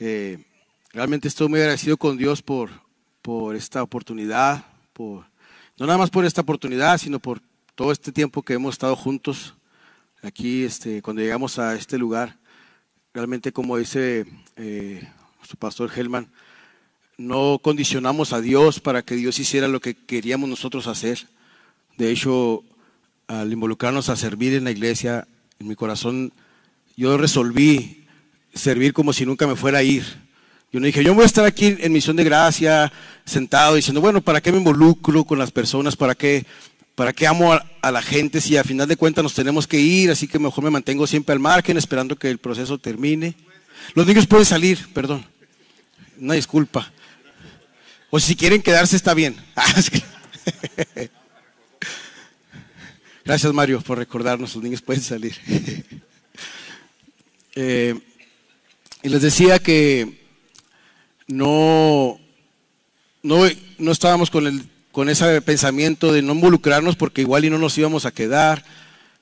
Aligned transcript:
Eh, 0.00 0.38
realmente 0.92 1.26
estoy 1.26 1.48
muy 1.48 1.58
agradecido 1.58 1.96
con 1.96 2.16
Dios 2.16 2.40
por, 2.40 2.70
por 3.20 3.56
esta 3.56 3.82
oportunidad, 3.82 4.64
por, 4.92 5.24
no 5.76 5.86
nada 5.86 5.98
más 5.98 6.10
por 6.10 6.24
esta 6.24 6.42
oportunidad, 6.42 6.98
sino 6.98 7.18
por 7.18 7.40
todo 7.74 7.90
este 7.90 8.12
tiempo 8.12 8.42
que 8.42 8.54
hemos 8.54 8.74
estado 8.74 8.94
juntos 8.94 9.54
aquí, 10.22 10.64
este, 10.64 11.02
cuando 11.02 11.22
llegamos 11.22 11.58
a 11.58 11.74
este 11.74 11.98
lugar. 11.98 12.36
Realmente, 13.12 13.52
como 13.52 13.76
dice 13.76 14.24
eh, 14.56 15.08
su 15.42 15.56
pastor 15.56 15.90
Helman, 15.94 16.28
no 17.16 17.58
condicionamos 17.60 18.32
a 18.32 18.40
Dios 18.40 18.78
para 18.78 19.02
que 19.02 19.16
Dios 19.16 19.40
hiciera 19.40 19.66
lo 19.66 19.80
que 19.80 19.94
queríamos 19.94 20.48
nosotros 20.48 20.86
hacer. 20.86 21.26
De 21.96 22.12
hecho, 22.12 22.62
al 23.26 23.52
involucrarnos 23.52 24.08
a 24.08 24.16
servir 24.16 24.54
en 24.54 24.62
la 24.62 24.70
iglesia, 24.70 25.26
en 25.58 25.66
mi 25.66 25.74
corazón, 25.74 26.32
yo 26.96 27.18
resolví 27.18 27.97
servir 28.54 28.92
como 28.92 29.12
si 29.12 29.26
nunca 29.26 29.46
me 29.46 29.56
fuera 29.56 29.78
a 29.78 29.82
ir. 29.82 30.04
Yo 30.70 30.80
no 30.80 30.86
dije, 30.86 31.02
yo 31.02 31.14
voy 31.14 31.22
a 31.22 31.26
estar 31.26 31.46
aquí 31.46 31.76
en 31.78 31.92
misión 31.92 32.16
de 32.16 32.24
gracia, 32.24 32.92
sentado, 33.24 33.74
diciendo, 33.76 34.02
bueno, 34.02 34.20
¿para 34.20 34.42
qué 34.42 34.52
me 34.52 34.58
involucro 34.58 35.24
con 35.24 35.38
las 35.38 35.50
personas? 35.50 35.96
¿Para 35.96 36.14
qué, 36.14 36.44
para 36.94 37.14
qué 37.14 37.26
amo 37.26 37.54
a, 37.54 37.90
la 37.90 38.02
gente 38.02 38.40
si 38.42 38.56
a 38.58 38.64
final 38.64 38.86
de 38.86 38.96
cuentas 38.96 39.22
nos 39.22 39.32
tenemos 39.32 39.66
que 39.66 39.80
ir? 39.80 40.10
Así 40.10 40.28
que 40.28 40.38
mejor 40.38 40.62
me 40.62 40.70
mantengo 40.70 41.06
siempre 41.06 41.32
al 41.32 41.38
margen, 41.38 41.78
esperando 41.78 42.16
que 42.16 42.28
el 42.28 42.36
proceso 42.36 42.76
termine. 42.76 43.34
Los 43.94 44.06
niños 44.06 44.26
pueden 44.26 44.44
salir, 44.44 44.78
perdón. 44.92 45.24
Una 46.20 46.34
disculpa. 46.34 46.92
O 48.10 48.20
si 48.20 48.36
quieren 48.36 48.60
quedarse, 48.60 48.94
está 48.96 49.14
bien. 49.14 49.36
Gracias, 53.24 53.52
Mario, 53.54 53.80
por 53.80 53.96
recordarnos. 53.96 54.54
Los 54.54 54.64
niños 54.64 54.82
pueden 54.82 55.02
salir. 55.02 55.34
Eh, 57.60 57.92
y 59.02 59.08
les 59.08 59.22
decía 59.22 59.58
que 59.58 60.18
no, 61.26 62.18
no, 63.22 63.44
no 63.78 63.92
estábamos 63.92 64.30
con, 64.30 64.46
el, 64.46 64.64
con 64.92 65.08
ese 65.08 65.40
pensamiento 65.42 66.12
de 66.12 66.22
no 66.22 66.32
involucrarnos 66.32 66.96
porque 66.96 67.20
igual 67.20 67.44
y 67.44 67.50
no 67.50 67.58
nos 67.58 67.78
íbamos 67.78 68.06
a 68.06 68.10
quedar. 68.10 68.64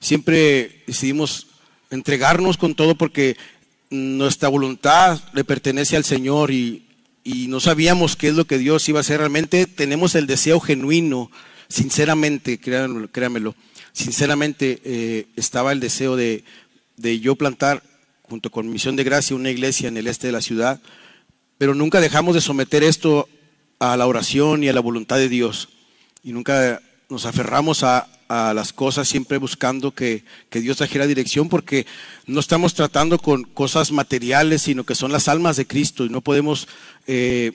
Siempre 0.01 0.83
decidimos 0.87 1.49
entregarnos 1.91 2.57
con 2.57 2.75
todo 2.75 2.97
porque 2.97 3.37
nuestra 3.91 4.49
voluntad 4.49 5.21
le 5.33 5.45
pertenece 5.45 5.97
al 5.97 6.05
Señor 6.05 6.51
y, 6.51 6.87
y 7.23 7.49
no 7.49 7.61
sabíamos 7.61 8.17
qué 8.17 8.29
es 8.29 8.35
lo 8.35 8.47
que 8.47 8.59
Dios 8.59 8.89
iba 8.89 9.01
a 9.01 9.03
hacer. 9.03 9.19
Realmente 9.19 9.67
tenemos 9.67 10.15
el 10.15 10.27
deseo 10.27 10.61
genuino, 10.61 11.31
sinceramente, 11.69 12.59
créanmelo, 12.59 13.55
sinceramente 13.93 14.81
eh, 14.85 15.27
estaba 15.37 15.73
el 15.73 15.81
deseo 15.81 16.17
de, 16.17 16.45
de 16.97 17.21
yo 17.21 17.37
plantar 17.37 17.83
junto 18.29 18.51
con 18.51 18.71
Misión 18.71 18.97
de 18.97 19.05
Gracia 19.05 19.37
una 19.37 19.51
iglesia 19.51 19.89
en 19.89 19.97
el 19.97 20.07
este 20.07 20.29
de 20.29 20.33
la 20.33 20.41
ciudad 20.41 20.81
pero 21.59 21.75
nunca 21.75 22.01
dejamos 22.01 22.35
de 22.35 22.41
someter 22.41 22.83
esto 22.85 23.29
a 23.79 23.97
la 23.97 24.07
oración 24.07 24.63
y 24.63 24.69
a 24.69 24.73
la 24.73 24.81
voluntad 24.81 25.17
de 25.17 25.29
Dios. 25.29 25.69
Y 26.23 26.33
nunca 26.33 26.83
nos 27.09 27.27
aferramos 27.27 27.83
a, 27.83 28.09
las 28.29 28.73
cosas 28.73 29.07
siempre 29.07 29.39
buscando 29.39 29.93
que, 29.93 30.25
Dios 30.51 30.79
trajera 30.79 31.07
dirección 31.07 31.49
porque 31.49 31.87
no 32.27 32.41
estamos 32.41 32.75
tratando 32.75 33.19
con 33.19 33.45
cosas 33.45 33.93
materiales, 33.93 34.63
sino 34.63 34.83
que 34.83 34.97
son 34.97 35.13
las 35.13 35.29
almas 35.29 35.57
de 35.57 35.67
Cristo 35.69 36.05
y 36.05 36.09
no 36.09 36.23
podemos 36.23 36.67
eh, 37.07 37.53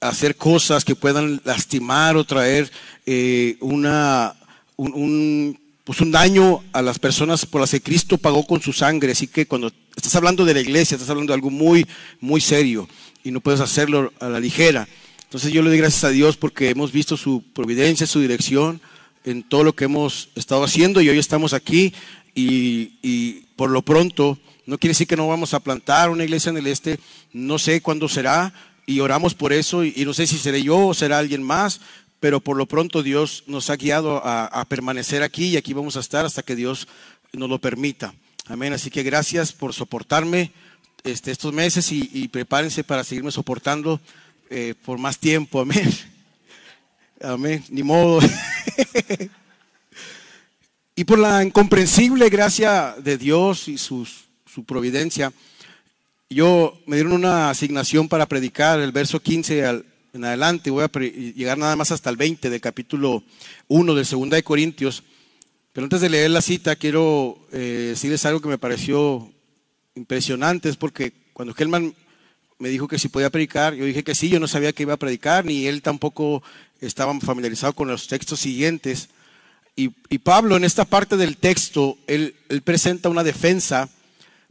hacer 0.00 0.34
cosas 0.34 0.84
que 0.84 0.96
puedan 0.96 1.40
lastimar 1.44 2.16
o 2.16 2.24
traer 2.24 2.72
eh, 3.06 3.56
una, 3.60 4.34
un, 4.76 5.56
pues 5.84 6.00
un 6.00 6.12
daño 6.12 6.62
a 6.72 6.82
las 6.82 6.98
personas 6.98 7.44
por 7.46 7.60
las 7.60 7.70
que 7.70 7.80
Cristo 7.80 8.18
pagó 8.18 8.46
con 8.46 8.62
su 8.62 8.72
sangre. 8.72 9.12
Así 9.12 9.26
que 9.26 9.46
cuando 9.46 9.72
estás 9.96 10.14
hablando 10.14 10.44
de 10.44 10.54
la 10.54 10.60
iglesia, 10.60 10.94
estás 10.94 11.10
hablando 11.10 11.32
de 11.32 11.34
algo 11.34 11.50
muy, 11.50 11.86
muy 12.20 12.40
serio 12.40 12.88
y 13.24 13.30
no 13.30 13.40
puedes 13.40 13.60
hacerlo 13.60 14.12
a 14.20 14.28
la 14.28 14.40
ligera. 14.40 14.88
Entonces 15.24 15.52
yo 15.52 15.62
le 15.62 15.70
doy 15.70 15.78
gracias 15.78 16.04
a 16.04 16.10
Dios 16.10 16.36
porque 16.36 16.70
hemos 16.70 16.92
visto 16.92 17.16
su 17.16 17.42
providencia, 17.54 18.06
su 18.06 18.20
dirección 18.20 18.80
en 19.24 19.42
todo 19.42 19.64
lo 19.64 19.74
que 19.74 19.84
hemos 19.84 20.28
estado 20.34 20.64
haciendo 20.64 21.00
y 21.00 21.08
hoy 21.08 21.18
estamos 21.18 21.52
aquí 21.52 21.94
y, 22.34 23.46
por 23.56 23.70
lo 23.70 23.82
pronto, 23.82 24.38
no 24.66 24.78
quiere 24.78 24.92
decir 24.92 25.06
que 25.06 25.16
no 25.16 25.28
vamos 25.28 25.54
a 25.54 25.60
plantar 25.60 26.10
una 26.10 26.24
iglesia 26.24 26.50
en 26.50 26.58
el 26.58 26.66
este, 26.66 26.98
no 27.32 27.58
sé 27.58 27.80
cuándo 27.80 28.08
será 28.08 28.52
y 28.86 29.00
oramos 29.00 29.34
por 29.34 29.52
eso 29.52 29.84
y, 29.84 30.04
no 30.04 30.14
sé 30.14 30.26
si 30.26 30.38
seré 30.38 30.62
yo 30.62 30.88
o 30.88 30.94
será 30.94 31.18
alguien 31.18 31.42
más, 31.42 31.80
pero 32.22 32.38
por 32.38 32.56
lo 32.56 32.66
pronto 32.66 33.02
Dios 33.02 33.42
nos 33.48 33.68
ha 33.68 33.74
guiado 33.74 34.22
a, 34.24 34.64
permanecer 34.68 35.24
aquí 35.24 35.46
y 35.46 35.56
aquí 35.56 35.72
vamos 35.72 35.96
a 35.96 36.00
estar 36.00 36.24
hasta 36.24 36.44
que 36.44 36.54
Dios 36.54 36.86
nos 37.32 37.48
lo 37.48 37.58
permita. 37.58 38.14
Amén. 38.46 38.72
Así 38.72 38.90
que 38.90 39.02
gracias 39.02 39.52
por 39.52 39.74
soportarme 39.74 40.52
este, 41.02 41.32
estos 41.32 41.52
meses 41.52 41.90
y, 41.90 42.28
prepárense 42.28 42.84
para 42.84 43.02
seguirme 43.02 43.32
soportando 43.32 44.00
eh, 44.50 44.76
por 44.84 44.98
más 44.98 45.18
tiempo. 45.18 45.62
Amén. 45.62 45.92
Amén. 47.20 47.64
Ni 47.70 47.82
modo. 47.82 48.20
y 50.94 51.02
por 51.02 51.18
la 51.18 51.42
incomprensible 51.42 52.28
gracia 52.28 52.94
de 53.02 53.18
Dios 53.18 53.66
y 53.66 53.78
su 53.78 54.06
providencia, 54.64 55.32
yo 56.30 56.78
me 56.86 56.94
dieron 56.94 57.14
una 57.14 57.50
asignación 57.50 58.08
para 58.08 58.26
predicar 58.26 58.78
el 58.78 58.92
verso 58.92 59.20
15 59.20 59.82
en 60.12 60.24
adelante. 60.24 60.70
Voy 60.70 60.84
a 60.84 60.90
llegar 60.98 61.58
nada 61.58 61.76
más 61.76 61.90
hasta 61.90 62.10
el 62.10 62.16
20 62.16 62.50
del 62.50 62.60
capítulo 62.60 63.22
1 63.68 63.94
de 63.94 64.04
2 64.04 64.30
de 64.30 64.42
Corintios. 64.42 65.02
Pero 65.72 65.84
antes 65.84 66.00
de 66.00 66.10
leer 66.10 66.30
la 66.30 66.42
cita, 66.42 66.76
quiero 66.76 67.38
eh, 67.52 67.88
decirles 67.90 68.26
algo 68.26 68.40
que 68.40 68.48
me 68.48 68.58
pareció 68.58 69.30
impresionantes 69.94 70.76
porque 70.76 71.12
cuando 71.32 71.54
Helman 71.56 71.94
me 72.58 72.68
dijo 72.68 72.86
que 72.86 72.98
si 72.98 73.08
podía 73.08 73.30
predicar, 73.30 73.74
yo 73.74 73.84
dije 73.84 74.04
que 74.04 74.14
sí, 74.14 74.28
yo 74.28 74.38
no 74.38 74.46
sabía 74.46 74.72
que 74.72 74.84
iba 74.84 74.94
a 74.94 74.98
predicar, 74.98 75.44
ni 75.44 75.66
él 75.66 75.82
tampoco 75.82 76.42
estaba 76.80 77.18
familiarizado 77.20 77.72
con 77.72 77.88
los 77.88 78.06
textos 78.06 78.40
siguientes. 78.40 79.08
Y, 79.74 79.88
Pablo 80.18 80.56
en 80.56 80.64
esta 80.64 80.84
parte 80.84 81.16
del 81.16 81.38
texto, 81.38 81.96
él, 82.06 82.36
presenta 82.62 83.08
una 83.08 83.24
defensa 83.24 83.88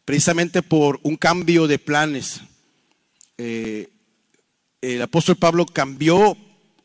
precisamente 0.03 0.63
por 0.63 0.99
un 1.03 1.15
cambio 1.15 1.67
de 1.67 1.77
planes. 1.77 2.41
Eh, 3.37 3.89
el 4.81 5.01
apóstol 5.01 5.35
Pablo 5.35 5.65
cambió 5.65 6.37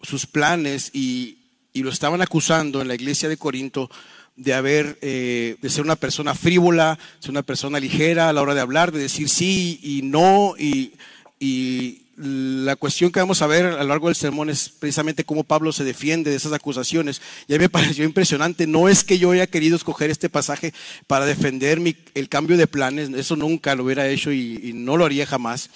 sus 0.03 0.27
planes 0.27 0.91
y, 0.93 1.39
y 1.73 1.83
lo 1.83 1.91
estaban 1.91 2.23
acusando 2.23 2.81
en 2.81 2.89
la 2.89 2.95
iglesia 2.95 3.29
de 3.29 3.37
Corinto 3.37 3.91
de 4.37 4.55
haber, 4.55 4.99
eh, 5.01 5.57
de 5.61 5.71
ser 5.71 5.83
una 5.83 5.97
persona 5.97 6.35
frívola, 6.35 6.99
ser 7.21 7.31
una 7.31 7.43
persona 7.43 7.81
ligera 7.81 8.29
a 8.29 8.33
la 8.33 8.43
hora 8.43 8.55
de 8.55 8.61
hablar, 8.61 8.93
de 8.93 9.01
decir 9.01 9.29
sí 9.29 9.81
y 9.83 10.03
no. 10.03 10.55
Y, 10.59 10.93
y 11.41 12.03
la 12.17 12.77
cuestión 12.77 13.13
que 13.13 13.21
vamos 13.21 13.43
a 13.43 13.47
ver 13.47 13.67
a 13.67 13.83
lo 13.83 13.89
largo 13.89 14.09
del 14.09 14.17
sermón 14.17 14.49
es 14.49 14.71
precisamente 14.71 15.25
cómo 15.25 15.45
Pablo 15.45 15.71
se 15.73 15.85
defiende 15.85 16.31
de 16.31 16.37
esas 16.37 16.53
acusaciones. 16.53 17.21
Y 17.47 17.55
a 17.55 17.59
mí 17.59 17.65
me 17.65 17.69
pareció 17.69 18.05
impresionante. 18.05 18.67
No 18.67 18.89
es 18.89 19.05
que 19.05 19.19
yo 19.19 19.33
haya 19.33 19.47
querido 19.47 19.77
escoger 19.77 20.11
este 20.11 20.31
pasaje 20.31 20.73
para 21.07 21.27
defender 21.27 21.79
mi, 21.79 21.95
el 22.15 22.29
cambio 22.29 22.57
de 22.57 22.67
planes, 22.67 23.11
eso 23.11 23.37
nunca 23.37 23.75
lo 23.75 23.85
hubiera 23.85 24.09
hecho 24.09 24.33
y, 24.33 24.73
no 24.75 24.97
lo 24.97 25.05
haría 25.05 25.27
jamás. 25.27 25.71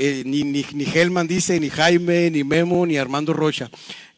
Eh, 0.00 0.22
ni, 0.24 0.64
Helman 0.94 1.26
dice, 1.26 1.58
ni 1.58 1.70
Jaime, 1.70 2.30
ni 2.30 2.44
Memo, 2.44 2.86
ni 2.86 2.96
Armando 2.96 3.32
Rocha. 3.32 3.68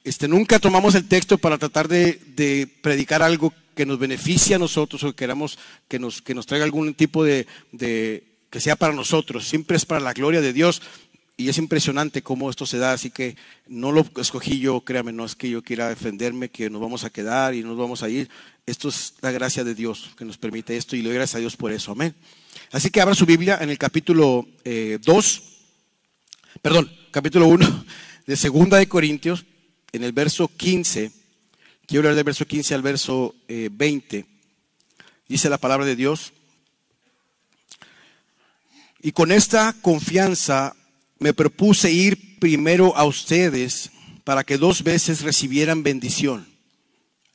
Este, 0.04 0.28
nunca 0.28 0.58
tomamos 0.58 0.94
el 0.94 1.08
texto 1.08 1.38
para 1.38 1.56
tratar 1.56 1.88
de, 1.88 2.68
predicar 2.82 3.22
algo 3.22 3.54
que 3.74 3.86
nos 3.86 3.98
beneficie 3.98 4.54
a 4.54 4.58
nosotros 4.58 5.02
o 5.02 5.12
que 5.12 5.16
queramos 5.16 5.58
que 5.88 5.98
nos, 5.98 6.20
que 6.20 6.34
nos 6.34 6.44
traiga 6.44 6.66
algún 6.66 6.92
tipo 6.92 7.24
de, 7.24 7.46
que 7.72 8.60
sea 8.60 8.76
para 8.76 8.92
nosotros. 8.92 9.48
Siempre 9.48 9.78
es 9.78 9.86
para 9.86 10.02
la 10.02 10.12
gloria 10.12 10.42
de 10.42 10.52
Dios. 10.52 10.82
Y 11.38 11.48
es 11.48 11.56
impresionante 11.56 12.20
cómo 12.20 12.50
esto 12.50 12.66
se 12.66 12.76
da, 12.76 12.92
así 12.92 13.10
que 13.10 13.34
no 13.66 13.90
lo 13.92 14.04
escogí 14.20 14.58
yo, 14.58 14.82
créame, 14.82 15.10
no 15.10 15.24
es 15.24 15.34
que 15.34 15.48
yo 15.48 15.62
quiera 15.62 15.88
defenderme, 15.88 16.50
que 16.50 16.69
nos 16.69 16.82
vamos 16.82 17.04
a 17.04 17.08
quedar 17.08 17.54
y 17.54 17.62
nos 17.62 17.78
vamos 17.78 18.02
a 18.02 18.10
ir. 18.10 18.28
Esto 18.66 18.90
es 18.90 19.14
la 19.22 19.30
gracia 19.30 19.64
de 19.64 19.74
Dios 19.74 20.10
que 20.19 20.26
nos 20.26 20.36
permite 20.36 20.76
esto 20.76 20.96
y 20.96 20.98
le 21.00 21.08
doy 21.08 21.14
gracias 21.14 21.36
a 21.36 21.38
Dios 21.38 21.56
por 21.56 21.72
eso, 21.72 21.92
amén. 21.92 22.14
Así 22.70 22.90
que 22.90 23.00
abra 23.00 23.14
su 23.14 23.24
Biblia 23.24 23.58
en 23.62 23.70
el 23.70 23.78
capítulo 23.78 24.46
2, 24.64 24.64
eh, 24.64 24.98
perdón, 26.62 26.91
capítulo 27.11 27.47
1 27.47 27.85
de 28.26 28.37
Segunda 28.37 28.79
de 28.79 28.88
Corintios, 28.88 29.44
en 29.93 30.05
el 30.05 30.12
verso 30.12 30.49
15, 30.49 31.11
quiero 31.87 32.02
leer 32.02 32.17
del 32.17 32.25
verso 32.25 32.47
15 32.47 32.75
al 32.75 32.82
verso 32.82 33.35
20, 33.49 34.19
eh, 34.19 34.25
dice 35.29 35.49
la 35.49 35.58
palabra 35.58 35.87
de 35.87 35.97
Dios, 35.97 36.32
y 39.02 39.12
con 39.12 39.32
esta 39.32 39.75
confianza 39.81 40.76
me 41.19 41.32
propuse 41.32 41.91
ir 41.91 42.38
primero 42.38 42.96
a 42.96 43.05
ustedes 43.05 43.91
para 44.25 44.44
que 44.44 44.58
dos 44.58 44.82
veces 44.82 45.23
recibieran 45.23 45.82
bendición. 45.82 46.46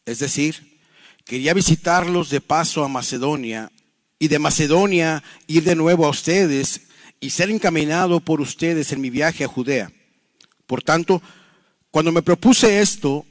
Es 0.05 0.19
decir, 0.19 0.79
quería 1.25 1.53
visitarlos 1.53 2.29
de 2.29 2.41
paso 2.41 2.83
a 2.83 2.87
Macedonia 2.87 3.71
y 4.19 4.27
de 4.27 4.39
Macedonia 4.39 5.23
ir 5.47 5.63
de 5.63 5.75
nuevo 5.75 6.05
a 6.05 6.09
ustedes 6.09 6.81
y 7.19 7.29
ser 7.29 7.49
encaminado 7.49 8.19
por 8.19 8.41
ustedes 8.41 8.91
en 8.91 9.01
mi 9.01 9.09
viaje 9.09 9.43
a 9.43 9.47
Judea. 9.47 9.91
Por 10.67 10.83
tanto, 10.83 11.21
cuando 11.91 12.11
me 12.11 12.21
propuse 12.21 12.81
esto, 12.81 13.25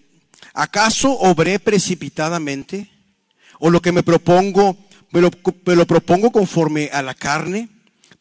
¿acaso 0.52 1.12
obré 1.12 1.58
precipitadamente? 1.58 2.90
¿O 3.58 3.70
lo 3.70 3.80
que 3.80 3.92
me 3.92 4.02
propongo, 4.02 4.76
me 5.10 5.20
lo, 5.20 5.86
propongo 5.86 6.32
conforme 6.32 6.90
a 6.92 7.02
la 7.02 7.14
carne? 7.14 7.68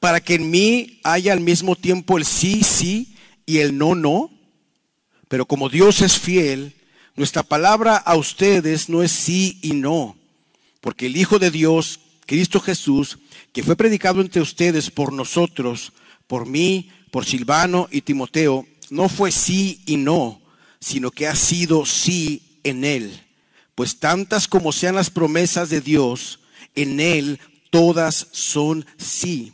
para 0.04 0.20
que 0.20 0.34
en 0.34 0.52
mí 0.52 1.00
haya 1.06 1.32
al 1.32 1.40
mismo 1.40 1.78
tiempo 1.78 2.18
el 2.18 2.26
sí, 2.26 2.62
sí 2.62 3.16
y 3.46 3.60
el 3.60 3.78
no, 3.78 3.96
no. 3.96 4.30
Pero 5.30 5.46
como 5.46 5.70
Dios 5.70 6.02
es 6.02 6.20
fiel, 6.20 6.76
nuestra 7.16 7.42
palabra 7.42 7.96
a 7.96 8.18
ustedes 8.18 8.90
no 8.90 9.02
es 9.02 9.14
sí 9.14 9.60
y 9.62 9.72
no, 9.72 10.18
porque 10.82 11.06
el 11.06 11.16
Hijo 11.16 11.40
de 11.40 11.52
Dios, 11.52 12.02
Cristo 12.26 12.60
Jesús, 12.60 13.18
que 13.54 13.64
fue 13.64 13.76
predicado 13.76 14.20
entre 14.20 14.42
ustedes 14.42 14.92
por 14.92 15.14
nosotros, 15.14 15.94
por 16.28 16.48
mí, 16.48 16.90
por 17.12 17.26
Silvano 17.26 17.88
y 17.92 18.02
Timoteo, 18.02 18.66
no 18.90 19.08
fue 19.08 19.32
sí 19.32 19.82
y 19.86 19.98
no, 19.98 20.42
sino 20.80 21.12
que 21.12 21.28
ha 21.28 21.36
sido 21.36 21.86
sí 21.86 22.60
en 22.64 22.84
él. 22.84 23.22
Pues 23.76 24.00
tantas 24.00 24.48
como 24.48 24.72
sean 24.72 24.96
las 24.96 25.10
promesas 25.10 25.70
de 25.70 25.82
Dios, 25.82 26.40
en 26.76 27.00
él 27.00 27.40
todas 27.70 28.28
son 28.32 28.86
sí. 28.98 29.54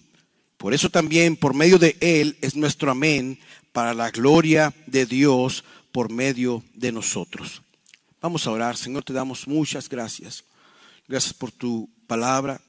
Por 0.58 0.74
eso 0.74 0.90
también 0.90 1.36
por 1.36 1.54
medio 1.54 1.78
de 1.78 1.98
él 2.00 2.38
es 2.42 2.56
nuestro 2.56 2.92
amén 2.92 3.40
para 3.72 3.94
la 3.94 4.12
gloria 4.12 4.74
de 4.88 5.06
Dios 5.06 5.64
por 5.92 6.12
medio 6.12 6.64
de 6.74 6.92
nosotros. 6.92 7.62
Vamos 8.22 8.46
a 8.46 8.52
orar. 8.52 8.76
Señor, 8.76 9.04
te 9.04 9.14
damos 9.14 9.48
muchas 9.48 9.88
gracias. 9.88 10.44
Gracias 11.08 11.34
por 11.34 11.52
tu 11.52 11.90
palabra, 12.08 12.62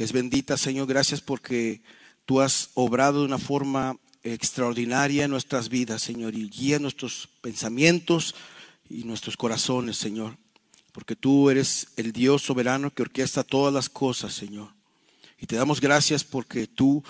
que 0.00 0.04
es 0.04 0.12
bendita, 0.14 0.56
Señor. 0.56 0.86
Gracias 0.86 1.20
porque 1.20 1.82
tú 2.24 2.40
has 2.40 2.70
obrado 2.72 3.18
de 3.20 3.26
una 3.26 3.36
forma 3.36 3.98
extraordinaria 4.22 5.24
en 5.24 5.30
nuestras 5.30 5.68
vidas, 5.68 6.00
Señor, 6.00 6.34
y 6.34 6.48
guía 6.48 6.78
nuestros 6.78 7.28
pensamientos 7.42 8.34
y 8.88 9.04
nuestros 9.04 9.36
corazones, 9.36 9.98
Señor. 9.98 10.38
Porque 10.92 11.16
tú 11.16 11.50
eres 11.50 11.88
el 11.98 12.12
Dios 12.12 12.40
soberano 12.40 12.94
que 12.94 13.02
orquesta 13.02 13.44
todas 13.44 13.74
las 13.74 13.90
cosas, 13.90 14.32
Señor. 14.32 14.72
Y 15.38 15.44
te 15.44 15.56
damos 15.56 15.82
gracias 15.82 16.24
porque 16.24 16.66
tú 16.66 17.04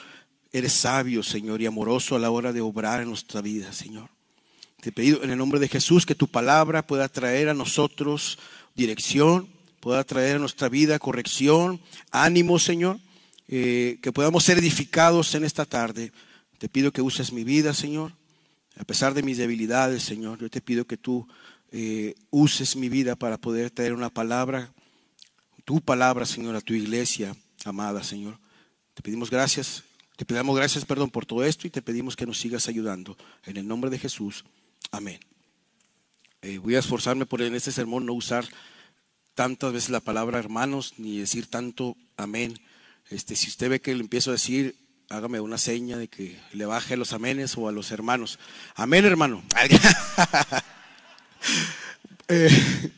eres 0.51 0.73
sabio, 0.73 1.23
Señor, 1.23 1.63
y 1.63 1.67
amoroso 1.67 2.17
a 2.17 2.19
la 2.19 2.33
hora 2.33 2.53
de 2.53 2.61
obrar 2.61 3.03
en 3.03 3.11
nuestra 3.11 3.41
vida, 3.41 3.73
Señor. 3.73 4.11
Te 4.81 4.91
pido 4.91 5.23
en 5.23 5.31
el 5.31 5.39
nombre 5.39 5.61
de 5.61 5.69
Jesús 5.69 6.05
que 6.05 6.17
tu 6.17 6.27
palabra 6.27 6.85
pueda 6.85 7.09
traer 7.09 7.51
a 7.51 7.55
nosotros 7.55 8.41
dirección, 8.75 9.49
pueda 9.81 10.05
traer 10.05 10.37
a 10.37 10.39
nuestra 10.39 10.69
vida 10.69 10.99
corrección, 10.99 11.81
ánimo, 12.11 12.59
Señor, 12.59 12.99
eh, 13.49 13.99
que 14.03 14.13
podamos 14.13 14.45
ser 14.45 14.59
edificados 14.59 15.35
en 15.35 15.45
esta 15.45 15.65
tarde. 15.65 16.13
Te 16.59 16.69
pido 16.69 16.93
que 16.93 17.03
uses 17.03 17.33
mi 17.33 17.43
vida, 17.43 17.75
Señor, 17.75 18.13
a 18.77 18.85
pesar 18.85 19.15
de 19.15 19.23
mis 19.23 19.39
debilidades, 19.39 20.03
Señor. 20.03 20.39
Yo 20.39 20.51
te 20.51 20.61
pido 20.61 20.87
que 20.87 20.97
tú 20.97 21.27
eh, 21.73 22.15
uses 22.31 22.77
mi 22.77 22.89
vida 22.89 23.17
para 23.17 23.39
poder 23.39 23.71
traer 23.71 23.95
una 23.95 24.11
palabra, 24.11 24.73
tu 25.65 25.81
palabra, 25.81 26.27
Señor, 26.27 26.55
a 26.57 26.61
tu 26.61 26.75
iglesia, 26.75 27.35
amada, 27.65 28.05
Señor. 28.05 28.39
Te 28.95 29.03
pedimos 29.03 29.31
gracias 29.31 29.85
te 30.21 30.27
pedimos 30.27 30.55
gracias, 30.55 30.85
perdón, 30.85 31.09
por 31.09 31.25
todo 31.25 31.43
esto 31.45 31.67
y 31.67 31.71
te 31.71 31.81
pedimos 31.81 32.15
que 32.15 32.27
nos 32.27 32.39
sigas 32.39 32.69
ayudando. 32.69 33.17
En 33.47 33.57
el 33.57 33.67
nombre 33.67 33.89
de 33.89 33.99
Jesús. 33.99 34.45
Amén. 34.91 35.19
Eh, 36.43 36.59
voy 36.59 36.75
a 36.75 36.81
esforzarme 36.81 37.25
por 37.25 37.41
en 37.41 37.55
este 37.55 37.73
sermón 37.73 38.05
no 38.05 38.13
usar 38.13 38.45
tantas 39.35 39.73
veces 39.73 39.91
la 39.91 40.01
palabra 40.01 40.39
hermanos 40.39 40.95
ni 40.99 41.19
decir 41.19 41.47
tanto 41.47 41.97
amén. 42.17 42.59
Este, 43.11 43.37
si 43.37 43.49
usted 43.49 43.71
ve 43.71 43.81
que 43.81 43.95
le 43.95 44.01
empiezo 44.01 44.31
a 44.31 44.35
decir, 44.35 44.77
hágame 45.09 45.41
una 45.41 45.59
seña 45.59 45.99
de 45.99 46.09
que 46.09 46.39
le 46.53 46.67
baje 46.67 46.95
a 46.95 46.97
los 46.97 47.13
amenes 47.13 47.57
o 47.57 47.69
a 47.69 47.73
los 47.73 47.91
hermanos. 47.91 48.39
Amén, 48.75 49.05
hermano. 49.05 49.43
Eh, 52.33 52.93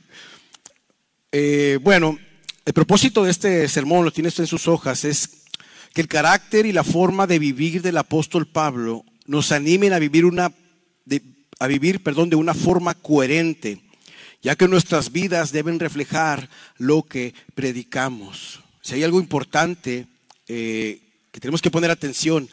eh, 1.31 1.79
bueno, 1.81 2.19
el 2.67 2.73
propósito 2.75 3.25
de 3.25 3.31
este 3.31 3.67
sermón, 3.67 4.05
lo 4.05 4.13
tiene 4.13 4.29
usted 4.29 4.43
en 4.43 4.49
sus 4.49 4.69
hojas, 4.69 5.07
es 5.07 5.47
que 5.95 6.03
el 6.03 6.09
carácter 6.09 6.67
y 6.67 6.73
la 6.73 6.85
forma 6.85 7.27
de 7.27 7.39
vivir 7.39 7.81
del 7.81 7.97
apóstol 7.97 8.47
Pablo 8.47 9.07
nos 9.25 9.51
animen 9.51 9.95
a 9.95 9.99
vivir 9.99 10.27
una 10.27 10.53
a 11.63 11.69
vivir, 11.69 12.03
perdón, 12.03 12.29
de 12.29 12.35
una 12.35 12.55
forma 12.55 12.93
coherente, 12.95 13.81
ya 14.43 14.57
que 14.57 14.69
nuestras 14.69 15.13
vidas 15.13 15.53
deben 15.53 15.79
reflejar 15.79 16.49
lo 16.77 17.05
que 17.05 17.35
predicamos. 17.55 18.61
Si 18.81 18.95
hay 18.95 19.05
algo 19.05 19.21
importante 19.21 20.07
eh, 20.49 21.01
que 21.31 21.41
tenemos 21.41 21.63
que 21.63 21.71
poner 21.71 21.91
atención, 21.91 22.49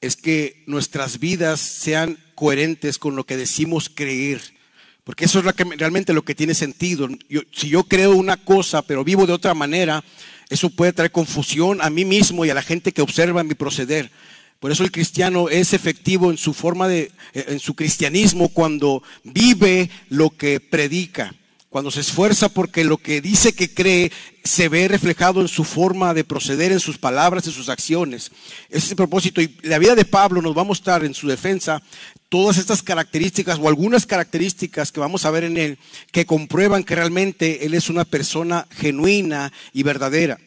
es 0.00 0.16
que 0.16 0.62
nuestras 0.66 1.18
vidas 1.18 1.60
sean 1.60 2.18
coherentes 2.34 2.98
con 2.98 3.16
lo 3.16 3.24
que 3.24 3.38
decimos 3.38 3.88
creer. 3.88 4.42
Porque 5.02 5.24
eso 5.24 5.38
es 5.38 5.44
lo 5.44 5.54
que, 5.54 5.64
realmente 5.64 6.12
lo 6.12 6.24
que 6.24 6.34
tiene 6.34 6.54
sentido. 6.54 7.08
si 7.52 7.68
yo 7.68 7.84
creo 7.84 8.12
una 8.12 8.36
cosa, 8.36 8.82
pero 8.82 9.04
vivo 9.04 9.26
de 9.26 9.32
otra 9.32 9.54
manera, 9.54 10.04
eso 10.50 10.68
puede 10.70 10.92
traer 10.92 11.10
confusión 11.10 11.80
a 11.80 11.88
mí 11.88 12.04
mismo 12.04 12.44
y 12.44 12.50
a 12.50 12.54
la 12.54 12.62
gente 12.62 12.92
que 12.92 13.02
observa 13.02 13.42
mi 13.44 13.54
proceder. 13.54 14.10
Por 14.64 14.72
eso 14.72 14.82
el 14.82 14.92
cristiano 14.92 15.50
es 15.50 15.74
efectivo 15.74 16.30
en 16.30 16.38
su 16.38 16.54
forma 16.54 16.88
de, 16.88 17.12
en 17.34 17.60
su 17.60 17.74
cristianismo 17.74 18.48
cuando 18.48 19.02
vive 19.22 19.90
lo 20.08 20.30
que 20.30 20.58
predica, 20.58 21.34
cuando 21.68 21.90
se 21.90 22.00
esfuerza 22.00 22.48
porque 22.48 22.82
lo 22.82 22.96
que 22.96 23.20
dice 23.20 23.52
que 23.52 23.74
cree 23.74 24.10
se 24.42 24.70
ve 24.70 24.88
reflejado 24.88 25.42
en 25.42 25.48
su 25.48 25.64
forma 25.64 26.14
de 26.14 26.24
proceder, 26.24 26.72
en 26.72 26.80
sus 26.80 26.96
palabras, 26.96 27.46
en 27.46 27.52
sus 27.52 27.68
acciones. 27.68 28.30
Ese 28.70 28.86
es 28.86 28.90
el 28.92 28.96
propósito. 28.96 29.42
Y 29.42 29.54
la 29.64 29.78
vida 29.78 29.94
de 29.94 30.06
Pablo 30.06 30.40
nos 30.40 30.56
va 30.56 30.62
a 30.62 30.64
mostrar 30.64 31.04
en 31.04 31.12
su 31.12 31.28
defensa 31.28 31.82
todas 32.30 32.56
estas 32.56 32.82
características 32.82 33.58
o 33.58 33.68
algunas 33.68 34.06
características 34.06 34.92
que 34.92 35.00
vamos 35.00 35.26
a 35.26 35.30
ver 35.30 35.44
en 35.44 35.58
él 35.58 35.78
que 36.10 36.24
comprueban 36.24 36.84
que 36.84 36.94
realmente 36.94 37.66
él 37.66 37.74
es 37.74 37.90
una 37.90 38.06
persona 38.06 38.66
genuina 38.70 39.52
y 39.74 39.82
verdadera. 39.82 40.38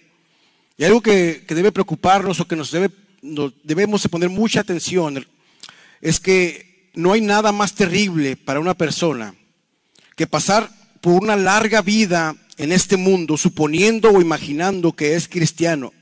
Y 0.75 0.85
algo 0.85 1.01
que, 1.01 1.43
debe 1.47 1.71
preocuparnos 1.71 2.39
o 2.39 2.47
que 2.47 2.55
nos, 2.55 2.71
debe, 2.71 2.89
debemos 3.21 4.03
de 4.03 4.09
poner 4.09 4.29
mucha 4.29 4.61
atención 4.61 5.25
es 6.01 6.19
que 6.19 6.89
no 6.93 7.13
hay 7.13 7.21
nada 7.21 7.51
más 7.51 7.73
terrible 7.73 8.35
para 8.35 8.59
una 8.59 8.73
persona 8.73 9.35
que 10.15 10.27
pasar 10.27 10.69
por 11.01 11.13
una 11.13 11.35
larga 11.35 11.81
vida 11.81 12.35
en 12.57 12.71
este 12.71 12.97
mundo 12.97 13.37
suponiendo 13.37 14.11
o 14.11 14.21
imaginando 14.21 14.93
que 14.93 15.15
es 15.15 15.27
cristiano 15.27 15.93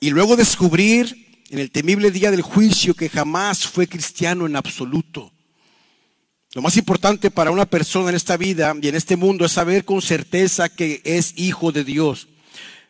y 0.00 0.10
luego 0.10 0.36
descubrir 0.36 1.22
en 1.50 1.58
el 1.58 1.70
temible 1.70 2.10
día 2.10 2.30
del 2.30 2.42
juicio 2.42 2.94
que 2.94 3.10
jamás 3.10 3.66
fue 3.66 3.86
cristiano 3.86 4.46
en 4.46 4.56
absoluto. 4.56 5.30
Lo 6.54 6.62
más 6.62 6.76
importante 6.76 7.30
para 7.30 7.50
una 7.50 7.66
persona 7.66 8.08
en 8.08 8.16
esta 8.16 8.36
vida 8.36 8.74
y 8.80 8.88
en 8.88 8.94
este 8.94 9.16
mundo 9.16 9.44
es 9.44 9.52
saber 9.52 9.84
con 9.84 10.02
certeza 10.02 10.68
que 10.68 11.02
es 11.04 11.34
hijo 11.36 11.72
de 11.72 11.84
Dios. 11.84 12.28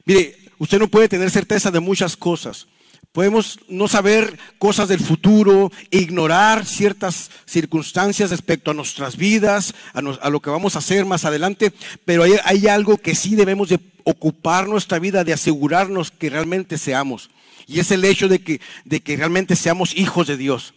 Mire, 0.05 0.39
usted 0.59 0.79
no 0.79 0.89
puede 0.89 1.09
tener 1.09 1.31
certeza 1.31 1.71
de 1.71 1.81
muchas 1.81 2.17
cosas. 2.17 2.67
Podemos 3.13 3.61
no 3.69 3.89
saber 3.89 4.39
cosas 4.59 4.89
del 4.89 5.01
futuro, 5.01 5.71
ignorar 5.91 6.65
ciertas 6.65 7.31
circunstancias 7.45 8.31
respecto 8.31 8.71
a 8.71 8.75
nuestras 8.75 9.19
vidas, 9.19 9.75
a, 9.93 10.31
lo 10.31 10.41
que 10.41 10.49
vamos 10.49 10.77
a 10.77 10.79
hacer 10.79 11.05
más 11.05 11.27
adelante, 11.27 11.75
pero 12.07 12.23
hay, 12.23 12.37
hay 12.45 12.69
algo 12.69 12.97
que 12.97 13.15
sí 13.15 13.37
debemos 13.37 13.69
de 13.69 13.81
ocupar 14.05 14.67
nuestra 14.67 14.99
vida, 14.99 15.25
de 15.25 15.35
asegurarnos 15.35 16.11
que 16.11 16.31
realmente 16.31 16.79
seamos. 16.79 17.29
Y 17.67 17.81
es 17.81 17.91
el 17.91 18.03
hecho 18.07 18.29
de 18.29 18.43
que, 18.43 18.63
de 18.87 19.01
que 19.01 19.17
realmente 19.17 19.57
seamos 19.57 19.95
hijos 19.95 20.27
de 20.27 20.39
Dios. 20.39 20.73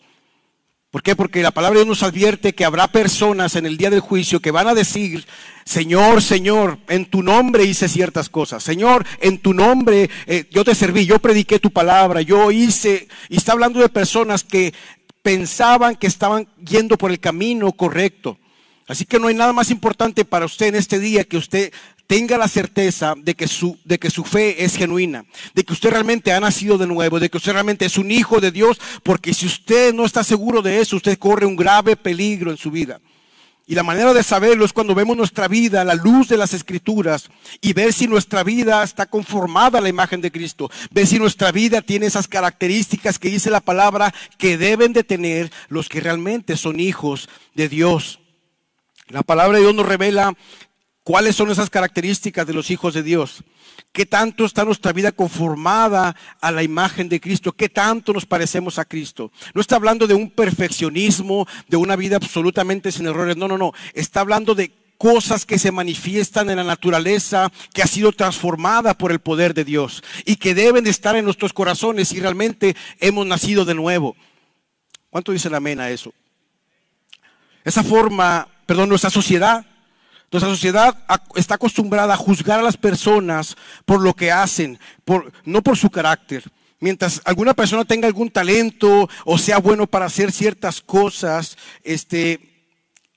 ¿Por 0.96 1.04
qué? 1.04 1.14
Porque 1.14 1.44
la 1.44 1.52
palabra 1.52 1.80
de 1.80 1.84
Dios 1.84 2.00
nos 2.00 2.10
advierte 2.10 2.54
que 2.54 2.64
habrá 2.64 2.88
personas 2.88 3.58
en 3.58 3.66
el 3.66 3.76
día 3.76 3.90
del 3.90 4.00
juicio 4.00 4.40
que 4.40 4.52
van 4.52 4.70
a 4.70 4.74
decir, 4.74 5.28
Señor, 5.66 6.22
Señor, 6.22 6.80
en 6.88 7.06
tu 7.06 7.22
nombre 7.22 7.66
hice 7.66 7.90
ciertas 7.90 8.30
cosas. 8.30 8.64
Señor, 8.64 9.06
en 9.20 9.40
tu 9.40 9.54
nombre 9.54 10.10
eh, 10.26 10.46
yo 10.52 10.64
te 10.64 10.74
serví, 10.74 11.06
yo 11.06 11.20
prediqué 11.20 11.60
tu 11.60 11.70
palabra, 11.70 12.22
yo 12.22 12.50
hice. 12.50 13.10
Y 13.28 13.36
está 13.36 13.52
hablando 13.52 13.82
de 13.82 13.90
personas 13.90 14.46
que 14.46 14.74
pensaban 15.22 15.98
que 15.98 16.08
estaban 16.08 16.48
yendo 16.66 16.98
por 16.98 17.12
el 17.12 17.20
camino 17.20 17.74
correcto. 17.74 18.38
Así 18.88 19.04
que 19.04 19.20
no 19.20 19.28
hay 19.28 19.36
nada 19.36 19.52
más 19.52 19.72
importante 19.72 20.24
para 20.24 20.46
usted 20.46 20.68
en 20.68 20.76
este 20.76 21.00
día 21.00 21.26
que 21.26 21.36
usted 21.36 21.74
tenga 22.08 22.38
la 22.38 22.48
certeza 22.48 23.14
de 23.18 23.36
que, 23.36 23.48
su, 23.48 23.78
de 23.84 24.00
que 24.00 24.10
su 24.10 24.24
fe 24.24 24.64
es 24.64 24.76
genuina, 24.76 25.26
de 25.54 25.64
que 25.64 25.74
usted 25.74 25.92
realmente 25.92 26.32
ha 26.32 26.40
nacido 26.40 26.78
de 26.78 26.88
nuevo, 26.88 27.20
de 27.20 27.30
que 27.30 27.38
usted 27.38 27.54
realmente 27.54 27.86
es 27.86 27.98
un 27.98 28.12
hijo 28.12 28.40
de 28.40 28.52
Dios, 28.52 28.80
porque 29.04 29.34
si 29.34 29.46
usted 29.46 29.94
no 29.94 30.06
está 30.06 30.24
seguro 30.24 30.62
de 30.62 30.82
eso, 30.82 30.96
usted 30.96 31.18
corre 31.18 31.46
un 31.46 31.56
grave 31.56 31.96
peligro 31.96 32.52
en 32.52 32.58
su 32.58 32.72
vida. 32.72 33.00
Y 33.68 33.74
la 33.74 33.82
manera 33.82 34.14
de 34.14 34.22
saberlo 34.22 34.64
es 34.64 34.74
cuando 34.74 34.94
vemos 34.94 35.18
nuestra 35.18 35.48
vida 35.48 35.82
a 35.82 35.86
la 35.86 35.96
luz 35.96 36.28
de 36.28 36.38
las 36.38 36.54
escrituras 36.54 37.30
y 37.62 37.74
ver 37.74 37.94
si 37.94 38.08
nuestra 38.08 38.44
vida 38.44 38.84
está 38.84 39.08
conformada 39.08 39.80
a 39.80 39.82
la 39.82 39.90
imagen 39.90 40.22
de 40.22 40.32
Cristo, 40.32 40.70
ver 40.92 41.08
si 41.08 41.18
nuestra 41.18 41.52
vida 41.52 41.82
tiene 41.82 42.06
esas 42.06 42.28
características 42.28 43.18
que 43.18 43.30
dice 43.30 43.50
la 43.50 43.62
palabra 43.62 44.14
que 44.38 44.60
deben 44.60 44.94
de 44.94 45.04
tener 45.04 45.52
los 45.68 45.90
que 45.90 46.00
realmente 46.00 46.58
son 46.58 46.80
hijos 46.80 47.28
de 47.56 47.68
Dios. 47.68 48.20
La 49.08 49.24
palabra 49.24 49.58
de 49.58 49.64
Dios 49.64 49.76
nos 49.76 49.86
revela 49.86 50.36
¿Cuáles 51.06 51.36
son 51.36 51.52
esas 51.52 51.70
características 51.70 52.48
de 52.48 52.54
los 52.54 52.72
hijos 52.72 52.96
de 52.96 53.04
Dios? 53.04 53.44
¿Qué 53.92 54.08
tanto 54.08 54.44
está 54.44 54.66
nuestra 54.66 54.92
vida 54.92 55.12
conformada 55.12 56.16
a 56.42 56.52
la 56.52 56.64
imagen 56.64 57.10
de 57.10 57.22
Cristo? 57.22 57.52
¿Qué 57.52 57.70
tanto 57.70 58.12
nos 58.12 58.26
parecemos 58.26 58.80
a 58.80 58.86
Cristo? 58.86 59.32
No 59.54 59.62
está 59.62 59.76
hablando 59.76 60.08
de 60.08 60.16
un 60.16 60.32
perfeccionismo, 60.32 61.48
de 61.68 61.78
una 61.78 61.96
vida 61.96 62.16
absolutamente 62.16 62.92
sin 62.92 63.06
errores. 63.06 63.38
No, 63.38 63.48
no, 63.48 63.56
no. 63.56 63.72
Está 63.94 64.22
hablando 64.22 64.56
de 64.56 64.72
cosas 64.98 65.46
que 65.46 65.60
se 65.60 65.72
manifiestan 65.72 66.50
en 66.50 66.58
la 66.58 66.64
naturaleza 66.64 67.52
que 67.72 67.84
ha 67.84 67.88
sido 67.88 68.12
transformada 68.12 68.98
por 68.98 69.12
el 69.12 69.20
poder 69.20 69.54
de 69.54 69.64
Dios 69.64 70.04
y 70.26 70.38
que 70.38 70.56
deben 70.56 70.88
estar 70.88 71.16
en 71.16 71.26
nuestros 71.26 71.54
corazones 71.54 72.08
si 72.08 72.20
realmente 72.20 72.76
hemos 73.00 73.28
nacido 73.28 73.64
de 73.64 73.76
nuevo. 73.76 74.16
¿Cuánto 75.12 75.34
dicen 75.34 75.54
amén 75.54 75.80
a 75.80 75.92
eso? 75.92 76.16
Esa 77.64 77.84
forma, 77.84 78.48
perdón, 78.66 78.90
nuestra 78.90 79.12
sociedad, 79.12 79.68
nuestra 80.32 80.52
sociedad 80.52 80.98
está 81.36 81.56
acostumbrada 81.56 82.14
a 82.14 82.18
juzgar 82.18 82.60
a 82.60 82.64
las 82.64 82.78
personas 82.78 83.56
por 83.86 84.02
lo 84.02 84.14
que 84.14 84.32
hacen, 84.32 84.80
no 85.46 85.62
por 85.62 85.78
su 85.78 85.90
carácter. 85.90 86.44
Mientras 86.80 87.22
alguna 87.26 87.54
persona 87.54 87.86
tenga 87.86 88.08
algún 88.08 88.30
talento 88.30 89.10
o 89.24 89.38
sea 89.38 89.60
bueno 89.60 89.88
para 89.88 90.06
hacer 90.06 90.32
ciertas 90.32 90.82
cosas, 90.82 91.58
este, 91.84 92.68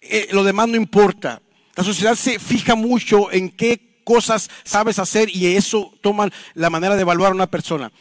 eh, 0.01 0.29
lo 0.31 0.45
demás 0.45 0.69
no 0.69 0.77
importa. 0.77 1.43
La 1.75 1.85
sociedad 1.85 2.15
se 2.15 2.39
fija 2.39 2.75
mucho 2.75 3.33
en 3.33 3.51
qué 3.51 4.03
cosas 4.05 4.49
sabes 4.65 4.99
hacer 4.99 5.29
y 5.35 5.55
eso 5.55 5.93
toma 6.01 6.31
la 6.55 6.71
manera 6.71 6.97
de 6.97 7.03
evaluar 7.03 7.33
a 7.33 7.35
una 7.35 7.51
persona. 7.51 7.93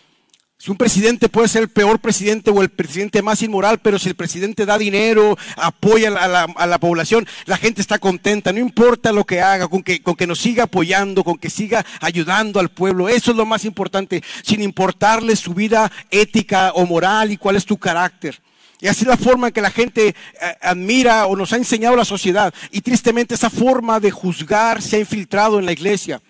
Si 0.60 0.72
un 0.72 0.78
presidente 0.78 1.30
puede 1.30 1.48
ser 1.48 1.62
el 1.62 1.70
peor 1.70 2.00
presidente 2.00 2.50
o 2.50 2.64
el 2.64 2.70
presidente 2.70 3.22
más 3.22 3.44
inmoral, 3.44 3.78
pero 3.80 4.00
si 4.00 4.10
el 4.10 4.16
presidente 4.16 4.66
da 4.66 4.80
dinero, 4.80 5.38
apoya 5.56 6.10
a 6.10 6.68
la, 6.68 6.80
población, 6.80 7.28
la 7.46 7.58
gente 7.58 7.80
está 7.80 8.00
contenta, 8.00 8.52
no 8.52 8.60
importa 8.60 9.12
lo 9.12 9.24
que 9.24 9.40
haga, 9.40 9.68
con 9.68 9.84
que, 9.84 10.02
con 10.02 10.16
que 10.16 10.26
nos 10.26 10.40
siga 10.40 10.64
apoyando, 10.64 11.24
con 11.24 11.38
que 11.38 11.52
siga 11.52 11.86
ayudando 12.02 12.60
al 12.60 12.70
pueblo, 12.70 13.08
eso 13.08 13.32
es 13.32 13.38
lo 13.38 13.46
más 13.46 13.66
importante, 13.66 14.24
sin 14.42 14.64
importarle 14.64 15.36
su 15.36 15.54
vida 15.54 15.92
ética 16.10 16.72
o 16.74 16.88
moral 16.88 17.32
y 17.32 17.38
cuál 17.38 17.56
es 17.56 17.66
tu 17.66 17.78
carácter. 17.78 18.42
Y 18.82 18.88
así 18.88 19.02
es 19.02 19.08
la 19.08 19.18
forma 19.18 19.48
en 19.48 19.54
que 19.54 19.62
la 19.62 19.72
gente 19.72 20.08
eh, 20.08 20.16
admira 20.62 21.28
o 21.28 21.36
nos 21.36 21.54
ha 21.54 21.58
enseñado 21.58 21.96
la 21.96 22.06
sociedad. 22.06 22.54
Y 22.72 22.82
tristemente 22.82 23.36
esa 23.36 23.50
forma 23.52 24.00
de 24.00 24.10
juzgar 24.10 24.82
se 24.82 24.96
ha 24.96 25.00
infiltrado 25.00 25.60
en 25.60 25.66
la 25.66 25.72
iglesia. 25.72 26.22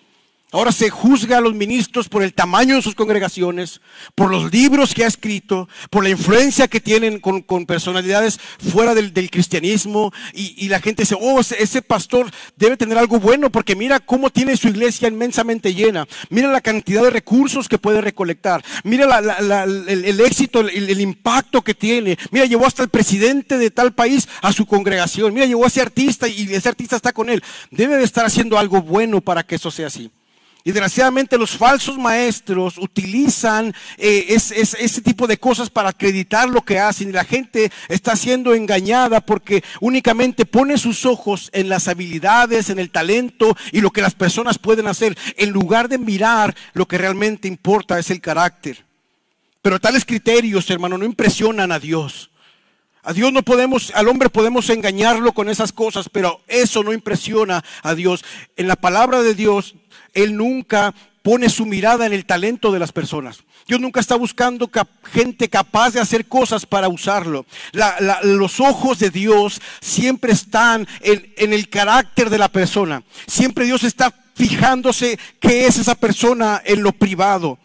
Ahora 0.54 0.72
se 0.72 0.89
juzga 0.89 1.39
a 1.39 1.42
los 1.42 1.54
ministros 1.54 2.08
por 2.08 2.24
el 2.24 2.34
tamaño 2.34 2.77
de 2.77 2.82
sus 2.82 2.96
congregaciones, 2.96 3.82
por 4.16 4.32
los 4.32 4.50
libros 4.50 4.94
que 4.94 5.04
ha 5.04 5.08
escrito, 5.08 5.68
por 5.89 6.06
la 6.06 6.10
influencia 6.10 6.70
que 6.70 6.80
tienen 6.80 7.20
con, 7.20 7.66
personalidades 7.66 8.39
fuera 8.72 8.96
del, 8.96 9.12
cristianismo. 9.30 10.13
Y, 10.34 10.70
la 10.70 10.80
gente 10.80 11.01
dice, 11.01 11.18
oh, 11.20 11.42
ese, 11.42 11.82
pastor 11.82 12.32
debe 12.56 12.77
tener 12.77 12.98
algo 12.98 13.20
bueno 13.20 13.51
porque 13.51 13.75
mira 13.75 14.00
cómo 14.00 14.30
tiene 14.30 14.56
su 14.56 14.70
iglesia 14.70 15.10
inmensamente 15.10 15.74
llena. 15.74 16.08
Mira 16.30 16.50
la 16.50 16.62
cantidad 16.62 17.04
de 17.04 17.10
recursos 17.10 17.68
que 17.68 17.77
puede 17.77 18.00
recolectar. 18.00 18.63
Mira 18.86 19.20
el, 19.20 20.22
éxito, 20.22 20.62
el, 20.62 21.01
impacto 21.01 21.62
que 21.62 21.74
tiene. 21.74 22.18
Mira, 22.32 22.46
llevó 22.46 22.66
hasta 22.66 22.84
el 22.84 22.89
presidente 22.89 23.58
de 23.58 23.70
tal 23.70 23.94
país 23.94 24.30
a 24.42 24.54
su 24.54 24.66
congregación. 24.66 25.34
Mira, 25.34 25.46
llevó 25.46 25.66
a 25.66 25.68
ese 25.68 25.82
artista 25.82 26.30
y 26.30 26.54
ese 26.54 26.70
artista 26.70 26.96
está 26.96 27.12
con 27.12 27.30
él. 27.30 27.44
Debe 27.70 27.98
de 27.98 28.06
estar 28.06 28.25
haciendo 28.25 28.58
algo 28.58 28.82
bueno 28.82 29.20
para 29.20 29.44
que 29.44 29.56
eso 29.56 29.70
sea 29.72 29.88
así. 29.88 30.10
Y 30.68 30.72
desgraciadamente 30.74 31.38
los 31.38 31.52
falsos 31.52 31.98
maestros 31.98 32.78
utilizan 32.78 33.74
eh, 33.98 34.26
ese 34.28 35.02
tipo 35.02 35.26
de 35.26 35.38
cosas 35.38 35.70
para 35.70 35.92
acreditar 35.92 36.50
lo 36.50 36.62
que 36.62 36.78
hacen 36.78 37.08
y 37.08 37.14
la 37.14 37.24
gente 37.24 37.72
está 37.88 38.18
siendo 38.18 38.54
engañada 38.54 39.22
porque 39.22 39.64
únicamente 39.80 40.46
pone 40.46 40.78
sus 40.78 41.06
ojos 41.06 41.50
en 41.54 41.70
las 41.70 41.88
habilidades, 41.88 42.70
en 42.70 42.80
el 42.80 42.90
talento 42.90 43.56
y 43.72 43.80
lo 43.80 43.92
que 43.92 44.02
las 44.02 44.14
personas 44.14 44.58
pueden 44.58 44.88
hacer 44.88 45.18
en 45.38 45.52
lugar 45.52 45.88
de 45.88 46.00
mirar 46.00 46.54
lo 46.74 46.86
que 46.86 46.98
realmente 46.98 47.48
importa 47.48 47.98
es 47.98 48.12
el 48.12 48.20
carácter. 48.20 48.84
Pero 49.62 49.80
tales 49.80 50.04
criterios, 50.04 50.70
hermano, 50.70 50.98
no 50.98 51.06
impresionan 51.06 51.72
a 51.72 51.80
Dios. 51.80 52.30
A 53.04 53.14
Dios 53.14 53.32
no 53.32 53.42
podemos, 53.42 53.94
al 53.96 54.10
hombre 54.10 54.28
podemos 54.28 54.70
engañarlo 54.70 55.32
con 55.32 55.48
esas 55.48 55.72
cosas, 55.72 56.10
pero 56.10 56.42
eso 56.50 56.84
no 56.84 56.92
impresiona 56.92 57.64
a 57.82 57.96
Dios. 57.96 58.26
En 58.58 58.68
la 58.68 58.76
palabra 58.76 59.22
de 59.22 59.34
Dios 59.34 59.76
él 60.18 60.36
nunca 60.36 60.94
pone 61.22 61.48
su 61.50 61.66
mirada 61.66 62.06
en 62.06 62.14
el 62.14 62.26
talento 62.26 62.72
de 62.72 62.80
las 62.80 62.92
personas. 62.92 63.44
Dios 63.68 63.80
nunca 63.80 64.00
está 64.00 64.16
buscando 64.16 64.72
gente 65.04 65.48
capaz 65.48 65.92
de 65.92 66.00
hacer 66.00 66.26
cosas 66.26 66.66
para 66.66 66.88
usarlo. 66.88 67.46
los 68.24 68.60
ojos 68.60 68.98
de 68.98 69.12
Dios 69.12 69.62
siempre 69.80 70.32
están 70.32 70.88
en, 71.02 71.54
el 71.54 71.70
carácter 71.70 72.30
de 72.30 72.38
la 72.40 72.48
persona. 72.48 73.04
Siempre 73.28 73.66
Dios 73.66 73.84
está 73.84 74.12
fijándose 74.36 75.20
qué 75.40 75.68
es 75.68 75.78
esa 75.78 75.96
persona 75.96 76.62
en 76.66 76.82
lo 76.82 76.94
privado. 76.94 77.60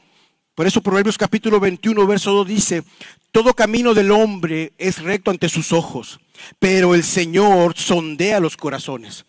Por 0.55 0.67
eso 0.67 0.83
Proverbios 0.83 1.17
capítulo 1.17 1.59
21, 1.59 2.07
verso 2.07 2.33
2 2.33 2.49
dice, 2.49 2.83
todo 3.31 3.55
camino 3.55 3.95
del 3.95 4.11
hombre 4.11 4.73
es 4.77 5.01
recto 5.01 5.31
ante 5.31 5.49
sus 5.49 5.73
ojos, 5.73 6.21
pero 6.59 6.95
el 6.95 7.05
Señor 7.05 7.75
sondea 7.79 8.41
los 8.41 8.59
corazones. 8.59 9.25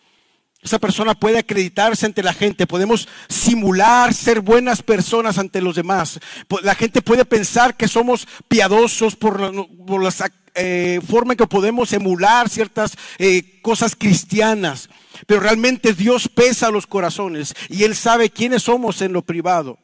Esa 0.64 0.80
persona 0.80 1.14
puede 1.14 1.40
acreditarse 1.40 2.06
ante 2.06 2.24
la 2.24 2.34
gente. 2.34 2.66
Podemos 2.66 3.10
simular 3.28 4.14
ser 4.14 4.40
buenas 4.40 4.82
personas 4.82 5.38
ante 5.38 5.62
los 5.62 5.76
demás. 5.76 6.20
La 6.62 6.74
gente 6.74 7.02
puede 7.02 7.26
pensar 7.26 7.76
que 7.76 7.90
somos 7.90 8.26
piadosos 8.48 9.18
por, 9.18 9.42
la 9.42 10.32
eh, 10.56 11.02
forma 11.06 11.34
en 11.34 11.38
que 11.38 11.48
podemos 11.48 11.92
emular 11.92 12.48
ciertas 12.48 12.96
eh, 13.18 13.60
cosas 13.62 13.94
cristianas. 13.94 14.90
Pero 15.28 15.42
realmente 15.42 15.94
Dios 15.94 16.30
pesa 16.30 16.72
los 16.72 16.88
corazones 16.88 17.54
y 17.68 17.84
Él 17.84 17.94
sabe 17.94 18.30
quiénes 18.30 18.64
somos 18.64 19.02
en 19.02 19.12
lo 19.12 19.22
privado. 19.22 19.78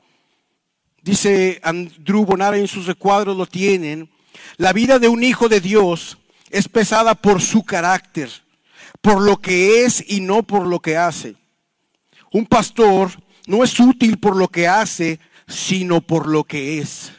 Dice 1.01 1.59
Andrew 1.61 2.25
Bonar 2.25 2.55
en 2.55 2.69
sus 2.69 2.85
recuadros 2.85 3.35
lo 3.35 3.45
tienen. 3.45 4.09
La 4.55 4.71
vida 4.71 4.97
de 4.97 5.09
un 5.09 5.23
hijo 5.23 5.49
de 5.49 5.59
Dios 5.59 6.17
es 6.49 6.69
pesada 6.69 7.15
por 7.15 7.41
su 7.41 7.65
carácter 7.65 8.29
por 9.01 9.21
lo 9.21 9.37
que 9.37 9.85
es 9.85 10.03
y 10.07 10.21
no 10.21 10.43
por 10.43 10.67
lo 10.67 10.79
que 10.79 10.97
hace. 10.97 11.35
Un 12.31 12.45
pastor 12.45 13.11
no 13.47 13.63
es 13.63 13.79
útil 13.79 14.19
por 14.19 14.35
lo 14.35 14.47
que 14.47 14.67
hace, 14.67 15.19
sino 15.47 16.01
por 16.01 16.27
lo 16.27 16.43
que 16.43 16.79
es. 16.79 17.11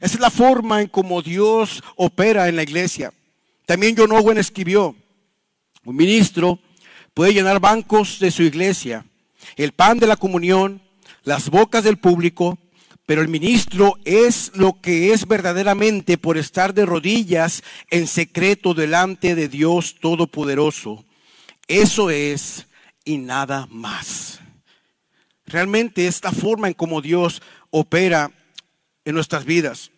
Esa 0.00 0.14
es 0.14 0.20
la 0.20 0.30
forma 0.30 0.80
en 0.80 0.88
cómo 0.88 1.22
Dios 1.22 1.82
opera 1.96 2.48
en 2.48 2.56
la 2.56 2.64
iglesia. 2.64 3.12
También 3.66 3.94
John 3.96 4.10
Owen 4.10 4.38
escribió, 4.38 4.96
un 5.84 5.96
ministro 5.96 6.58
puede 7.14 7.32
llenar 7.32 7.60
bancos 7.60 8.18
de 8.18 8.30
su 8.30 8.42
iglesia, 8.42 9.06
el 9.56 9.72
pan 9.72 9.98
de 9.98 10.06
la 10.06 10.16
comunión, 10.16 10.82
las 11.22 11.50
bocas 11.50 11.84
del 11.84 11.98
público, 11.98 12.58
pero 13.06 13.22
el 13.22 13.28
ministro 13.28 13.98
es 14.04 14.52
lo 14.54 14.80
que 14.80 15.12
es 15.12 15.26
verdaderamente 15.26 16.18
por 16.18 16.38
estar 16.38 16.72
de 16.74 16.86
rodillas 16.86 17.62
en 17.90 18.06
secreto 18.06 18.74
delante 18.74 19.34
de 19.34 19.48
Dios 19.48 19.96
Todopoderoso. 20.00 21.04
Eso 21.66 22.10
es 22.10 22.68
y 23.04 23.18
nada 23.18 23.66
más. 23.70 24.40
Realmente 25.46 26.06
es 26.06 26.22
la 26.22 26.32
forma 26.32 26.68
en 26.68 26.74
cómo 26.74 27.02
Dios 27.02 27.42
opera 27.70 28.30
en 29.04 29.14
nuestras 29.14 29.44
vidas. 29.44 29.90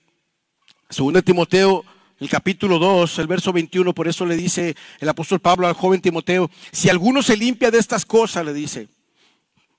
Segundo 0.88 1.22
Timoteo, 1.22 1.84
el 2.20 2.28
capítulo 2.28 2.78
2, 2.78 3.18
el 3.18 3.26
verso 3.26 3.52
21, 3.52 3.94
por 3.94 4.08
eso 4.08 4.24
le 4.24 4.36
dice 4.36 4.76
el 5.00 5.08
apóstol 5.08 5.40
Pablo 5.40 5.66
al 5.66 5.74
joven 5.74 6.00
Timoteo, 6.00 6.50
si 6.72 6.88
alguno 6.88 7.22
se 7.22 7.36
limpia 7.36 7.70
de 7.70 7.78
estas 7.78 8.06
cosas, 8.06 8.44
le 8.46 8.54
dice, 8.54 8.88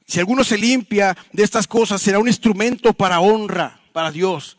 si 0.05 0.19
alguno 0.19 0.43
se 0.43 0.57
limpia 0.57 1.17
de 1.31 1.43
estas 1.43 1.67
cosas, 1.67 2.01
será 2.01 2.19
un 2.19 2.27
instrumento 2.27 2.93
para 2.93 3.19
honra, 3.19 3.79
para 3.91 4.11
Dios. 4.11 4.57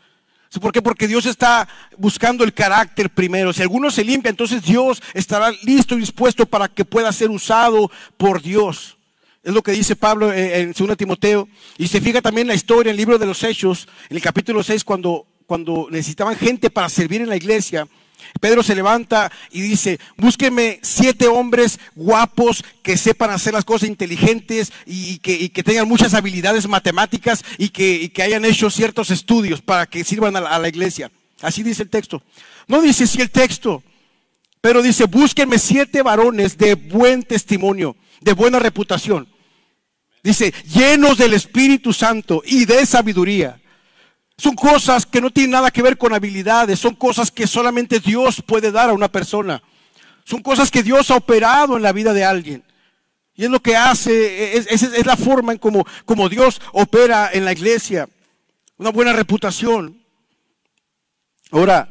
¿Por 0.61 0.73
qué? 0.73 0.83
Porque 0.83 1.09
Dios 1.09 1.26
está 1.26 1.69
buscando 1.97 2.45
el 2.45 2.55
carácter 2.55 3.11
primero. 3.11 3.53
Si 3.53 3.62
alguno 3.62 3.91
se 3.91 4.05
limpia, 4.05 4.31
entonces 4.31 4.62
Dios 4.62 5.03
estará 5.15 5.50
listo 5.62 5.95
y 5.97 6.00
dispuesto 6.00 6.47
para 6.47 6.69
que 6.69 6.85
pueda 6.85 7.12
ser 7.12 7.31
usado 7.31 7.91
por 8.17 8.43
Dios. 8.43 8.97
Es 9.43 9.53
lo 9.55 9.62
que 9.62 9.73
dice 9.73 9.97
Pablo 9.97 10.33
en 10.33 10.73
2 10.73 10.97
Timoteo. 10.97 11.49
Y 11.79 11.88
se 11.88 12.00
fija 12.00 12.21
también 12.21 12.47
la 12.47 12.55
historia 12.55 12.91
en 12.91 12.95
el 12.95 12.97
libro 12.97 13.19
de 13.19 13.26
los 13.26 13.43
Hechos, 13.45 13.87
en 14.09 14.17
el 14.17 14.23
capítulo 14.23 14.62
6, 14.62 14.83
cuando, 14.85 15.26
cuando 15.47 15.88
necesitaban 15.91 16.37
gente 16.37 16.71
para 16.71 16.88
servir 16.88 17.21
en 17.21 17.29
la 17.29 17.37
iglesia. 17.37 17.87
Pedro 18.41 18.63
se 18.63 18.75
levanta 18.75 19.31
y 19.51 19.61
dice, 19.61 19.99
búsqueme 20.17 20.79
siete 20.83 21.27
hombres 21.27 21.79
guapos 21.95 22.65
que 22.83 22.97
sepan 22.97 23.31
hacer 23.31 23.55
las 23.55 23.65
cosas 23.65 23.89
inteligentes 23.89 24.73
y 24.85 25.19
que, 25.19 25.49
tengan 25.63 25.89
muchas 25.89 26.15
habilidades 26.15 26.69
matemáticas 26.69 27.45
y 27.59 27.71
que, 27.71 28.13
hayan 28.23 28.45
hecho 28.45 28.71
ciertos 28.71 29.11
estudios 29.11 29.63
para 29.63 29.87
que 29.87 30.05
sirvan 30.05 30.37
a 30.37 30.59
la, 30.59 30.69
iglesia. 30.69 31.11
Así 31.43 31.63
dice 31.63 31.83
el 31.83 31.91
texto. 31.91 32.23
No 32.67 32.83
dice 32.83 33.07
si 33.07 33.21
el 33.21 33.31
texto, 33.31 33.83
pero 34.61 34.83
dice, 34.83 35.05
búsquenme 35.05 35.59
siete 35.59 36.03
varones 36.03 36.59
de 36.59 36.75
buen 36.75 37.23
testimonio, 37.23 37.97
de 38.21 38.33
buena 38.33 38.59
reputación. 38.59 39.29
Dice, 40.23 40.53
llenos 40.65 41.19
del 41.19 41.35
Espíritu 41.35 41.93
Santo 41.93 42.43
y 42.45 42.65
de 42.65 42.85
sabiduría 42.85 43.61
son 44.38 44.55
cosas 44.55 45.07
que 45.07 45.21
no 45.21 45.31
tienen 45.31 45.52
nada 45.52 45.71
que 45.71 45.83
ver 45.83 45.97
con 45.97 46.12
habilidades, 46.12 46.78
son 46.78 46.95
cosas 46.95 47.31
que 47.31 47.47
solamente 47.47 48.00
Dios 48.00 48.43
puede 48.43 48.71
dar 48.71 48.90
a 48.90 48.95
una 48.95 49.09
persona. 49.09 49.62
Son 50.25 50.43
cosas 50.43 50.71
que 50.71 50.83
Dios 50.83 51.11
ha 51.11 51.16
operado 51.16 51.76
en 51.76 51.83
la 51.83 51.93
vida 51.93 52.12
de 52.12 52.25
alguien. 52.25 52.64
Y 53.35 53.45
es 53.45 53.50
lo 53.50 53.61
que 53.61 53.76
hace, 53.76 54.57
es, 54.57 55.07
la 55.07 55.16
forma 55.16 55.52
en 55.52 55.59
como, 55.59 55.87
como 56.05 56.28
Dios 56.28 56.61
opera 56.73 57.31
en 57.33 57.45
la 57.45 57.52
iglesia. 57.52 58.09
Una 58.78 58.90
buena 58.90 59.12
reputación. 59.12 60.02
Ahora, 61.50 61.88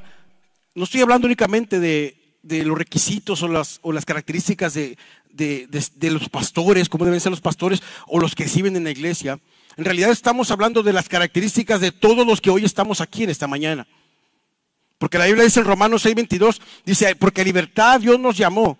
no 0.73 0.83
estoy 0.83 1.01
hablando 1.01 1.27
únicamente 1.27 1.79
de 1.79 2.63
los 2.63 2.77
requisitos 2.77 3.41
o 3.41 3.47
las, 3.47 3.79
las 3.83 4.05
características 4.05 4.73
de, 4.73 4.97
de, 5.35 6.11
los 6.11 6.29
pastores, 6.29 6.89
cómo 6.89 7.05
deben 7.05 7.19
ser 7.19 7.31
los 7.31 7.41
pastores 7.41 7.81
o 8.07 8.19
los 8.19 8.35
que 8.35 8.47
sirven 8.47 8.75
en 8.75 8.85
la 8.85 8.91
iglesia. 8.91 9.39
En 9.77 9.85
realidad 9.85 10.11
estamos 10.11 10.51
hablando 10.51 10.83
de 10.83 10.93
las 10.93 11.09
características 11.09 11.81
de 11.81 11.91
todos 11.91 12.25
los 12.25 12.39
que 12.39 12.49
hoy 12.49 12.63
estamos 12.63 13.01
aquí 13.01 13.23
en 13.23 13.29
esta 13.29 13.47
mañana. 13.47 13.85
Porque 14.97 15.17
la 15.17 15.25
Biblia 15.25 15.43
dice 15.43 15.59
en 15.59 15.65
Romanos 15.65 16.05
6:22, 16.05 16.61
dice, 16.85 17.15
porque 17.15 17.43
libertad 17.43 17.99
Dios 17.99 18.19
nos 18.19 18.37
llamó. 18.37 18.77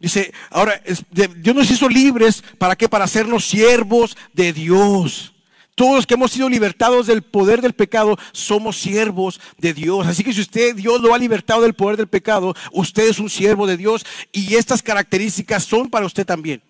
Dice, 0.00 0.32
ahora, 0.50 0.80
Dios 1.10 1.56
nos 1.56 1.70
hizo 1.70 1.88
libres, 1.88 2.42
¿para 2.56 2.76
qué? 2.76 2.88
Para 2.88 3.04
hacernos 3.04 3.44
siervos 3.44 4.16
de 4.32 4.52
Dios. 4.52 5.34
Todos 5.74 5.96
los 5.96 6.06
que 6.06 6.14
hemos 6.14 6.32
sido 6.32 6.48
libertados 6.48 7.06
del 7.06 7.22
poder 7.22 7.60
del 7.60 7.72
pecado 7.72 8.16
somos 8.32 8.78
siervos 8.78 9.40
de 9.58 9.74
Dios. 9.74 10.06
Así 10.06 10.24
que 10.24 10.32
si 10.32 10.40
usted, 10.40 10.74
Dios 10.74 11.00
lo 11.00 11.14
ha 11.14 11.18
libertado 11.18 11.62
del 11.62 11.74
poder 11.74 11.96
del 11.96 12.08
pecado, 12.08 12.54
usted 12.72 13.08
es 13.08 13.18
un 13.18 13.30
siervo 13.30 13.66
de 13.66 13.76
Dios 13.76 14.04
y 14.32 14.54
estas 14.54 14.82
características 14.82 15.64
son 15.64 15.88
para 15.88 16.06
usted 16.06 16.26
también. 16.26 16.62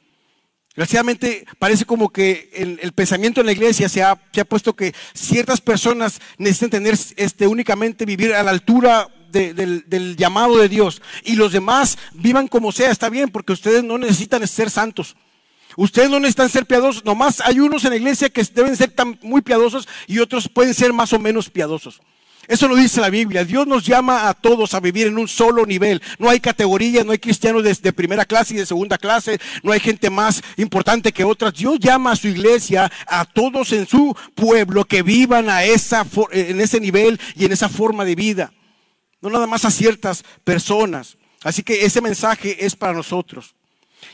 Desgraciadamente 0.78 1.44
parece 1.58 1.84
como 1.84 2.08
que 2.10 2.50
el, 2.54 2.92
pensamiento 2.92 3.40
en 3.40 3.46
la 3.46 3.52
iglesia 3.52 3.88
se 3.88 4.00
ha, 4.00 4.16
se 4.32 4.40
ha, 4.40 4.44
puesto 4.44 4.76
que 4.76 4.94
ciertas 5.12 5.60
personas 5.60 6.20
necesitan 6.36 6.70
tener 6.70 6.96
este, 7.16 7.48
únicamente 7.48 8.04
vivir 8.04 8.32
a 8.32 8.44
la 8.44 8.52
altura 8.52 9.08
del, 9.32 9.82
del 9.88 10.16
llamado 10.16 10.56
de 10.56 10.68
Dios 10.68 11.02
y 11.24 11.34
los 11.34 11.50
demás 11.50 11.98
vivan 12.12 12.46
como 12.46 12.70
sea, 12.70 12.92
está 12.92 13.10
bien, 13.10 13.28
porque 13.28 13.54
ustedes 13.54 13.82
no 13.82 13.98
necesitan 13.98 14.46
ser 14.46 14.70
santos. 14.70 15.16
Ustedes 15.76 16.10
no 16.10 16.20
necesitan 16.20 16.48
ser 16.48 16.64
piadosos, 16.64 17.04
nomás 17.04 17.40
hay 17.40 17.58
unos 17.58 17.84
en 17.84 17.90
la 17.90 17.96
iglesia 17.96 18.28
que 18.28 18.44
deben 18.44 18.76
ser 18.76 18.92
tan 18.92 19.18
muy 19.20 19.40
piadosos 19.40 19.88
y 20.06 20.20
otros 20.20 20.48
pueden 20.48 20.74
ser 20.74 20.92
más 20.92 21.12
o 21.12 21.18
menos 21.18 21.50
piadosos. 21.50 22.00
Eso 22.48 22.66
lo 22.66 22.76
dice 22.76 23.02
la 23.02 23.10
Biblia. 23.10 23.44
Dios 23.44 23.66
nos 23.66 23.84
llama 23.84 24.26
a 24.26 24.32
todos 24.32 24.72
a 24.72 24.80
vivir 24.80 25.06
en 25.06 25.18
un 25.18 25.28
solo 25.28 25.66
nivel. 25.66 26.00
No 26.18 26.30
hay 26.30 26.40
categorías, 26.40 27.04
no 27.04 27.12
hay 27.12 27.18
cristianos 27.18 27.62
de, 27.62 27.92
primera 27.92 28.24
clase 28.24 28.54
y 28.54 28.56
de 28.56 28.64
segunda 28.64 28.96
clase, 28.96 29.38
no 29.62 29.70
hay 29.70 29.80
gente 29.80 30.08
más 30.08 30.42
importante 30.56 31.12
que 31.12 31.24
otras. 31.24 31.52
Dios 31.52 31.78
llama 31.78 32.12
a 32.12 32.16
su 32.16 32.26
iglesia, 32.26 32.90
a 33.06 33.26
todos 33.26 33.72
en 33.72 33.86
su 33.86 34.16
pueblo 34.34 34.86
que 34.86 35.02
vivan 35.02 35.50
a 35.50 35.62
esa, 35.64 36.06
en 36.32 36.58
ese 36.58 36.80
nivel 36.80 37.20
y 37.36 37.44
en 37.44 37.52
esa 37.52 37.68
forma 37.68 38.06
de 38.06 38.14
vida. 38.14 38.50
No 39.20 39.28
nada 39.28 39.46
más 39.46 39.66
a 39.66 39.70
ciertas 39.70 40.24
personas. 40.42 41.18
Así 41.42 41.62
que 41.62 41.84
ese 41.84 42.00
mensaje 42.00 42.64
es 42.64 42.74
para 42.74 42.94
nosotros. 42.94 43.54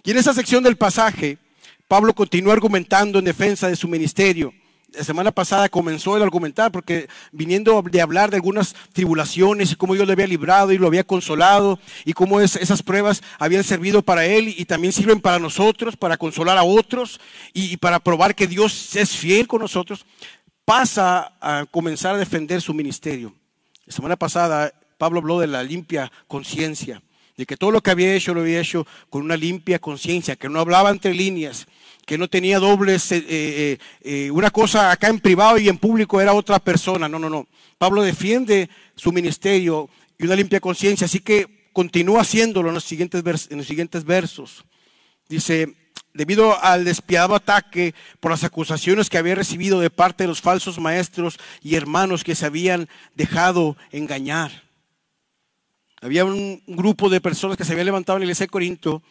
Y 0.03 0.11
en 0.11 0.19
esa 0.19 0.35
sección 0.35 0.65
del 0.65 0.77
pasaje, 0.77 1.39
Pablo 1.87 2.13
continuó 2.15 2.53
argumentando 2.53 3.21
en 3.21 3.27
defensa 3.27 3.69
de 3.69 3.77
su 3.77 3.87
ministerio. 3.87 4.53
La 4.97 5.05
semana 5.05 5.33
pasada 5.33 5.69
comenzó 5.69 6.17
el 6.17 6.23
argumentar 6.23 6.71
porque 6.71 7.09
viniendo 7.33 7.83
de 7.83 8.01
hablar 8.01 8.31
de 8.31 8.37
algunas 8.37 8.75
tribulaciones 8.93 9.73
y 9.73 9.77
cómo 9.77 9.95
Dios 9.95 10.07
le 10.07 10.13
había 10.13 10.27
librado 10.27 10.73
y 10.73 10.79
lo 10.79 10.87
había 10.87 11.05
consolado 11.05 11.79
y 12.05 12.13
cómo 12.13 12.41
esas 12.41 12.83
pruebas 12.83 13.23
habían 13.39 13.65
servido 13.65 14.03
para 14.03 14.25
él 14.25 14.49
y 14.49 14.65
también 14.65 14.93
sirven 14.93 15.21
para 15.21 15.39
nosotros, 15.39 15.97
para 15.97 16.17
consolar 16.17 16.59
a 16.59 16.65
otros 16.65 17.21
y, 17.53 17.77
para 17.79 17.99
probar 17.99 18.35
que 18.35 18.47
Dios 18.47 18.95
es 18.95 19.17
fiel 19.17 19.49
con 19.49 19.61
nosotros, 19.61 20.07
pasa 20.65 21.33
a 21.41 21.67
comenzar 21.71 22.15
a 22.15 22.19
defender 22.19 22.61
su 22.61 22.73
ministerio. 22.73 23.35
La 23.87 23.93
semana 23.93 24.17
pasada 24.17 24.73
Pablo 24.97 25.19
habló 25.19 25.41
de 25.41 25.49
la 25.49 25.63
limpia 25.63 26.13
conciencia 26.29 27.03
de 27.37 27.47
que 27.47 27.57
todo 27.57 27.71
lo 27.71 27.83
que 27.83 27.91
había 27.91 28.15
hecho 28.15 28.33
lo 28.33 28.43
había 28.43 28.61
hecho 28.61 28.87
con 29.11 29.23
una 29.23 29.37
limpia 29.37 29.79
conciencia, 29.79 30.37
que 30.37 30.49
no 30.49 30.61
hablaba 30.61 30.91
entre 30.91 31.15
líneas, 31.15 31.67
que 32.07 32.19
no 32.19 32.29
tenía 32.29 32.59
dobles, 32.59 33.11
eh, 33.13 33.25
eh, 33.29 33.79
eh, 34.03 34.31
una 34.31 34.51
cosa 34.51 34.91
acá 34.91 35.09
en 35.09 35.21
privado 35.21 35.59
y 35.59 35.69
en 35.69 35.79
público 35.79 36.21
era 36.21 36.35
otra 36.35 36.59
persona. 36.59 37.09
No, 37.09 37.19
no, 37.19 37.31
no. 37.31 37.47
Pablo 37.79 38.03
defiende 38.03 38.69
su 38.95 39.13
ministerio 39.13 39.89
y 40.19 40.25
una 40.25 40.37
limpia 40.37 40.61
conciencia, 40.61 41.07
así 41.07 41.21
que 41.21 41.69
continúa 41.73 42.21
haciéndolo 42.21 42.69
en 42.69 42.75
los 42.75 42.85
siguientes, 42.85 43.49
en 43.51 43.59
los 43.59 43.67
siguientes 43.67 44.05
versos. 44.05 44.65
Dice, 45.29 45.75
debido 46.13 46.63
al 46.63 46.85
despiadado 46.85 47.35
ataque 47.35 47.95
por 48.21 48.31
las 48.31 48.45
acusaciones 48.45 49.11
que 49.11 49.19
había 49.19 49.35
recibido 49.35 49.81
de 49.81 49.91
parte 49.91 50.25
de 50.25 50.29
los 50.29 50.41
falsos 50.41 50.79
maestros 50.79 51.39
y 51.63 51.75
hermanos 51.75 52.23
que 52.23 52.35
se 52.35 52.47
habían 52.47 52.89
dejado 53.15 53.77
engañar. 53.91 54.65
Había 56.01 56.27
un 56.27 56.63
grupo 56.67 57.09
de 57.09 57.21
personas 57.21 57.57
que 57.57 57.65
se 57.65 57.73
habían 57.73 57.87
levantado 57.87 58.19
en 58.19 58.21
la 58.21 58.27
iglesia 58.27 58.45
de 58.45 58.51
Corinto 58.51 59.03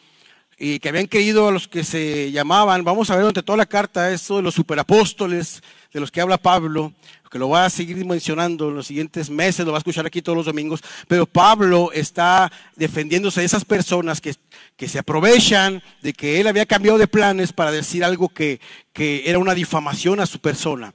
y 0.58 0.78
que 0.78 0.88
habían 0.88 1.06
creído 1.06 1.48
a 1.48 1.52
los 1.52 1.68
que 1.68 1.84
se 1.84 2.30
llamaban, 2.30 2.84
vamos 2.84 3.10
a 3.10 3.14
ver 3.14 3.22
durante 3.22 3.42
toda 3.42 3.58
la 3.58 3.66
carta, 3.66 4.12
esto 4.12 4.36
de 4.36 4.42
los 4.42 4.54
superapóstoles, 4.54 5.62
de 5.92 6.00
los 6.00 6.10
que 6.10 6.20
habla 6.20 6.38
Pablo, 6.38 6.92
que 7.30 7.38
lo 7.40 7.48
va 7.48 7.64
a 7.64 7.70
seguir 7.70 8.04
mencionando 8.06 8.68
en 8.68 8.76
los 8.76 8.86
siguientes 8.86 9.28
meses, 9.28 9.66
lo 9.66 9.72
va 9.72 9.78
a 9.78 9.80
escuchar 9.80 10.06
aquí 10.06 10.22
todos 10.22 10.36
los 10.36 10.46
domingos, 10.46 10.80
pero 11.08 11.26
Pablo 11.26 11.90
está 11.92 12.52
defendiéndose 12.76 13.40
de 13.40 13.46
esas 13.46 13.64
personas 13.64 14.20
que, 14.20 14.36
que 14.76 14.86
se 14.86 15.00
aprovechan 15.00 15.82
de 16.00 16.12
que 16.12 16.40
él 16.40 16.46
había 16.46 16.64
cambiado 16.64 16.96
de 16.96 17.08
planes 17.08 17.52
para 17.52 17.72
decir 17.72 18.04
algo 18.04 18.28
que, 18.28 18.60
que 18.92 19.24
era 19.26 19.40
una 19.40 19.52
difamación 19.52 20.20
a 20.20 20.26
su 20.26 20.38
persona. 20.38 20.94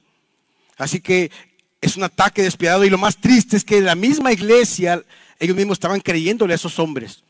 Así 0.78 1.00
que 1.00 1.30
es 1.82 1.98
un 1.98 2.04
ataque 2.04 2.42
despiadado 2.42 2.86
y 2.86 2.90
lo 2.90 2.96
más 2.96 3.18
triste 3.18 3.58
es 3.58 3.64
que 3.64 3.82
la 3.82 3.94
misma 3.94 4.32
iglesia 4.32 5.04
ellos 5.38 5.56
mismos 5.56 5.76
estaban 5.76 6.00
creyéndole 6.00 6.54
a 6.54 6.56
esos 6.56 6.78
hombres. 6.78 7.22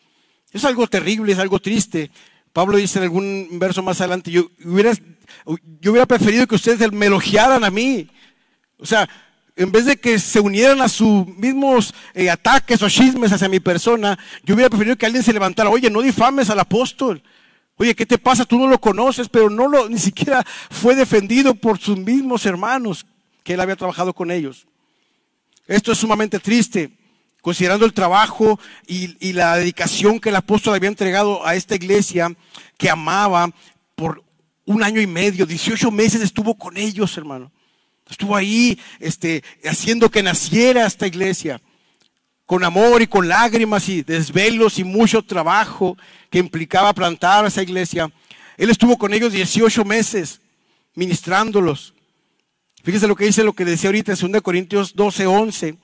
Es 0.52 0.64
algo 0.64 0.86
terrible, 0.86 1.32
es 1.32 1.38
algo 1.38 1.58
triste. 1.58 2.10
Pablo 2.52 2.76
dice 2.76 2.98
en 2.98 3.04
algún 3.04 3.48
verso 3.52 3.82
más 3.82 4.00
adelante, 4.00 4.30
yo 4.30 4.50
hubiera, 4.64 6.06
preferido 6.06 6.46
que 6.46 6.56
ustedes 6.56 6.90
me 6.92 7.06
elogiaran 7.06 7.62
a 7.62 7.70
mí. 7.70 8.08
O 8.78 8.86
sea, 8.86 9.08
en 9.54 9.70
vez 9.70 9.84
de 9.84 9.96
que 9.96 10.18
se 10.18 10.40
unieran 10.40 10.80
a 10.80 10.88
sus 10.88 11.26
mismos 11.26 11.94
eh, 12.14 12.28
ataques 12.28 12.82
o 12.82 12.88
chismes 12.88 13.32
hacia 13.32 13.48
mi 13.48 13.60
persona, 13.60 14.18
yo 14.42 14.54
hubiera 14.54 14.70
preferido 14.70 14.96
que 14.96 15.06
alguien 15.06 15.22
se 15.22 15.32
levantara, 15.32 15.70
oye, 15.70 15.90
no 15.90 16.02
difames 16.02 16.50
al 16.50 16.58
apóstol. 16.58 17.22
Oye, 17.76 17.94
¿qué 17.94 18.04
te 18.04 18.18
pasa? 18.18 18.44
Tú 18.44 18.58
no 18.58 18.66
lo 18.66 18.80
conoces, 18.80 19.28
pero 19.28 19.48
no 19.48 19.68
lo, 19.68 19.88
ni 19.88 19.98
siquiera 19.98 20.44
fue 20.70 20.96
defendido 20.96 21.54
por 21.54 21.78
sus 21.78 21.96
mismos 21.96 22.44
hermanos 22.44 23.06
que 23.44 23.54
él 23.54 23.60
había 23.60 23.76
trabajado 23.76 24.12
con 24.12 24.30
ellos. 24.30 24.66
Esto 25.66 25.92
es 25.92 25.98
sumamente 25.98 26.40
triste 26.40 26.99
considerando 27.40 27.86
el 27.86 27.92
trabajo 27.92 28.58
y, 28.86 29.32
la 29.32 29.56
dedicación 29.56 30.20
que 30.20 30.28
el 30.28 30.36
apóstol 30.36 30.74
había 30.74 30.88
entregado 30.88 31.46
a 31.46 31.54
esta 31.54 31.74
iglesia 31.74 32.34
que 32.76 32.90
amaba 32.90 33.50
por 33.94 34.22
un 34.66 34.82
año 34.82 35.00
y 35.00 35.06
medio, 35.06 35.46
18 35.46 35.90
meses 35.90 36.20
estuvo 36.20 36.54
con 36.56 36.76
ellos, 36.76 37.16
hermano. 37.16 37.50
Estuvo 38.08 38.34
ahí 38.34 38.78
este, 38.98 39.42
haciendo 39.64 40.10
que 40.10 40.22
naciera 40.22 40.86
esta 40.86 41.06
iglesia, 41.06 41.60
con 42.44 42.64
amor 42.64 43.00
y 43.02 43.06
con 43.06 43.28
lágrimas 43.28 43.88
y 43.88 44.02
desvelos 44.02 44.78
y 44.78 44.84
mucho 44.84 45.22
trabajo 45.22 45.96
que 46.28 46.38
implicaba 46.38 46.92
plantar 46.92 47.46
esa 47.46 47.62
iglesia. 47.62 48.10
Él 48.56 48.70
estuvo 48.70 48.98
con 48.98 49.14
ellos 49.14 49.32
18 49.32 49.84
meses 49.84 50.40
ministrándolos. 50.94 51.94
Fíjese 52.82 53.06
lo 53.06 53.14
que 53.14 53.26
dice, 53.26 53.44
lo 53.44 53.52
que 53.52 53.64
decía 53.64 53.88
ahorita 53.88 54.12
en 54.12 54.32
2 54.32 54.42
Corintios 54.42 54.94
12, 54.96 55.26
11 55.26 55.78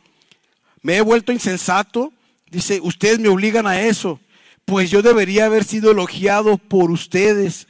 me 0.83 0.97
he 0.97 1.01
vuelto 1.01 1.33
insensato. 1.33 2.13
Dice, 2.51 2.81
ustedes 2.81 3.19
me 3.19 3.29
obligan 3.29 3.67
a 3.67 3.81
eso. 3.81 4.21
Pues 4.65 4.91
yo 4.91 5.03
debería 5.03 5.47
haber 5.47 5.65
sido 5.65 5.91
elogiado 5.91 6.59
por 6.59 6.91
ustedes. 6.91 7.67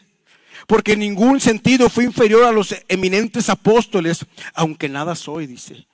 Porque 0.66 0.92
en 0.92 1.00
ningún 1.00 1.40
sentido 1.40 1.88
fui 1.88 2.04
inferior 2.04 2.44
a 2.44 2.52
los 2.52 2.74
eminentes 2.88 3.48
apóstoles, 3.48 4.26
aunque 4.54 4.88
nada 4.88 5.14
soy, 5.14 5.46
dice. 5.46 5.86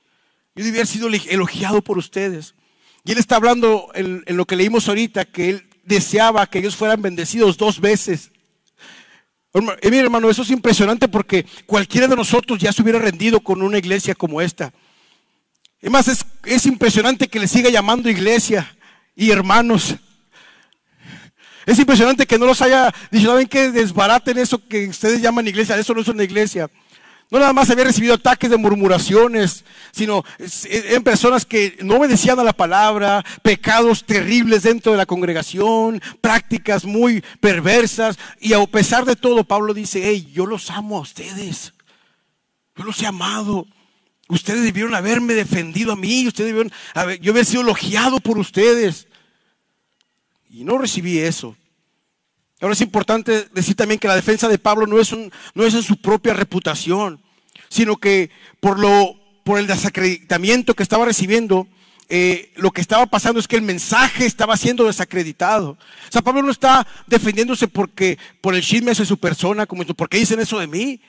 Yo 0.54 0.64
debería 0.64 0.80
haber 0.80 0.86
sido 0.86 1.08
elogiado 1.08 1.82
por 1.82 1.98
ustedes. 1.98 2.54
Y 3.04 3.12
él 3.12 3.18
está 3.18 3.36
hablando 3.36 3.90
en, 3.94 4.24
lo 4.26 4.46
que 4.46 4.56
leímos 4.56 4.88
ahorita, 4.88 5.24
que 5.24 5.50
él 5.50 5.68
deseaba 5.84 6.46
que 6.46 6.60
ellos 6.60 6.76
fueran 6.76 7.02
bendecidos 7.02 7.56
dos 7.56 7.80
veces. 7.80 8.30
Eh, 9.54 9.90
mira, 9.90 10.04
hermano, 10.04 10.30
eso 10.30 10.42
es 10.42 10.50
impresionante 10.50 11.08
porque 11.08 11.44
cualquiera 11.66 12.06
de 12.06 12.16
nosotros 12.16 12.58
ya 12.58 12.72
se 12.72 12.82
hubiera 12.82 12.98
rendido 12.98 13.40
con 13.40 13.60
una 13.60 13.78
iglesia 13.78 14.14
como 14.14 14.40
esta. 14.40 14.72
Es 15.82 15.90
más, 15.90 16.06
es, 16.44 16.66
impresionante 16.66 17.26
que 17.26 17.40
le 17.40 17.48
siga 17.48 17.68
llamando 17.68 18.08
iglesia 18.08 18.72
y 19.16 19.32
hermanos. 19.32 19.96
Es 21.66 21.76
impresionante 21.78 22.24
que 22.24 22.38
no 22.38 22.46
los 22.46 22.62
haya 22.62 22.94
dicho, 23.10 23.30
¿saben 23.30 23.48
qué? 23.48 23.72
Desbaraten 23.72 24.38
eso 24.38 24.64
que 24.68 24.88
ustedes 24.88 25.20
llaman 25.20 25.48
iglesia, 25.48 25.76
eso 25.76 25.92
no 25.92 26.00
es 26.00 26.08
una 26.08 26.22
iglesia. 26.22 26.70
No 27.32 27.40
nada 27.40 27.52
más 27.52 27.68
había 27.70 27.84
recibido 27.84 28.14
ataques 28.14 28.48
de 28.50 28.58
murmuraciones, 28.58 29.64
sino 29.90 30.22
en 30.38 31.02
personas 31.02 31.44
que 31.46 31.78
no 31.80 31.96
obedecían 31.96 32.38
a 32.38 32.44
la 32.44 32.52
palabra, 32.52 33.24
pecados 33.42 34.04
terribles 34.04 34.62
dentro 34.62 34.92
de 34.92 34.98
la 34.98 35.06
congregación, 35.06 36.00
prácticas 36.20 36.84
muy 36.84 37.24
perversas. 37.40 38.18
Y 38.38 38.52
a 38.52 38.64
pesar 38.66 39.04
de 39.04 39.16
todo, 39.16 39.44
Pablo 39.44 39.74
dice, 39.74 40.02
hey, 40.04 40.30
yo 40.32 40.46
los 40.46 40.70
amo 40.70 40.98
a 40.98 41.00
ustedes. 41.00 41.72
Yo 42.76 42.84
los 42.84 43.02
he 43.02 43.06
amado. 43.06 43.66
Ustedes 44.32 44.62
debieron 44.62 44.94
haberme 44.94 45.34
defendido 45.34 45.92
a 45.92 45.96
mí, 45.96 46.26
ustedes 46.26 46.48
debieron 46.48 46.72
haber, 46.94 47.20
yo 47.20 47.32
hubiera 47.32 47.44
sido 47.44 47.60
elogiado 47.60 48.18
por 48.18 48.38
ustedes. 48.38 49.06
Y 50.48 50.64
no 50.64 50.78
recibí 50.78 51.18
eso. 51.18 51.54
Ahora 52.58 52.72
es 52.72 52.80
importante 52.80 53.46
decir 53.52 53.76
también 53.76 54.00
que 54.00 54.08
la 54.08 54.16
defensa 54.16 54.48
de 54.48 54.58
Pablo 54.58 54.86
no 54.86 54.98
es, 54.98 55.12
en 55.12 55.82
su 55.82 55.98
propia 55.98 56.32
reputación, 56.32 57.20
sino 57.68 57.98
que 57.98 58.30
por, 58.58 58.78
el 59.58 59.66
desacreditamiento 59.66 60.72
que 60.72 60.82
estaba 60.82 61.04
recibiendo, 61.04 61.68
eh, 62.08 62.52
lo 62.56 62.70
que 62.70 62.80
estaba 62.80 63.04
pasando 63.04 63.38
es 63.38 63.46
que 63.46 63.56
el 63.56 63.62
mensaje 63.62 64.24
estaba 64.24 64.56
siendo 64.56 64.86
desacreditado. 64.86 65.72
O 65.72 66.10
sea, 66.10 66.22
Pablo 66.22 66.40
no 66.40 66.50
está 66.50 66.86
defendiéndose 67.06 67.68
porque 67.68 68.18
por 68.40 68.54
el 68.54 68.62
chisme 68.62 68.94
de 68.94 69.04
su 69.04 69.18
persona, 69.18 69.66
como 69.66 69.84
porque 69.84 70.16
dicen 70.16 70.40
eso 70.40 70.58
de 70.58 70.68
mí, 70.68 71.02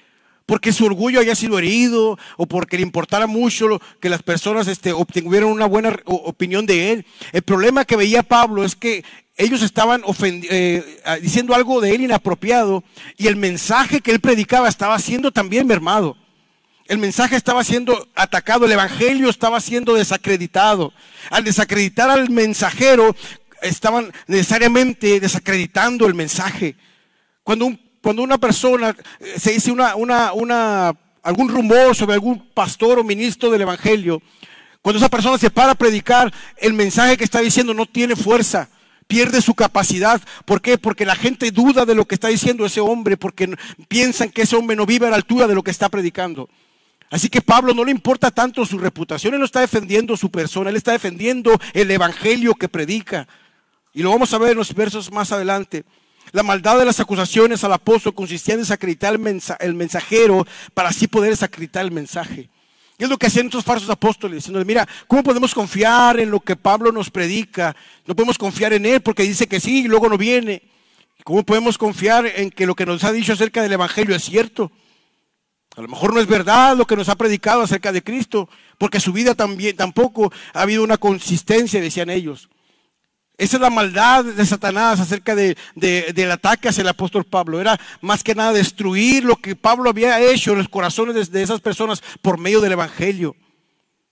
porque 0.45 0.73
su 0.73 0.85
orgullo 0.85 1.19
haya 1.19 1.35
sido 1.35 1.57
herido 1.57 2.17
o 2.37 2.45
porque 2.45 2.77
le 2.77 2.83
importara 2.83 3.27
mucho 3.27 3.81
que 3.99 4.09
las 4.09 4.23
personas 4.23 4.67
este, 4.67 4.91
obtuvieran 4.91 5.49
una 5.49 5.65
buena 5.65 5.97
opinión 6.05 6.65
de 6.65 6.91
él. 6.91 7.05
El 7.31 7.43
problema 7.43 7.85
que 7.85 7.95
veía 7.95 8.23
Pablo 8.23 8.63
es 8.63 8.75
que 8.75 9.03
ellos 9.35 9.61
estaban 9.61 10.03
eh, 10.23 10.83
diciendo 11.21 11.55
algo 11.55 11.81
de 11.81 11.95
él 11.95 12.01
inapropiado 12.01 12.83
y 13.17 13.27
el 13.27 13.35
mensaje 13.35 14.01
que 14.01 14.11
él 14.11 14.19
predicaba 14.19 14.69
estaba 14.69 14.99
siendo 14.99 15.31
también 15.31 15.65
mermado. 15.65 16.17
El 16.85 16.97
mensaje 16.97 17.35
estaba 17.37 17.63
siendo 17.63 18.09
atacado, 18.13 18.65
el 18.65 18.73
evangelio 18.73 19.29
estaba 19.29 19.61
siendo 19.61 19.93
desacreditado. 19.95 20.93
Al 21.29 21.43
desacreditar 21.43 22.09
al 22.09 22.29
mensajero, 22.29 23.15
estaban 23.61 24.11
necesariamente 24.27 25.19
desacreditando 25.19 26.05
el 26.05 26.13
mensaje. 26.13 26.75
Cuando, 27.43 27.71
cuando 28.03 28.21
una 28.21 28.37
persona 28.37 28.93
eh, 29.21 29.39
se 29.39 29.53
dice 29.53 29.71
una, 29.71 29.95
una, 29.95 30.93
algún 31.23 31.47
rumor 31.47 31.95
sobre 31.95 32.15
algún 32.15 32.37
pastor 32.53 32.99
o 32.99 33.03
ministro 33.03 33.49
del 33.49 33.61
evangelio, 33.61 34.21
cuando 34.81 34.97
esa 34.97 35.07
persona 35.07 35.37
se 35.37 35.49
para 35.49 35.71
a 35.71 35.75
predicar, 35.75 36.31
el 36.57 36.73
mensaje 36.73 37.15
que 37.15 37.23
está 37.23 37.39
diciendo 37.39 37.73
no 37.73 37.85
tiene 37.85 38.17
fuerza 38.17 38.67
pierde 39.07 39.41
su 39.41 39.53
capacidad. 39.53 40.21
¿Por 40.45 40.61
qué? 40.61 40.77
Porque 40.77 41.05
la 41.05 41.15
gente 41.15 41.51
duda 41.51 41.85
de 41.85 41.93
lo 41.95 42.05
que 42.05 42.15
está 42.15 42.29
diciendo 42.29 42.65
ese 42.65 42.81
hombre, 42.81 43.15
porque 43.15 43.55
piensan 43.87 44.29
que 44.29 44.41
ese 44.41 44.55
hombre 44.55 44.75
no 44.75 44.85
vive 44.85 45.07
a 45.07 45.09
la 45.09 45.17
altura 45.17 45.47
de 45.47 45.55
lo 45.55 45.63
que 45.63 45.71
está 45.71 45.87
predicando. 45.87 46.49
Así 47.09 47.29
que 47.29 47.41
Pablo 47.41 47.73
no 47.73 47.85
le 47.85 47.91
importa 47.91 48.31
tanto 48.31 48.65
su 48.65 48.77
reputación, 48.79 49.33
él 49.33 49.39
no 49.39 49.45
está 49.45 49.59
defendiendo 49.59 50.17
su 50.17 50.31
persona, 50.31 50.71
él 50.71 50.75
está 50.75 50.93
defendiendo 50.93 51.57
el 51.73 51.91
evangelio 51.91 52.55
que 52.55 52.67
predica. 52.67 53.27
Y 53.93 54.01
lo 54.01 54.09
vamos 54.09 54.33
a 54.33 54.39
ver 54.39 54.51
en 54.51 54.57
los 54.57 54.73
versos 54.73 55.11
más 55.11 55.31
adelante. 55.31 55.85
La 56.33 56.41
maldad 56.41 56.79
de 56.79 56.85
las 56.85 56.99
acusaciones 56.99 57.63
al 57.63 57.73
apóstol 57.73 58.15
consistía 58.15 58.55
en 58.55 58.61
desacreditar 58.61 59.13
el 59.59 59.73
mensajero 59.75 60.47
para 60.73 60.89
así 60.89 61.07
poder 61.07 61.29
desacreditar 61.29 61.85
el 61.85 61.91
mensaje. 61.91 62.49
Y 62.97 63.03
es 63.03 63.09
lo 63.09 63.19
que 63.19 63.27
hacían 63.27 63.45
estos 63.45 63.63
falsos 63.63 63.87
apóstoles, 63.91 64.37
diciendo, 64.37 64.65
mira, 64.65 64.87
¿cómo 65.07 65.21
podemos 65.21 65.53
confiar 65.53 66.19
en 66.19 66.31
lo 66.31 66.39
que 66.39 66.55
Pablo 66.55 66.91
nos 66.91 67.11
predica? 67.11 67.75
No 68.07 68.15
podemos 68.15 68.39
confiar 68.39 68.73
en 68.73 68.87
él 68.87 69.01
porque 69.01 69.21
dice 69.21 69.45
que 69.45 69.59
sí 69.59 69.81
y 69.81 69.87
luego 69.87 70.09
no 70.09 70.17
viene. 70.17 70.63
¿Cómo 71.23 71.43
podemos 71.43 71.77
confiar 71.77 72.25
en 72.25 72.49
que 72.49 72.65
lo 72.65 72.73
que 72.73 72.87
nos 72.87 73.03
ha 73.03 73.11
dicho 73.11 73.33
acerca 73.33 73.61
del 73.61 73.73
Evangelio 73.73 74.15
es 74.15 74.23
cierto? 74.23 74.71
A 75.75 75.81
lo 75.81 75.87
mejor 75.87 76.15
no 76.15 76.19
es 76.19 76.25
verdad 76.25 76.75
lo 76.75 76.87
que 76.87 76.95
nos 76.95 77.09
ha 77.09 77.15
predicado 77.15 77.61
acerca 77.61 77.91
de 77.91 78.01
Cristo, 78.01 78.49
porque 78.79 78.99
su 78.99 79.13
vida 79.13 79.35
también 79.35 79.75
tampoco 79.75 80.33
ha 80.53 80.63
habido 80.63 80.83
una 80.83 80.97
consistencia, 80.97 81.79
decían 81.79 82.09
ellos. 82.09 82.49
Esa 83.37 83.57
es 83.57 83.61
la 83.61 83.71
maldad 83.71 84.23
de 84.25 84.45
Satanás 84.45 84.99
acerca 84.99 85.35
de, 85.35 85.57
del 85.75 86.31
ataque 86.31 86.69
hacia 86.69 86.81
el 86.81 86.87
apóstol 86.87 87.23
Pablo. 87.23 87.59
Era 87.59 87.79
más 88.01 88.23
que 88.23 88.35
nada 88.35 88.53
destruir 88.53 89.25
lo 89.25 89.37
que 89.37 89.55
Pablo 89.55 89.89
había 89.89 90.21
hecho 90.21 90.51
en 90.51 90.59
los 90.59 90.69
corazones 90.69 91.31
de, 91.31 91.41
esas 91.41 91.59
personas 91.59 92.03
por 92.21 92.37
medio 92.37 92.61
del 92.61 92.73
Evangelio. 92.73 93.35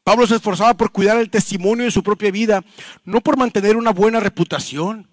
Pablo 0.03 0.25
se 0.25 0.35
esforzaba 0.35 0.73
por 0.73 0.91
cuidar 0.91 1.17
el 1.17 1.29
testimonio 1.29 1.85
de 1.85 1.91
su 1.91 2.01
propia 2.01 2.31
vida, 2.31 2.63
no 3.05 3.21
por 3.21 3.37
mantener 3.37 3.77
una 3.77 3.91
buena 3.91 4.19
reputación, 4.19 5.07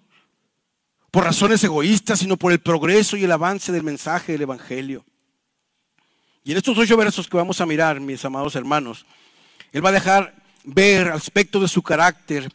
por 1.10 1.24
razones 1.24 1.62
egoístas, 1.62 2.20
sino 2.20 2.38
por 2.38 2.52
el 2.52 2.60
progreso 2.60 3.16
y 3.18 3.24
el 3.24 3.32
avance 3.32 3.72
del 3.72 3.82
mensaje 3.82 4.32
del 4.32 4.42
Evangelio. 4.42 5.04
Y 6.44 6.52
en 6.52 6.56
estos 6.56 6.78
ocho 6.78 6.96
versos 6.96 7.28
que 7.28 7.36
vamos 7.36 7.60
a 7.60 7.66
mirar, 7.66 8.00
mis 8.00 8.24
amados 8.24 8.56
hermanos, 8.56 9.04
Él 9.70 9.84
va 9.84 9.90
a 9.90 9.92
dejar 9.92 10.34
ver 10.64 11.08
aspectos 11.08 11.60
de 11.60 11.68
su 11.68 11.82
carácter 11.82 12.50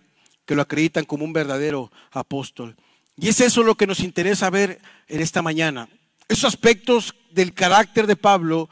que 0.46 0.56
lo 0.56 0.62
acreditan 0.62 1.06
como 1.06 1.26
un 1.26 1.34
verdadero 1.34 1.92
apóstol. 2.12 2.76
Y 3.18 3.30
es 3.30 3.42
eso 3.42 3.64
lo 3.64 3.76
que 3.76 3.88
nos 3.88 4.00
interesa 4.00 4.50
ver 4.50 4.80
en 5.08 5.22
esta 5.22 5.42
mañana. 5.42 5.88
Esos 6.28 6.46
aspectos 6.46 7.16
del 7.32 7.54
carácter 7.54 8.08
de 8.08 8.16
Pablo 8.16 8.70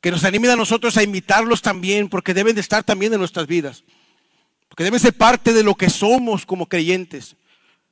que 0.00 0.10
nos 0.10 0.24
animen 0.24 0.52
a 0.52 0.56
nosotros 0.56 0.96
a 0.96 1.02
imitarlos 1.02 1.60
también, 1.62 2.08
porque 2.08 2.34
deben 2.34 2.54
de 2.54 2.60
estar 2.60 2.84
también 2.84 3.12
en 3.12 3.18
nuestras 3.18 3.46
vidas, 3.46 3.84
porque 4.68 4.84
deben 4.84 5.00
ser 5.00 5.12
parte 5.12 5.52
de 5.52 5.64
lo 5.64 5.74
que 5.74 5.90
somos 5.90 6.46
como 6.46 6.66
creyentes. 6.66 7.36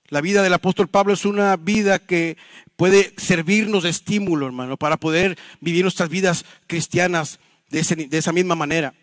La 0.09 0.21
vida 0.21 0.43
del 0.43 0.53
apóstol 0.53 0.87
Pablo 0.87 1.15
es 1.15 1.25
una 1.25 1.57
vida 1.57 1.99
que 1.99 2.37
puede 2.77 3.13
servirnos 3.17 3.83
de 3.83 3.91
estímulo, 3.91 4.47
hermano, 4.47 4.77
para 4.77 4.97
poder 4.97 5.37
vivir 5.61 5.83
nuestras 5.83 6.09
vidas 6.09 6.45
cristianas 6.69 7.41
de, 7.71 7.81
esa 8.13 8.33
misma 8.33 8.55
manera. 8.55 8.95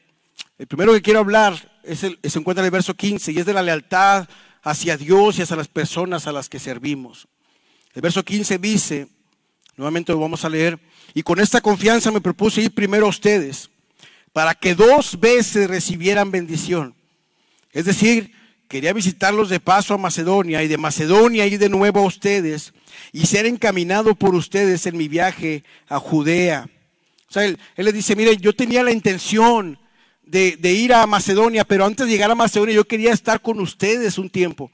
El 0.57 0.67
primero 0.67 0.93
que 0.93 1.01
quiero 1.01 1.19
hablar 1.19 1.72
es 1.83 2.03
el, 2.03 2.19
se 2.23 2.39
encuentra 2.39 2.61
en 2.61 2.65
el 2.65 2.71
verso 2.71 2.93
15 2.93 3.31
y 3.31 3.39
es 3.39 3.45
de 3.45 3.53
la 3.53 3.61
lealtad 3.61 4.27
hacia 4.61 4.97
Dios 4.97 5.37
y 5.37 5.41
hacia 5.41 5.55
las 5.55 5.67
personas 5.67 6.25
a 6.27 6.31
las 6.31 6.49
que 6.49 6.59
servimos. 6.59 7.27
El 7.93 8.01
verso 8.01 8.23
15 8.23 8.57
dice, 8.57 9.07
nuevamente 9.75 10.11
lo 10.11 10.19
vamos 10.19 10.45
a 10.45 10.49
leer, 10.49 10.79
y 11.13 11.21
con 11.21 11.39
esta 11.39 11.61
confianza 11.61 12.11
me 12.11 12.21
propuse 12.21 12.61
ir 12.61 12.73
primero 12.73 13.05
a 13.05 13.09
ustedes, 13.09 13.69
para 14.31 14.55
que 14.55 14.73
dos 14.73 15.19
veces 15.19 15.69
recibieran 15.69 16.31
bendición. 16.31 16.95
Es 17.71 17.85
decir, 17.85 18.33
quería 18.67 18.93
visitarlos 18.93 19.49
de 19.49 19.59
paso 19.59 19.93
a 19.93 19.99
Macedonia 19.99 20.63
y 20.63 20.67
de 20.67 20.77
Macedonia 20.77 21.45
ir 21.45 21.59
de 21.59 21.69
nuevo 21.69 21.99
a 21.99 22.05
ustedes 22.05 22.73
y 23.11 23.25
ser 23.25 23.45
encaminado 23.45 24.15
por 24.15 24.33
ustedes 24.33 24.87
en 24.87 24.97
mi 24.97 25.07
viaje 25.07 25.63
a 25.87 25.99
Judea. 25.99 26.67
O 27.29 27.33
sea, 27.33 27.45
él, 27.45 27.59
él 27.75 27.91
dice, 27.91 28.15
miren, 28.15 28.37
yo 28.37 28.55
tenía 28.55 28.83
la 28.83 28.91
intención 28.91 29.77
de, 30.25 30.73
ir 30.73 30.93
a 30.93 31.05
Macedonia, 31.05 31.63
pero 31.63 31.85
antes 31.85 32.05
de 32.05 32.11
llegar 32.11 32.31
a 32.31 32.35
Macedonia 32.35 32.75
yo 32.75 32.85
quería 32.85 33.13
estar 33.13 33.41
con 33.41 33.59
ustedes 33.59 34.17
un 34.17 34.29
tiempo. 34.29 34.71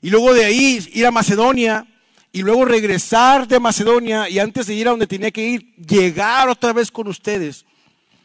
Y 0.00 0.10
luego 0.10 0.34
de 0.34 0.44
ahí 0.44 0.86
ir 0.92 1.06
a 1.06 1.10
Macedonia 1.10 1.86
y 2.32 2.42
luego 2.42 2.64
regresar 2.64 3.46
de 3.46 3.60
Macedonia 3.60 4.28
y 4.28 4.38
antes 4.38 4.66
de 4.66 4.74
ir 4.74 4.86
a 4.86 4.90
donde 4.90 5.06
tenía 5.06 5.30
que 5.30 5.46
ir, 5.46 5.74
llegar 5.76 6.48
otra 6.48 6.72
vez 6.72 6.90
con 6.90 7.08
ustedes. 7.08 7.64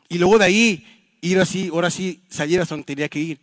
Y 0.07 0.17
luego 0.17 0.37
de 0.37 0.45
ahí 0.45 0.85
ir 1.21 1.39
así, 1.39 1.69
ahora 1.71 1.89
sí, 1.89 2.21
salir 2.29 2.59
hasta 2.59 2.75
donde 2.75 2.85
tenía 2.85 3.09
que 3.09 3.19
ir. 3.19 3.39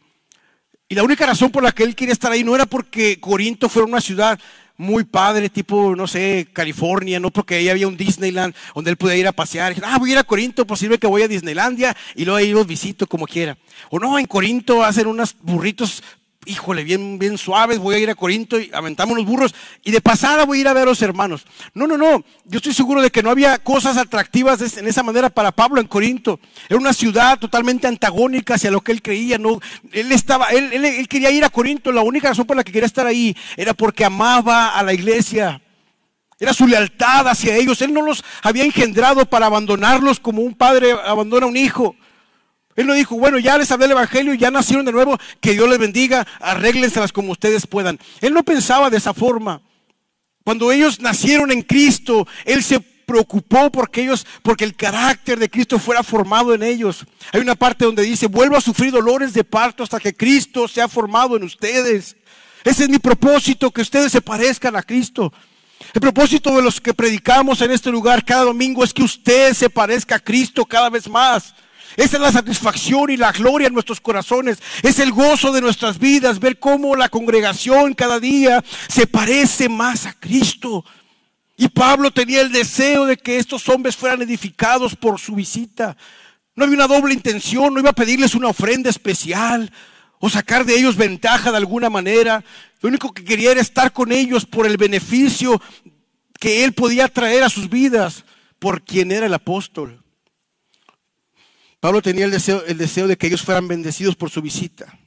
Y 0.88 0.94
la 0.94 1.02
única 1.02 1.26
razón 1.26 1.50
por 1.50 1.62
la 1.62 1.72
que 1.72 1.82
él 1.82 1.94
quería 1.94 2.12
estar 2.12 2.30
ahí 2.30 2.44
no 2.44 2.54
era 2.54 2.66
porque 2.66 3.18
Corinto 3.18 3.68
fuera 3.68 3.88
una 3.88 4.00
ciudad 4.00 4.38
muy 4.78 5.04
padre, 5.04 5.48
tipo, 5.48 5.96
no 5.96 6.06
sé, 6.06 6.48
California, 6.52 7.18
no 7.20 7.30
porque 7.30 7.56
ahí 7.56 7.68
había 7.68 7.88
un 7.88 7.96
Disneyland 7.96 8.54
donde 8.74 8.90
él 8.90 8.96
podía 8.96 9.16
ir 9.16 9.26
a 9.26 9.32
pasear. 9.32 9.74
ah, 9.82 9.98
voy 9.98 10.10
a 10.10 10.12
ir 10.12 10.18
a 10.18 10.24
Corinto, 10.24 10.66
posible 10.66 10.98
que 10.98 11.06
voy 11.06 11.22
a 11.22 11.28
Disneylandia 11.28 11.96
y 12.14 12.24
luego 12.24 12.36
ahí 12.36 12.50
los 12.50 12.66
visito 12.66 13.06
como 13.06 13.26
quiera. 13.26 13.56
O 13.90 13.98
no, 13.98 14.18
en 14.18 14.26
Corinto 14.26 14.82
hacen 14.84 15.06
unos 15.06 15.36
burritos 15.40 16.02
híjole, 16.46 16.84
bien, 16.84 17.18
bien 17.18 17.36
suaves, 17.36 17.78
voy 17.78 17.96
a 17.96 17.98
ir 17.98 18.08
a 18.08 18.14
Corinto 18.14 18.58
y 18.58 18.70
aventamos 18.72 19.16
los 19.16 19.26
burros 19.26 19.54
y 19.84 19.90
de 19.90 20.00
pasada 20.00 20.44
voy 20.44 20.58
a 20.58 20.60
ir 20.62 20.68
a 20.68 20.72
ver 20.72 20.84
a 20.84 20.86
los 20.86 21.02
hermanos. 21.02 21.44
No, 21.74 21.86
no, 21.86 21.98
no, 21.98 22.24
yo 22.44 22.58
estoy 22.58 22.72
seguro 22.72 23.02
de 23.02 23.10
que 23.10 23.22
no 23.22 23.30
había 23.30 23.58
cosas 23.58 23.96
atractivas 23.96 24.76
en 24.76 24.86
esa 24.86 25.02
manera 25.02 25.28
para 25.28 25.52
Pablo 25.52 25.80
en 25.80 25.88
Corinto. 25.88 26.40
Era 26.68 26.78
una 26.78 26.92
ciudad 26.92 27.38
totalmente 27.38 27.86
antagónica 27.86 28.54
hacia 28.54 28.70
lo 28.70 28.80
que 28.80 28.92
él 28.92 29.02
creía, 29.02 29.38
no, 29.38 29.60
él 29.92 30.12
estaba, 30.12 30.46
él, 30.46 30.72
él 30.72 31.08
quería 31.08 31.30
ir 31.30 31.44
a 31.44 31.50
Corinto, 31.50 31.92
la 31.92 32.02
única 32.02 32.28
razón 32.28 32.46
por 32.46 32.56
la 32.56 32.64
que 32.64 32.72
quería 32.72 32.86
estar 32.86 33.06
ahí 33.06 33.36
era 33.56 33.74
porque 33.74 34.04
amaba 34.04 34.68
a 34.68 34.82
la 34.82 34.94
iglesia. 34.94 35.60
Era 36.38 36.52
su 36.52 36.66
lealtad 36.66 37.28
hacia 37.28 37.56
ellos. 37.56 37.80
Él 37.80 37.94
no 37.94 38.02
los 38.02 38.22
había 38.42 38.64
engendrado 38.64 39.24
para 39.24 39.46
abandonarlos 39.46 40.20
como 40.20 40.42
un 40.42 40.54
padre 40.54 40.92
abandona 40.92 41.46
a 41.46 41.48
un 41.48 41.56
hijo. 41.56 41.96
Él 42.76 42.86
no 42.86 42.92
dijo, 42.92 43.16
bueno, 43.16 43.38
ya 43.38 43.56
les 43.58 43.70
hablé 43.70 43.86
el 43.86 43.92
Evangelio, 43.92 44.34
ya 44.34 44.50
nacieron 44.50 44.84
de 44.84 44.92
nuevo, 44.92 45.18
que 45.40 45.52
Dios 45.52 45.68
les 45.68 45.78
bendiga, 45.78 46.26
arréglenselas 46.40 47.10
como 47.10 47.32
ustedes 47.32 47.66
puedan. 47.66 47.98
Él 48.20 48.34
no 48.34 48.44
pensaba 48.44 48.90
de 48.90 48.98
esa 48.98 49.14
forma. 49.14 49.62
Cuando 50.44 50.70
ellos 50.70 51.00
nacieron 51.00 51.50
en 51.50 51.62
Cristo, 51.62 52.28
Él 52.44 52.62
se 52.62 52.78
preocupó 52.78 53.70
porque 53.70 54.02
ellos, 54.02 54.26
porque 54.42 54.64
el 54.64 54.76
carácter 54.76 55.38
de 55.38 55.48
Cristo 55.48 55.78
fuera 55.78 56.02
formado 56.02 56.52
en 56.52 56.62
ellos. 56.62 57.06
Hay 57.32 57.40
una 57.40 57.54
parte 57.54 57.84
donde 57.84 58.02
dice, 58.02 58.26
vuelvo 58.26 58.56
a 58.56 58.60
sufrir 58.60 58.92
dolores 58.92 59.32
de 59.32 59.44
parto 59.44 59.82
hasta 59.82 59.98
que 59.98 60.14
Cristo 60.14 60.68
sea 60.68 60.88
formado 60.88 61.36
en 61.36 61.44
ustedes. 61.44 62.16
Ese 62.64 62.84
es 62.84 62.90
mi 62.90 62.98
propósito, 62.98 63.70
que 63.70 63.80
ustedes 63.80 64.12
se 64.12 64.20
parezcan 64.20 64.76
a 64.76 64.82
Cristo. 64.82 65.32
El 65.94 66.00
propósito 66.00 66.54
de 66.56 66.62
los 66.62 66.80
que 66.80 66.94
predicamos 66.94 67.60
en 67.60 67.70
este 67.70 67.90
lugar 67.90 68.24
cada 68.24 68.44
domingo 68.44 68.82
es 68.82 68.92
que 68.92 69.02
usted 69.02 69.54
se 69.54 69.70
parezca 69.70 70.16
a 70.16 70.20
Cristo 70.20 70.64
cada 70.64 70.90
vez 70.90 71.08
más. 71.08 71.54
Esa 71.96 72.16
es 72.16 72.22
la 72.22 72.32
satisfacción 72.32 73.10
y 73.10 73.16
la 73.16 73.32
gloria 73.32 73.68
en 73.68 73.74
nuestros 73.74 74.00
corazones. 74.00 74.58
Es 74.82 74.98
el 74.98 75.12
gozo 75.12 75.50
de 75.52 75.62
nuestras 75.62 75.98
vidas, 75.98 76.40
ver 76.40 76.58
cómo 76.58 76.94
la 76.94 77.08
congregación 77.08 77.94
cada 77.94 78.20
día 78.20 78.62
se 78.88 79.06
parece 79.06 79.68
más 79.68 80.06
a 80.06 80.12
Cristo. 80.12 80.84
Y 81.56 81.68
Pablo 81.68 82.10
tenía 82.10 82.42
el 82.42 82.52
deseo 82.52 83.06
de 83.06 83.16
que 83.16 83.38
estos 83.38 83.66
hombres 83.70 83.96
fueran 83.96 84.20
edificados 84.20 84.94
por 84.94 85.18
su 85.18 85.34
visita. 85.34 85.96
No 86.54 86.64
había 86.64 86.76
una 86.76 86.86
doble 86.86 87.14
intención, 87.14 87.72
no 87.72 87.80
iba 87.80 87.90
a 87.90 87.94
pedirles 87.94 88.34
una 88.34 88.48
ofrenda 88.48 88.90
especial 88.90 89.72
o 90.18 90.28
sacar 90.28 90.66
de 90.66 90.76
ellos 90.76 90.96
ventaja 90.96 91.50
de 91.50 91.56
alguna 91.56 91.88
manera. 91.88 92.44
Lo 92.82 92.90
único 92.90 93.12
que 93.12 93.24
quería 93.24 93.52
era 93.52 93.60
estar 93.60 93.92
con 93.92 94.12
ellos 94.12 94.44
por 94.44 94.66
el 94.66 94.76
beneficio 94.76 95.62
que 96.38 96.64
él 96.64 96.74
podía 96.74 97.08
traer 97.08 97.42
a 97.42 97.48
sus 97.48 97.70
vidas 97.70 98.24
por 98.58 98.82
quien 98.82 99.12
era 99.12 99.26
el 99.26 99.34
apóstol. 99.34 100.02
Pablo 101.86 102.02
tenía 102.02 102.24
el 102.24 102.32
deseo, 102.32 102.64
el 102.66 102.78
deseo 102.78 103.06
de 103.06 103.16
que 103.16 103.28
ellos 103.28 103.42
fueran 103.42 103.68
bendecidos 103.68 104.16
por 104.16 104.28
su 104.28 104.42
visita. 104.42 104.98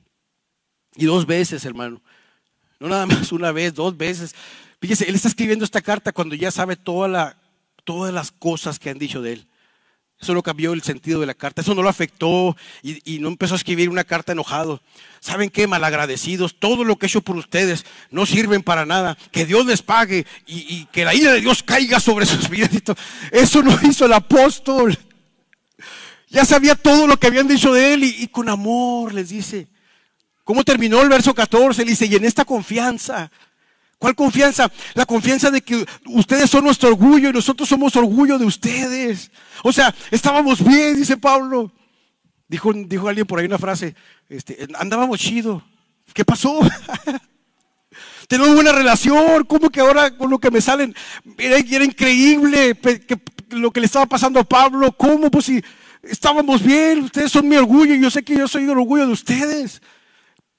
Y 0.96 1.08
dos 1.08 1.26
veces, 1.26 1.66
hermano. 1.66 2.02
No 2.80 2.88
nada 2.88 3.06
más 3.06 3.32
una 3.34 3.52
vez, 3.52 3.74
dos 3.74 3.98
veces. 3.98 4.34
Fíjese, 4.80 5.10
él 5.10 5.16
está 5.16 5.28
escribiendo 5.28 5.66
esta 5.66 5.82
carta 5.82 6.14
cuando 6.14 6.36
ya 6.36 6.52
sabe 6.52 6.78
todas 6.78 7.34
las 7.86 8.32
cosas 8.32 8.80
que 8.80 8.90
han 8.90 8.98
dicho 8.98 9.22
de 9.22 9.34
él. 9.34 9.48
Eso 10.22 10.34
no 10.34 10.42
cambió 10.42 10.72
el 10.72 10.82
sentido 10.82 11.20
de 11.20 11.26
la 11.26 11.34
carta, 11.34 11.60
eso 11.60 11.76
no 11.76 11.82
lo 11.82 11.90
afectó 11.90 12.56
y, 12.82 13.20
no 13.20 13.28
empezó 13.28 13.56
a 13.56 13.58
escribir 13.58 13.90
una 13.90 14.06
carta 14.06 14.32
enojado. 14.32 14.82
¿Saben 15.20 15.50
qué? 15.50 15.68
Malagradecidos, 15.68 16.60
todo 16.60 16.86
lo 16.86 16.96
que 16.96 17.08
he 17.08 17.10
hecho 17.10 17.20
por 17.20 17.36
ustedes 17.36 17.86
no 18.10 18.26
sirven 18.26 18.64
para 18.64 18.86
nada. 18.86 19.18
Que 19.34 19.46
Dios 19.46 19.66
les 19.66 19.82
pague 19.82 20.26
y, 20.48 20.86
que 20.94 21.04
la 21.04 21.14
ira 21.14 21.34
de 21.34 21.42
Dios 21.42 21.62
caiga 21.62 22.00
sobre 22.00 22.26
sus 22.26 22.48
vidas. 22.48 22.70
Eso 23.34 23.62
no 23.64 23.78
hizo 23.84 24.06
el 24.06 24.14
apóstol. 24.14 24.98
Ya 26.30 26.46
sabía 26.46 26.76
todo 26.76 27.08
lo 27.08 27.18
que 27.18 27.28
habían 27.28 27.48
dicho 27.48 27.74
de 27.74 27.94
él 27.94 28.04
y, 28.04 28.28
con 28.28 28.50
amor 28.50 29.14
les 29.14 29.30
dice. 29.30 29.68
¿Cómo 30.44 30.64
terminó 30.64 31.02
el 31.02 31.10
verso 31.10 31.34
14? 31.34 31.84
Le 31.84 31.92
dice, 31.92 32.06
y 32.06 32.16
en 32.16 32.26
esta 32.26 32.46
confianza 32.46 33.32
¿Cuál 34.00 34.16
confianza? 34.16 34.72
La 34.94 35.06
confianza 35.06 35.52
de 35.52 35.62
que 35.62 35.86
ustedes 36.06 36.50
son 36.50 36.64
nuestro 36.64 36.88
orgullo 36.88 37.30
y 37.30 37.34
nosotros 37.34 37.68
somos 37.68 37.98
orgullo 37.98 38.38
de 38.40 38.46
ustedes. 38.46 39.30
O 39.62 39.74
sea, 39.74 39.94
estábamos 40.10 40.66
bien, 40.66 40.96
dice 40.96 41.18
Pablo. 41.18 41.70
Dijo, 42.48 42.72
dijo 42.74 43.10
alguien 43.10 43.28
por 43.28 43.40
ahí 43.40 43.46
una 43.46 43.60
frase, 43.60 43.94
este, 44.30 44.68
andábamos 44.80 45.20
chido. 45.20 45.62
¿Qué 46.14 46.24
pasó? 46.24 46.62
Tenemos 48.30 48.56
buena 48.56 48.72
relación, 48.72 49.44
¿cómo 49.44 49.70
que 49.70 49.82
ahora 49.82 50.16
con 50.16 50.30
lo 50.30 50.40
que 50.40 50.50
me 50.50 50.62
salen? 50.62 50.96
Era, 51.38 51.58
era 51.58 51.84
increíble 51.84 52.80
lo 53.50 53.72
que 53.72 53.82
le 53.82 53.86
estaba 53.86 54.06
pasando 54.06 54.40
a 54.40 54.46
Pablo. 54.46 54.94
¿Cómo? 54.94 55.30
Pues 55.30 55.46
si 55.46 55.62
estábamos 56.10 56.62
bien, 56.62 57.04
ustedes 57.04 57.32
son 57.32 57.48
mi 57.48 57.56
orgullo 57.56 57.94
y 57.94 58.02
yo 58.02 58.10
sé 58.10 58.24
que 58.24 58.36
yo 58.36 58.48
soy 58.48 58.64
el 58.64 58.72
orgullo 58.72 59.08
de 59.08 59.14
ustedes. 59.14 59.82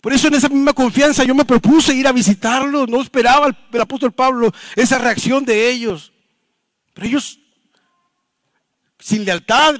Por 0.00 0.12
eso 0.12 0.28
en 0.28 0.34
esa 0.34 0.48
misma 0.48 0.72
confianza 0.72 1.24
yo 1.24 1.34
me 1.34 1.44
propuse 1.44 1.94
ir 1.94 2.06
a 2.06 2.12
visitarlos. 2.12 2.88
No 2.88 3.02
esperaba 3.02 3.48
el, 3.48 3.80
apóstol 3.80 4.12
Pablo 4.12 4.52
esa 4.74 4.98
reacción 4.98 5.44
de 5.44 5.70
ellos. 5.70 6.12
Pero 6.94 7.06
ellos 7.06 7.38
sin 8.98 9.24
lealtad, 9.24 9.76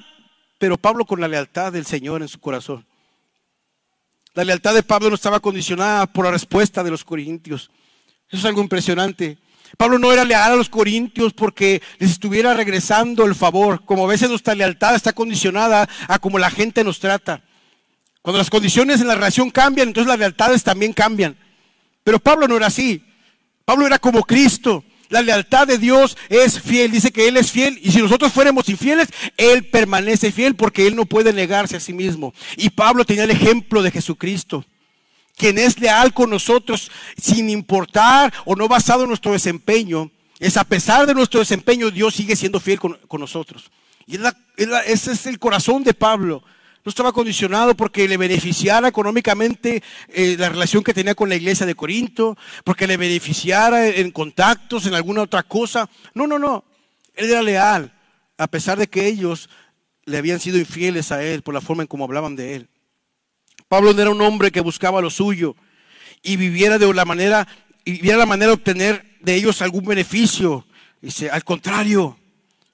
pero 0.58 0.76
Pablo 0.76 1.06
con 1.06 1.20
la 1.20 1.28
lealtad 1.28 1.72
del 1.72 1.86
Señor 1.86 2.22
en 2.22 2.28
su 2.28 2.38
corazón. 2.38 2.86
La 4.34 4.44
lealtad 4.44 4.74
de 4.74 4.82
Pablo 4.82 5.08
no 5.08 5.14
estaba 5.14 5.40
condicionada 5.40 6.06
por 6.06 6.26
la 6.26 6.30
respuesta 6.30 6.84
de 6.84 6.90
los 6.90 7.04
corintios. 7.04 7.70
Eso 8.28 8.38
es 8.38 8.44
algo 8.44 8.60
impresionante. 8.60 9.38
Pablo 9.76 9.98
no 9.98 10.12
era 10.12 10.24
leal 10.24 10.52
a 10.52 10.56
los 10.56 10.68
corintios 10.68 11.32
porque 11.32 11.82
les 11.98 12.10
estuviera 12.10 12.54
regresando 12.54 13.24
el 13.24 13.34
favor. 13.34 13.84
Como 13.84 14.04
a 14.04 14.08
veces 14.08 14.28
nuestra 14.28 14.54
lealtad 14.54 14.94
está 14.94 15.12
condicionada 15.12 15.88
a 16.08 16.18
cómo 16.18 16.38
la 16.38 16.50
gente 16.50 16.84
nos 16.84 17.00
trata. 17.00 17.42
Cuando 18.22 18.38
las 18.38 18.50
condiciones 18.50 19.00
en 19.00 19.08
la 19.08 19.14
relación 19.14 19.50
cambian, 19.50 19.88
entonces 19.88 20.08
las 20.08 20.18
lealtades 20.18 20.62
también 20.62 20.92
cambian. 20.92 21.36
Pero 22.04 22.18
Pablo 22.18 22.46
no 22.48 22.56
era 22.56 22.66
así. 22.66 23.02
Pablo 23.64 23.86
era 23.86 23.98
como 23.98 24.22
Cristo. 24.24 24.84
La 25.08 25.22
lealtad 25.22 25.66
de 25.66 25.78
Dios 25.78 26.16
es 26.28 26.60
fiel. 26.60 26.90
Dice 26.90 27.10
que 27.10 27.28
Él 27.28 27.36
es 27.36 27.50
fiel. 27.50 27.78
Y 27.82 27.90
si 27.90 27.98
nosotros 28.00 28.32
fuéramos 28.32 28.68
infieles, 28.68 29.08
Él 29.36 29.64
permanece 29.66 30.32
fiel 30.32 30.54
porque 30.54 30.86
Él 30.86 30.96
no 30.96 31.06
puede 31.06 31.32
negarse 31.32 31.76
a 31.76 31.80
sí 31.80 31.92
mismo. 31.92 32.34
Y 32.56 32.70
Pablo 32.70 33.04
tenía 33.04 33.24
el 33.24 33.30
ejemplo 33.30 33.82
de 33.82 33.90
Jesucristo. 33.90 34.64
Quien 35.40 35.56
es 35.56 35.80
leal 35.80 36.12
con 36.12 36.28
nosotros 36.28 36.90
sin 37.16 37.48
importar 37.48 38.30
o 38.44 38.54
no 38.54 38.68
basado 38.68 39.04
en 39.04 39.08
nuestro 39.08 39.32
desempeño. 39.32 40.10
Es 40.38 40.58
a 40.58 40.64
pesar 40.64 41.06
de 41.06 41.14
nuestro 41.14 41.40
desempeño, 41.40 41.90
Dios 41.90 42.14
sigue 42.14 42.36
siendo 42.36 42.60
fiel 42.60 42.78
con, 42.78 42.98
nosotros. 43.18 43.70
Y 44.06 44.18
ese 44.84 45.12
es 45.12 45.24
el 45.24 45.38
corazón 45.38 45.82
de 45.82 45.94
Pablo. 45.94 46.42
No 46.84 46.90
estaba 46.90 47.10
condicionado 47.14 47.74
porque 47.74 48.06
le 48.06 48.18
beneficiara 48.18 48.88
económicamente 48.88 49.82
eh, 50.08 50.36
la 50.38 50.50
relación 50.50 50.84
que 50.84 50.92
tenía 50.92 51.14
con 51.14 51.30
la 51.30 51.36
iglesia 51.36 51.64
de 51.64 51.74
Corinto, 51.74 52.36
porque 52.62 52.86
le 52.86 52.98
beneficiara 52.98 53.86
en 53.88 54.10
contactos, 54.10 54.84
en 54.84 54.92
alguna 54.92 55.22
otra 55.22 55.42
cosa. 55.42 55.88
No, 56.12 56.26
no, 56.26 56.38
no. 56.38 56.64
Él 57.14 57.30
era 57.30 57.40
leal, 57.40 57.94
a 58.36 58.46
pesar 58.46 58.76
de 58.78 58.88
que 58.88 59.06
ellos 59.06 59.48
le 60.04 60.18
habían 60.18 60.38
sido 60.38 60.58
infieles 60.58 61.12
a 61.12 61.22
él 61.22 61.40
por 61.40 61.54
la 61.54 61.62
forma 61.62 61.82
en 61.82 61.86
cómo 61.86 62.04
hablaban 62.04 62.36
de 62.36 62.56
él. 62.56 62.68
Pablo 63.70 63.94
no 63.94 64.02
era 64.02 64.10
un 64.10 64.20
hombre 64.20 64.50
que 64.50 64.60
buscaba 64.60 65.00
lo 65.00 65.10
suyo 65.10 65.54
y 66.24 66.34
viviera 66.34 66.76
de 66.76 66.92
la 66.92 67.04
manera, 67.04 67.46
y 67.84 67.92
viviera 67.92 68.18
la 68.18 68.26
manera 68.26 68.48
de 68.48 68.54
obtener 68.54 69.16
de 69.20 69.36
ellos 69.36 69.62
algún 69.62 69.84
beneficio. 69.84 70.66
Dice, 71.00 71.30
al 71.30 71.44
contrario, 71.44 72.18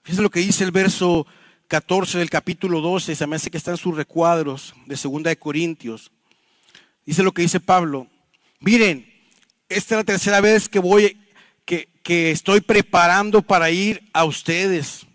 fíjense 0.04 0.22
lo 0.22 0.30
que 0.30 0.40
dice 0.40 0.64
el 0.64 0.70
verso 0.70 1.26
14 1.68 2.16
del 2.16 2.30
capítulo 2.30 2.80
12, 2.80 3.14
se 3.14 3.26
me 3.26 3.36
hace 3.36 3.50
que 3.50 3.58
están 3.58 3.76
sus 3.76 3.94
recuadros 3.94 4.74
de 4.86 4.96
Segunda 4.96 5.28
de 5.28 5.36
Corintios. 5.36 6.10
Dice 7.04 7.22
lo 7.22 7.32
que 7.32 7.42
dice 7.42 7.60
Pablo. 7.60 8.06
Miren, 8.60 9.06
esta 9.68 9.96
es 9.96 9.98
la 9.98 10.04
tercera 10.04 10.40
vez 10.40 10.66
que 10.66 10.78
voy, 10.78 11.18
que, 11.66 11.90
que 12.02 12.30
estoy 12.30 12.62
preparando 12.62 13.42
para 13.42 13.70
ir 13.70 14.08
a 14.14 14.24
ustedes. 14.24 15.06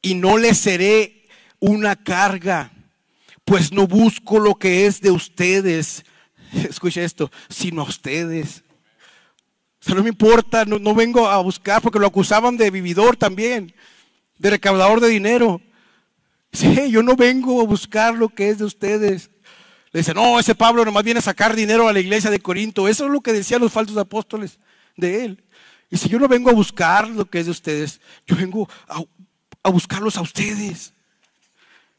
Y 0.00 0.14
no 0.14 0.38
les 0.38 0.58
seré 0.58 1.26
una 1.58 1.96
carga, 1.96 2.71
pues 3.44 3.72
no 3.72 3.86
busco 3.86 4.38
lo 4.38 4.54
que 4.54 4.86
es 4.86 5.00
de 5.00 5.10
ustedes. 5.10 6.04
Escucha 6.52 7.02
esto, 7.02 7.30
sino 7.48 7.82
a 7.82 7.84
ustedes. 7.84 8.62
O 9.80 9.84
sea, 9.84 9.94
no 9.94 10.02
me 10.02 10.10
importa, 10.10 10.64
no, 10.64 10.94
vengo 10.94 11.28
a 11.28 11.38
buscar 11.38 11.82
porque 11.82 11.98
lo 11.98 12.06
acusaban 12.06 12.56
de 12.56 12.70
vividor 12.70 13.16
también 13.16 13.74
de 14.38 14.50
recaudador 14.50 15.00
de 15.00 15.08
dinero. 15.08 15.60
Sí, 16.52 16.90
yo 16.90 17.02
no 17.02 17.16
vengo 17.16 17.60
a 17.60 17.64
buscar 17.64 18.14
lo 18.14 18.28
que 18.28 18.48
es 18.48 18.58
de 18.58 18.64
ustedes. 18.64 19.30
Le 19.92 20.00
dice, 20.00 20.14
no, 20.14 20.38
ese 20.38 20.54
Pablo 20.54 20.84
nomás 20.84 21.04
viene 21.04 21.18
a 21.18 21.22
sacar 21.22 21.54
dinero 21.54 21.88
a 21.88 21.92
la 21.92 22.00
iglesia 22.00 22.30
de 22.30 22.40
Corinto. 22.40 22.88
Eso 22.88 23.06
es 23.06 23.10
lo 23.10 23.20
que 23.20 23.32
decían 23.32 23.60
los 23.60 23.72
falsos 23.72 23.96
apóstoles 23.96 24.58
de 24.96 25.24
él. 25.24 25.44
Y 25.90 25.96
si 25.96 26.08
yo 26.08 26.18
no 26.18 26.26
vengo 26.26 26.50
a 26.50 26.54
buscar 26.54 27.08
lo 27.08 27.24
que 27.26 27.38
es 27.38 27.44
de 27.44 27.52
ustedes, 27.52 28.00
yo 28.26 28.34
vengo 28.34 28.68
a, 28.88 29.70
buscarlos 29.70 30.16
a 30.16 30.22
ustedes. 30.22 30.92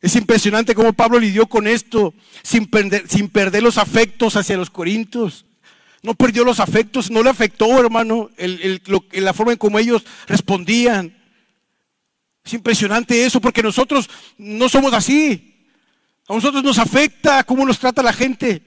Es 0.03 0.17
impresionante 0.17 0.75
cómo 0.75 0.91
Pablo 0.91 1.17
lidió 1.17 1.45
con 1.45 1.65
esto 1.65 2.13
sin 2.43 2.65
perder, 2.67 3.07
sin 3.07 3.29
perder 3.29 3.63
los 3.63 3.77
afectos 3.77 4.35
hacia 4.35 4.57
los 4.57 4.69
corintios. 4.69 5.45
No 6.01 6.13
perdió 6.13 6.43
los 6.43 6.59
afectos, 6.59 7.09
no 7.09 7.23
le 7.23 7.29
afectó, 7.29 7.79
hermano, 7.79 8.29
la 8.37 9.33
forma 9.33 9.53
en 9.53 9.57
cómo 9.57 9.79
ellos 9.79 10.03
respondían. 10.27 11.15
Es 12.43 12.53
impresionante 12.53 13.23
eso 13.23 13.39
porque 13.39 13.63
nosotros 13.63 14.09
no 14.37 14.67
somos 14.67 14.93
así. 14.93 15.69
A 16.27 16.33
nosotros 16.33 16.61
nos 16.61 16.79
afecta 16.79 17.45
cómo 17.45 17.65
nos 17.65 17.79
trata 17.79 18.03
la 18.03 18.11
gente. 18.11 18.61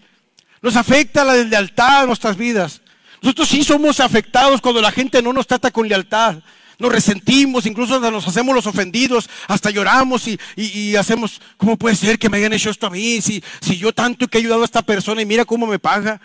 Nos 0.63 0.75
afecta 0.75 1.23
la 1.23 1.35
lealtad 1.35 2.05
a 2.05 2.07
nuestras 2.07 2.39
vidas. 2.39 2.81
Nosotros 3.21 3.47
sí 3.47 3.63
somos 3.63 4.01
afectados 4.01 4.63
cuando 4.63 4.81
la 4.81 4.91
gente 4.91 5.21
no 5.21 5.35
nos 5.35 5.47
trata 5.47 5.71
con 5.71 5.87
lealtad. 5.87 6.39
Nos 6.79 6.93
resentimos, 6.93 7.65
incluso 7.65 7.99
nos 7.99 8.29
hacemos 8.29 8.55
los 8.55 8.67
ofendidos, 8.67 9.31
hasta 9.49 9.71
lloramos 9.71 10.29
y, 10.57 10.97
hacemos, 10.97 11.41
¿cómo 11.57 11.77
puede 11.79 11.97
ser 11.97 12.19
que 12.19 12.29
me 12.29 12.37
hayan 12.37 12.53
hecho 12.53 12.71
esto 12.71 12.87
a 12.87 12.91
mí? 12.91 13.21
Si, 13.23 13.43
yo 13.79 13.95
tanto 13.95 14.29
que 14.29 14.37
he 14.37 14.41
ayudado 14.41 14.63
a 14.63 14.67
esta 14.67 14.83
persona 14.83 15.23
y 15.23 15.27
mira 15.27 15.45
cómo 15.45 15.67
me 15.67 15.79
paga. 15.79 16.21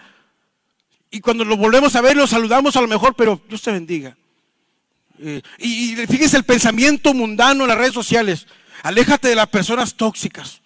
Y 1.09 1.21
cuando 1.21 1.45
lo 1.45 1.55
volvemos 1.55 1.95
a 1.95 2.01
ver, 2.01 2.17
lo 2.17 2.27
saludamos 2.27 2.75
a 2.75 2.81
lo 2.81 2.87
mejor, 2.87 3.15
pero 3.15 3.41
Dios 3.47 3.61
te 3.61 3.71
bendiga. 3.71 4.17
Eh, 5.19 5.41
y, 5.57 5.95
fíjese 6.07 6.35
el 6.35 6.43
pensamiento 6.43 7.13
mundano 7.13 7.63
en 7.63 7.69
las 7.69 7.77
redes 7.77 7.93
sociales. 7.93 8.45
Aléjate 8.83 9.29
de 9.29 9.35
las 9.35 9.47
personas 9.47 9.95
tóxicas. 9.95 10.61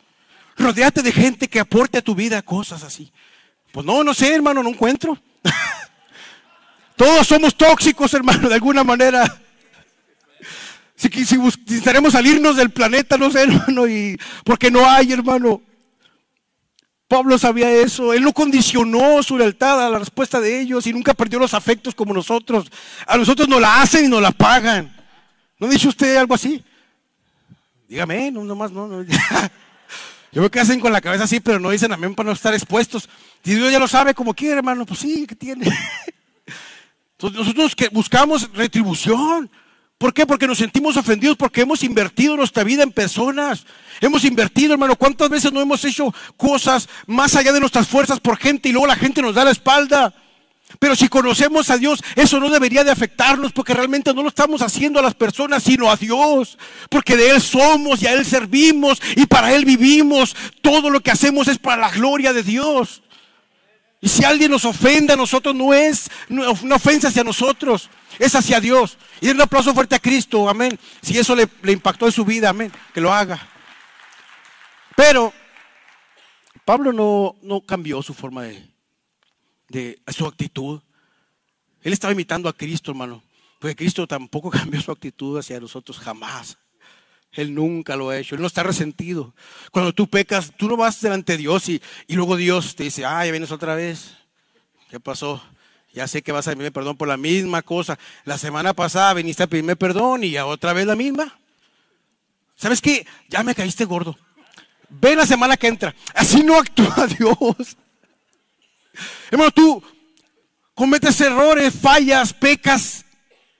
Rodéate 0.58 1.04
de 1.04 1.12
gente 1.12 1.48
que 1.48 1.60
aporte 1.60 2.00
a 2.00 2.02
tu 2.02 2.16
vida 2.16 2.42
cosas 2.42 2.84
así. 2.84 3.12
Pues 3.72 3.86
no, 3.86 4.04
no 4.04 4.14
sé, 4.14 4.34
hermano, 4.34 4.64
no 4.64 4.70
encuentro. 4.70 5.20
Todos 6.96 7.28
somos 7.28 7.56
tóxicos, 7.56 8.14
hermano, 8.14 8.48
de 8.48 8.56
alguna 8.56 8.84
manera. 8.84 9.42
Si, 10.96 11.10
si, 11.10 11.82
salirnos 12.12 12.56
del 12.56 12.70
planeta, 12.70 13.18
no 13.18 13.30
sé, 13.30 13.42
hermano, 13.44 13.88
y 13.88 14.18
porque 14.44 14.72
no 14.72 14.88
hay, 14.90 15.12
hermano. 15.12 15.62
Pablo 17.08 17.38
sabía 17.38 17.72
eso, 17.72 18.14
él 18.14 18.24
no 18.24 18.34
condicionó 18.34 19.22
su 19.22 19.38
lealtad 19.38 19.86
a 19.86 19.90
la 19.90 20.00
respuesta 20.00 20.42
de 20.42 20.60
ellos 20.60 20.88
y 20.88 20.94
nunca 20.94 21.14
perdió 21.14 21.38
los 21.38 21.54
afectos 21.54 21.94
como 21.94 22.14
nosotros. 22.14 22.72
A 23.06 23.16
nosotros 23.16 23.48
nos 23.48 23.62
la 23.62 23.82
hacen 23.82 24.06
y 24.06 24.08
nos 24.08 24.22
la 24.22 24.32
pagan. 24.32 24.96
¿No 25.60 25.68
dice 25.68 25.88
usted 25.88 26.18
algo 26.18 26.34
así? 26.34 26.64
Dígame, 27.88 28.32
no, 28.32 28.44
nomás, 28.44 28.72
no, 28.72 28.88
no. 28.88 29.04
Yo 30.32 30.42
veo 30.42 30.52
que 30.52 30.60
hacen 30.60 30.80
con 30.80 30.92
la 30.92 31.00
cabeza 31.00 31.26
así, 31.26 31.40
pero 31.40 31.60
no 31.60 31.70
dicen 31.70 31.94
amén 31.94 32.16
para 32.16 32.28
no 32.28 32.34
estar 32.34 32.54
expuestos. 32.54 33.08
Y 33.44 33.54
Dios 33.54 33.72
ya 33.72 33.80
lo 33.80 33.88
sabe 33.88 34.14
como 34.14 34.34
quiere, 34.34 34.58
hermano. 34.58 34.86
Pues 34.86 35.00
sí, 35.00 35.26
¿qué 35.28 35.36
tiene? 35.36 35.66
Entonces 37.12 37.40
nosotros 37.40 37.76
que 37.76 37.90
buscamos 37.90 38.52
retribución. 38.52 39.50
¿Por 39.98 40.14
qué? 40.14 40.26
Porque 40.26 40.48
nos 40.48 40.58
sentimos 40.58 40.98
ofendidos, 40.98 41.38
porque 41.38 41.62
hemos 41.62 41.82
invertido 41.82 42.36
nuestra 42.36 42.64
vida 42.64 42.84
en 42.84 42.92
personas. 42.92 43.66
Hemos 44.02 44.26
invertido, 44.26 44.74
hermano, 44.74 44.98
¿cuántas 44.98 45.30
veces 45.30 45.54
no 45.54 45.62
hemos 45.62 45.86
hecho 45.86 46.14
cosas 46.36 46.90
más 47.08 47.36
allá 47.36 47.54
de 47.54 47.62
nuestras 47.62 47.88
fuerzas 47.88 48.20
por 48.20 48.38
gente 48.38 48.68
y 48.68 48.72
luego 48.74 48.88
la 48.88 48.98
gente 48.98 49.22
nos 49.22 49.36
da 49.36 49.46
la 49.46 49.52
espalda? 49.52 50.14
Pero 50.80 50.98
si 50.98 51.08
conocemos 51.08 51.70
a 51.70 51.78
Dios, 51.78 52.04
eso 52.16 52.42
no 52.42 52.50
debería 52.50 52.84
de 52.84 52.92
afectarnos 52.92 53.54
porque 53.54 53.74
realmente 53.74 54.14
no 54.14 54.24
lo 54.24 54.30
estamos 54.30 54.62
haciendo 54.62 55.00
a 55.00 55.04
las 55.04 55.14
personas, 55.14 55.64
sino 55.64 55.90
a 55.90 55.96
Dios. 55.96 56.58
Porque 56.90 57.16
de 57.16 57.30
Él 57.30 57.42
somos 57.42 58.02
y 58.02 58.08
a 58.08 58.14
Él 58.14 58.26
servimos 58.26 59.02
y 59.16 59.26
para 59.28 59.54
Él 59.54 59.64
vivimos. 59.64 60.36
Todo 60.62 60.90
lo 60.90 61.00
que 61.00 61.12
hacemos 61.12 61.48
es 61.48 61.58
para 61.58 61.82
la 61.82 61.92
gloria 61.92 62.34
de 62.34 62.44
Dios. 62.44 63.02
Y 64.02 64.10
si 64.10 64.24
alguien 64.26 64.52
nos 64.52 64.66
ofende 64.66 65.14
a 65.14 65.16
nosotros, 65.16 65.56
no 65.56 65.74
es 65.74 66.10
una 66.30 66.76
ofensa 66.76 67.08
hacia 67.08 67.24
nosotros, 67.24 67.90
es 68.20 68.36
hacia 68.36 68.60
Dios. 68.60 68.98
Y 69.22 69.30
un 69.30 69.42
aplauso 69.42 69.74
fuerte 69.74 69.96
a 69.96 70.00
Cristo, 70.00 70.48
amén. 70.50 70.78
Si 71.02 71.18
eso 71.18 71.36
le, 71.36 71.48
impactó 71.72 72.06
en 72.06 72.12
su 72.12 72.26
vida, 72.26 72.50
amén, 72.50 72.72
que 72.94 73.02
lo 73.02 73.14
haga. 73.14 73.48
Pero 74.96 75.34
Pablo 76.64 76.94
no, 76.94 77.36
no 77.42 77.62
cambió 77.62 78.02
su 78.02 78.14
forma 78.14 78.44
de, 78.44 78.70
de 79.70 80.02
su 80.08 80.26
actitud. 80.26 80.82
Él 81.82 81.94
estaba 81.94 82.14
imitando 82.14 82.50
a 82.50 82.54
Cristo, 82.54 82.92
hermano. 82.92 83.24
Porque 83.60 83.76
Cristo 83.76 84.08
tampoco 84.08 84.50
cambió 84.52 84.82
su 84.82 84.92
actitud 84.92 85.38
hacia 85.38 85.60
nosotros 85.60 86.00
jamás. 86.00 86.58
Él 87.36 87.54
nunca 87.54 87.96
lo 87.96 88.10
ha 88.10 88.18
hecho. 88.18 88.36
Él 88.36 88.42
no 88.42 88.48
está 88.48 88.64
resentido. 88.64 89.36
Cuando 89.72 89.94
tú 89.94 90.08
pecas, 90.08 90.54
tú 90.58 90.68
no 90.68 90.78
vas 90.78 91.02
delante 91.02 91.34
de 91.34 91.40
Dios 91.40 91.68
y, 91.70 91.82
luego 92.08 92.38
Dios 92.38 92.76
te 92.76 92.84
dice, 92.84 93.06
ah, 93.06 93.26
ya 93.26 93.32
vienes 93.32 93.52
otra 93.52 93.76
vez. 93.76 94.16
¿Qué 94.90 95.00
pasó? 95.00 95.44
Ya 95.96 96.10
sé 96.10 96.22
que 96.22 96.34
vas 96.34 96.46
a 96.48 96.52
pedirme 96.52 96.72
perdón 96.72 96.98
por 96.98 97.08
la 97.08 97.16
misma 97.16 97.62
cosa. 97.62 97.98
La 98.26 98.38
semana 98.38 98.74
pasada 98.74 99.14
viniste 99.14 99.44
a 99.44 99.48
pedirme 99.48 99.78
perdón 99.78 100.26
y 100.26 100.32
ya 100.32 100.46
otra 100.46 100.74
vez 100.74 100.86
la 100.86 100.96
misma. 100.98 101.40
¿Sabes 102.58 102.82
qué? 102.82 103.08
Ya 103.30 103.44
me 103.44 103.56
caíste 103.56 103.86
gordo. 103.86 104.18
Ven 104.90 105.18
la 105.18 105.26
semana 105.26 105.56
que 105.56 105.68
entra. 105.68 105.96
Así 106.14 106.44
no 106.44 106.58
actúa 106.58 107.08
Dios. 107.18 107.78
Hermano, 109.32 109.52
tú 109.52 109.82
cometes 110.74 111.20
errores, 111.22 111.74
fallas, 111.74 112.34
pecas 112.34 113.06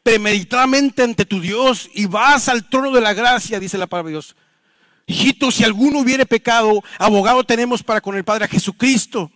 premeditadamente 0.04 1.04
ante 1.04 1.26
tu 1.26 1.40
Dios 1.40 1.90
y 1.94 2.06
vas 2.06 2.50
al 2.50 2.70
trono 2.70 2.92
de 2.92 3.02
la 3.02 3.14
gracia, 3.14 3.62
dice 3.62 3.78
la 3.78 3.88
palabra 3.88 4.10
de 4.10 4.14
Dios. 4.16 4.36
Hijito, 5.08 5.52
si 5.52 5.64
alguno 5.64 6.00
hubiere 6.00 6.26
pecado, 6.26 6.84
abogado 7.00 7.46
tenemos 7.46 7.82
para 7.82 8.02
con 8.02 8.18
el 8.18 8.26
Padre 8.26 8.46
a 8.46 8.50
Jesucristo. 8.50 9.32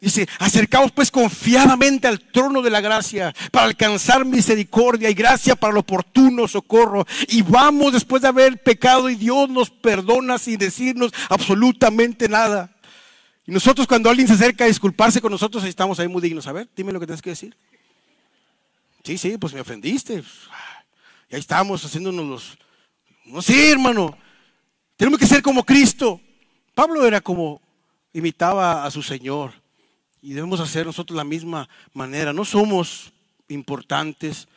Dice, 0.00 0.28
acercaos 0.38 0.92
pues 0.92 1.10
confiadamente 1.10 2.06
al 2.06 2.20
trono 2.20 2.60
de 2.60 2.68
la 2.68 2.82
gracia 2.82 3.34
para 3.50 3.66
alcanzar 3.66 4.26
misericordia 4.26 5.08
y 5.08 5.14
gracia 5.14 5.56
para 5.56 5.72
el 5.72 5.78
oportuno 5.78 6.46
socorro. 6.46 7.06
Y 7.28 7.40
vamos 7.40 7.94
después 7.94 8.20
de 8.20 8.28
haber 8.28 8.62
pecado 8.62 9.08
y 9.08 9.14
Dios 9.14 9.48
nos 9.48 9.70
perdona 9.70 10.36
sin 10.36 10.58
decirnos 10.58 11.12
absolutamente 11.30 12.28
nada. 12.28 12.70
Y 13.46 13.52
nosotros 13.52 13.86
cuando 13.86 14.10
alguien 14.10 14.28
se 14.28 14.34
acerca 14.34 14.64
a 14.64 14.68
disculparse 14.68 15.20
con 15.20 15.32
nosotros 15.32 15.64
estamos 15.64 15.98
ahí 15.98 16.08
muy 16.08 16.20
dignos. 16.20 16.46
A 16.46 16.52
ver, 16.52 16.68
dime 16.76 16.92
lo 16.92 17.00
que 17.00 17.06
tienes 17.06 17.22
que 17.22 17.30
decir. 17.30 17.56
Sí, 19.02 19.18
sí, 19.18 19.36
pues 19.38 19.52
me 19.54 19.60
ofendiste. 19.60 20.22
Y 21.30 21.34
ahí 21.34 21.40
estamos 21.40 21.84
haciéndonos 21.84 22.26
los... 22.26 22.58
No 23.26 23.42
sé, 23.42 23.70
hermano. 23.70 24.16
Tenemos 24.96 25.18
que 25.18 25.26
ser 25.26 25.42
como 25.42 25.64
Cristo. 25.64 26.20
Pablo 26.74 27.06
era 27.06 27.20
como 27.20 27.60
imitaba 28.12 28.84
a 28.84 28.90
su 28.90 29.02
Señor. 29.02 29.63
Y 30.24 30.32
debemos 30.32 30.58
hacer 30.60 30.86
nosotros 30.86 31.14
la 31.14 31.22
misma 31.22 31.68
manera. 31.92 32.32
No 32.32 32.46
somos 32.46 33.12
importantes. 33.48 34.48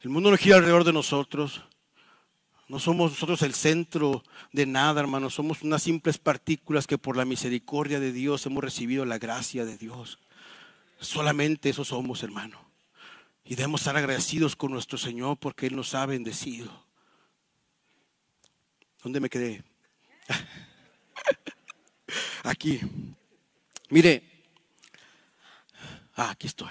El 0.00 0.08
mundo 0.08 0.30
no 0.30 0.36
gira 0.38 0.56
alrededor 0.56 0.82
de 0.82 0.94
nosotros. 0.94 1.62
No 2.68 2.78
somos 2.78 3.10
nosotros 3.10 3.42
el 3.42 3.52
centro 3.52 4.24
de 4.50 4.64
nada, 4.64 4.98
hermano. 4.98 5.28
Somos 5.28 5.60
unas 5.60 5.82
simples 5.82 6.16
partículas 6.16 6.86
que 6.86 6.96
por 6.96 7.18
la 7.18 7.26
misericordia 7.26 8.00
de 8.00 8.12
Dios 8.12 8.46
hemos 8.46 8.64
recibido 8.64 9.04
la 9.04 9.18
gracia 9.18 9.66
de 9.66 9.76
Dios. 9.76 10.18
Solamente 11.00 11.68
eso 11.68 11.84
somos, 11.84 12.22
hermano. 12.22 12.58
Y 13.44 13.56
debemos 13.56 13.82
estar 13.82 13.98
agradecidos 13.98 14.56
con 14.56 14.72
nuestro 14.72 14.96
Señor 14.96 15.36
porque 15.36 15.66
Él 15.66 15.76
nos 15.76 15.94
ha 15.94 16.06
bendecido. 16.06 16.86
¿Dónde 19.02 19.20
me 19.20 19.28
quedé? 19.28 19.64
Aquí. 22.42 22.80
Mire. 23.90 24.29
Ah, 26.20 26.30
aquí 26.32 26.46
estoy. 26.46 26.68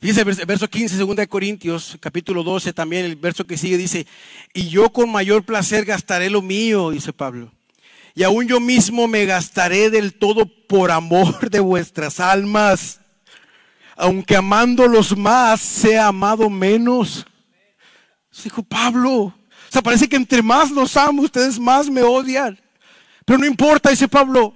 Dice 0.00 0.22
el 0.22 0.46
verso 0.46 0.68
15, 0.68 0.96
2 0.96 1.16
de 1.16 1.28
Corintios, 1.28 1.96
capítulo 2.00 2.42
12, 2.42 2.72
también 2.72 3.04
el 3.04 3.14
verso 3.14 3.46
que 3.46 3.56
sigue 3.56 3.76
dice, 3.76 4.06
y 4.52 4.68
yo 4.68 4.92
con 4.92 5.10
mayor 5.10 5.44
placer 5.44 5.84
gastaré 5.84 6.28
lo 6.28 6.42
mío, 6.42 6.90
dice 6.90 7.12
Pablo. 7.12 7.52
Y 8.14 8.24
aún 8.24 8.48
yo 8.48 8.58
mismo 8.58 9.06
me 9.06 9.24
gastaré 9.24 9.90
del 9.90 10.14
todo 10.14 10.46
por 10.66 10.90
amor 10.90 11.48
de 11.50 11.60
vuestras 11.60 12.18
almas 12.18 13.00
aunque 13.96 14.36
amándolos 14.36 15.16
más, 15.16 15.60
sea 15.60 16.08
amado 16.08 16.50
menos. 16.50 17.24
Dijo 18.44 18.62
Pablo. 18.62 19.12
O 19.12 19.34
sea, 19.70 19.80
parece 19.80 20.08
que 20.08 20.16
entre 20.16 20.42
más 20.42 20.70
los 20.70 20.96
amo, 20.96 21.22
ustedes 21.22 21.58
más 21.58 21.88
me 21.88 22.02
odian. 22.02 22.60
Pero 23.24 23.38
no 23.38 23.46
importa, 23.46 23.90
dice 23.90 24.06
Pablo. 24.06 24.54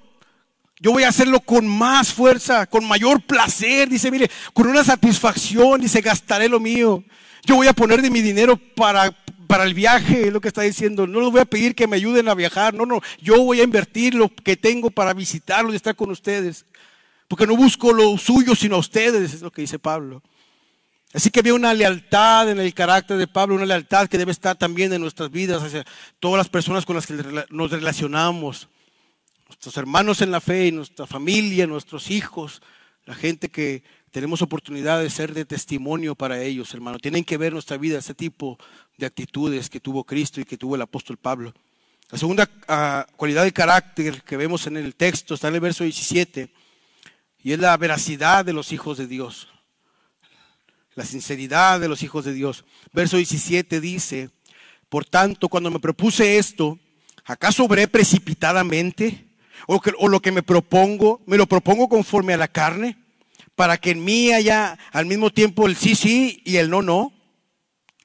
Yo 0.82 0.92
voy 0.92 1.02
a 1.02 1.08
hacerlo 1.08 1.40
con 1.40 1.68
más 1.68 2.10
fuerza, 2.10 2.64
con 2.64 2.86
mayor 2.88 3.20
placer. 3.20 3.86
Dice, 3.88 4.10
mire, 4.10 4.30
con 4.54 4.66
una 4.66 4.82
satisfacción. 4.82 5.78
Dice, 5.78 6.00
gastaré 6.00 6.48
lo 6.48 6.58
mío. 6.58 7.04
Yo 7.44 7.56
voy 7.56 7.66
a 7.66 7.74
poner 7.74 8.00
de 8.00 8.08
mi 8.08 8.22
dinero 8.22 8.56
para, 8.56 9.14
para 9.46 9.64
el 9.64 9.74
viaje, 9.74 10.28
es 10.28 10.32
lo 10.32 10.40
que 10.40 10.48
está 10.48 10.62
diciendo. 10.62 11.06
No 11.06 11.20
les 11.20 11.30
voy 11.30 11.40
a 11.40 11.44
pedir 11.44 11.74
que 11.74 11.86
me 11.86 11.96
ayuden 11.96 12.28
a 12.28 12.34
viajar. 12.34 12.72
No, 12.72 12.86
no. 12.86 13.02
Yo 13.20 13.44
voy 13.44 13.60
a 13.60 13.64
invertir 13.64 14.14
lo 14.14 14.30
que 14.34 14.56
tengo 14.56 14.90
para 14.90 15.12
visitarlos 15.12 15.74
y 15.74 15.76
estar 15.76 15.94
con 15.94 16.10
ustedes. 16.10 16.64
Porque 17.28 17.46
no 17.46 17.56
busco 17.56 17.92
lo 17.92 18.16
suyo, 18.16 18.54
sino 18.54 18.76
a 18.76 18.78
ustedes, 18.78 19.34
es 19.34 19.42
lo 19.42 19.50
que 19.50 19.60
dice 19.60 19.78
Pablo. 19.78 20.22
Así 21.12 21.28
que 21.28 21.40
había 21.40 21.52
una 21.52 21.74
lealtad 21.74 22.50
en 22.50 22.58
el 22.58 22.72
carácter 22.72 23.18
de 23.18 23.26
Pablo, 23.26 23.56
una 23.56 23.66
lealtad 23.66 24.08
que 24.08 24.16
debe 24.16 24.32
estar 24.32 24.56
también 24.56 24.94
en 24.94 25.02
nuestras 25.02 25.30
vidas 25.30 25.62
hacia 25.62 25.84
todas 26.20 26.38
las 26.38 26.48
personas 26.48 26.86
con 26.86 26.96
las 26.96 27.06
que 27.06 27.14
nos 27.50 27.70
relacionamos. 27.70 28.69
Nuestros 29.50 29.76
hermanos 29.78 30.22
en 30.22 30.30
la 30.30 30.40
fe, 30.40 30.70
nuestra 30.70 31.08
familia, 31.08 31.66
nuestros 31.66 32.12
hijos, 32.12 32.62
la 33.04 33.16
gente 33.16 33.48
que 33.48 33.82
tenemos 34.12 34.42
oportunidad 34.42 35.00
de 35.00 35.10
ser 35.10 35.34
de 35.34 35.44
testimonio 35.44 36.14
para 36.14 36.40
ellos, 36.40 36.72
hermano. 36.72 37.00
Tienen 37.00 37.24
que 37.24 37.36
ver 37.36 37.52
nuestra 37.52 37.76
vida, 37.76 37.98
ese 37.98 38.14
tipo 38.14 38.58
de 38.96 39.06
actitudes 39.06 39.68
que 39.68 39.80
tuvo 39.80 40.04
Cristo 40.04 40.40
y 40.40 40.44
que 40.44 40.56
tuvo 40.56 40.76
el 40.76 40.82
apóstol 40.82 41.16
Pablo. 41.16 41.52
La 42.12 42.18
segunda 42.18 42.48
ah, 42.68 43.04
cualidad 43.16 43.42
de 43.42 43.52
carácter 43.52 44.22
que 44.22 44.36
vemos 44.36 44.68
en 44.68 44.76
el 44.76 44.94
texto 44.94 45.34
está 45.34 45.48
en 45.48 45.56
el 45.56 45.60
verso 45.60 45.82
17 45.82 46.52
y 47.42 47.52
es 47.52 47.58
la 47.58 47.76
veracidad 47.76 48.44
de 48.44 48.52
los 48.52 48.70
hijos 48.70 48.98
de 48.98 49.08
Dios. 49.08 49.48
La 50.94 51.04
sinceridad 51.04 51.80
de 51.80 51.88
los 51.88 52.04
hijos 52.04 52.24
de 52.24 52.34
Dios. 52.34 52.64
Verso 52.92 53.16
17 53.16 53.80
dice, 53.80 54.30
por 54.88 55.04
tanto, 55.06 55.48
cuando 55.48 55.72
me 55.72 55.80
propuse 55.80 56.38
esto, 56.38 56.78
¿acaso 57.24 57.64
obré 57.64 57.88
precipitadamente? 57.88 59.29
¿O, 59.66 60.08
lo 60.08 60.20
que 60.20 60.32
me 60.32 60.42
propongo, 60.42 61.22
me 61.26 61.36
lo 61.36 61.46
propongo 61.46 61.88
conforme 61.88 62.34
a 62.34 62.38
la 62.38 62.48
carne? 62.48 62.96
Para 63.54 63.76
que 63.76 63.90
en 63.90 64.04
mí 64.04 64.32
haya 64.32 64.78
al 64.92 65.06
mismo 65.06 65.30
tiempo 65.30 65.66
el 65.66 65.76
sí, 65.76 65.94
sí 65.94 66.42
y 66.44 66.56
el 66.56 66.70
no, 66.70 66.82
no. 66.82 67.12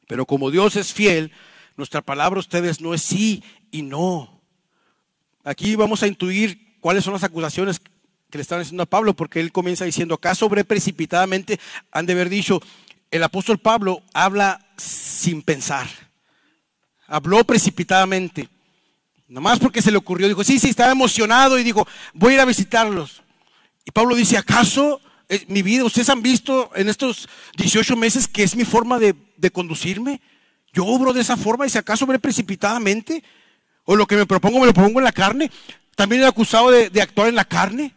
Pero 0.08 0.26
como 0.26 0.52
Dios 0.52 0.76
es 0.76 0.94
fiel, 0.94 1.32
nuestra 1.78 2.02
palabra 2.02 2.40
ustedes 2.40 2.82
no 2.82 2.94
es 2.94 3.02
sí 3.02 3.44
y 3.72 3.82
no. 3.82 4.42
Aquí 5.44 5.76
vamos 5.76 6.04
a 6.04 6.08
intuir 6.08 6.78
cuáles 6.80 7.04
son 7.04 7.14
las 7.14 7.24
acusaciones 7.24 7.82
le 8.38 8.42
estaban 8.42 8.64
diciendo 8.64 8.84
a 8.84 8.88
Pablo, 8.88 9.16
porque 9.16 9.40
él 9.40 9.52
comienza 9.52 9.86
diciendo, 9.86 10.16
acá 10.16 10.36
sobre 10.36 10.64
precipitadamente, 10.64 11.60
han 11.92 12.06
de 12.06 12.14
haber 12.14 12.30
dicho, 12.30 12.62
el 13.12 13.24
apóstol 13.24 13.60
Pablo 13.60 14.04
habla 14.14 14.68
sin 14.78 15.42
pensar, 15.42 15.88
habló 17.08 17.44
precipitadamente, 17.44 18.50
nomás 19.28 19.60
porque 19.60 19.82
se 19.82 19.92
le 19.92 19.98
ocurrió, 19.98 20.28
dijo, 20.28 20.44
sí, 20.44 20.60
sí, 20.60 20.70
estaba 20.70 20.92
emocionado 20.92 21.58
y 21.60 21.64
dijo, 21.64 21.88
voy 22.14 22.32
a 22.32 22.36
ir 22.36 22.40
a 22.42 22.46
visitarlos. 22.46 23.22
Y 23.86 23.92
Pablo 23.92 24.16
dice, 24.16 24.38
¿acaso 24.38 25.02
mi 25.48 25.62
vida, 25.62 25.84
ustedes 25.84 26.10
han 26.10 26.22
visto 26.22 26.72
en 26.76 26.90
estos 26.90 27.28
18 27.58 27.96
meses 27.96 28.28
que 28.28 28.44
es 28.44 28.56
mi 28.56 28.66
forma 28.66 29.00
de, 29.00 29.16
conducirme? 29.52 30.22
Yo 30.74 30.86
obro 30.86 31.14
de 31.14 31.22
esa 31.22 31.38
forma 31.38 31.66
y 31.66 31.70
si 31.70 31.78
acaso 31.78 32.06
obré 32.06 32.20
precipitadamente, 32.20 33.24
o 33.86 33.96
lo 33.96 34.08
que 34.08 34.16
me 34.16 34.26
propongo 34.26 34.60
me 34.60 34.66
lo 34.66 34.74
pongo 34.74 35.00
en 35.00 35.06
la 35.06 35.12
carne, 35.12 35.52
también 35.96 36.24
he 36.24 36.26
acusado 36.26 36.72
de, 36.72 36.90
de 36.90 37.02
actuar 37.02 37.30
en 37.30 37.36
la 37.36 37.46
carne. 37.46 37.96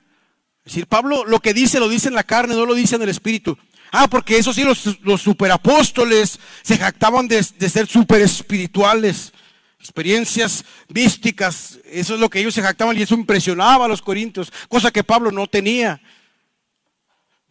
Es 0.65 0.75
decir, 0.75 0.87
Pablo 0.87 1.25
lo 1.25 1.41
que 1.41 1.55
dice 1.55 1.81
lo 1.81 1.89
dice 1.89 2.09
en 2.09 2.15
la 2.15 2.25
carne, 2.25 2.55
no 2.55 2.67
lo 2.67 2.75
dice 2.75 2.97
en 2.97 3.03
el 3.03 3.09
espíritu. 3.09 3.59
Ah, 3.91 4.09
porque 4.09 4.37
eso 4.37 4.53
sí, 4.53 4.65
los, 4.65 5.01
los 5.03 5.23
superapóstoles 5.23 6.39
se 6.63 6.77
jactaban 6.77 7.27
de, 7.29 7.43
ser 7.43 7.87
super 7.87 8.21
espirituales, 8.21 9.33
experiencias 9.79 10.65
místicas, 10.89 11.79
eso 11.85 12.15
es 12.15 12.21
lo 12.21 12.29
que 12.29 12.41
ellos 12.41 12.55
se 12.55 12.63
jactaban 12.63 12.97
y 12.97 13.03
eso 13.03 13.15
impresionaba 13.15 13.85
a 13.85 13.89
los 13.89 14.03
corintios, 14.03 14.53
cosa 14.69 14.91
que 14.91 15.05
Pablo 15.05 15.31
no 15.31 15.47
tenía. 15.47 16.01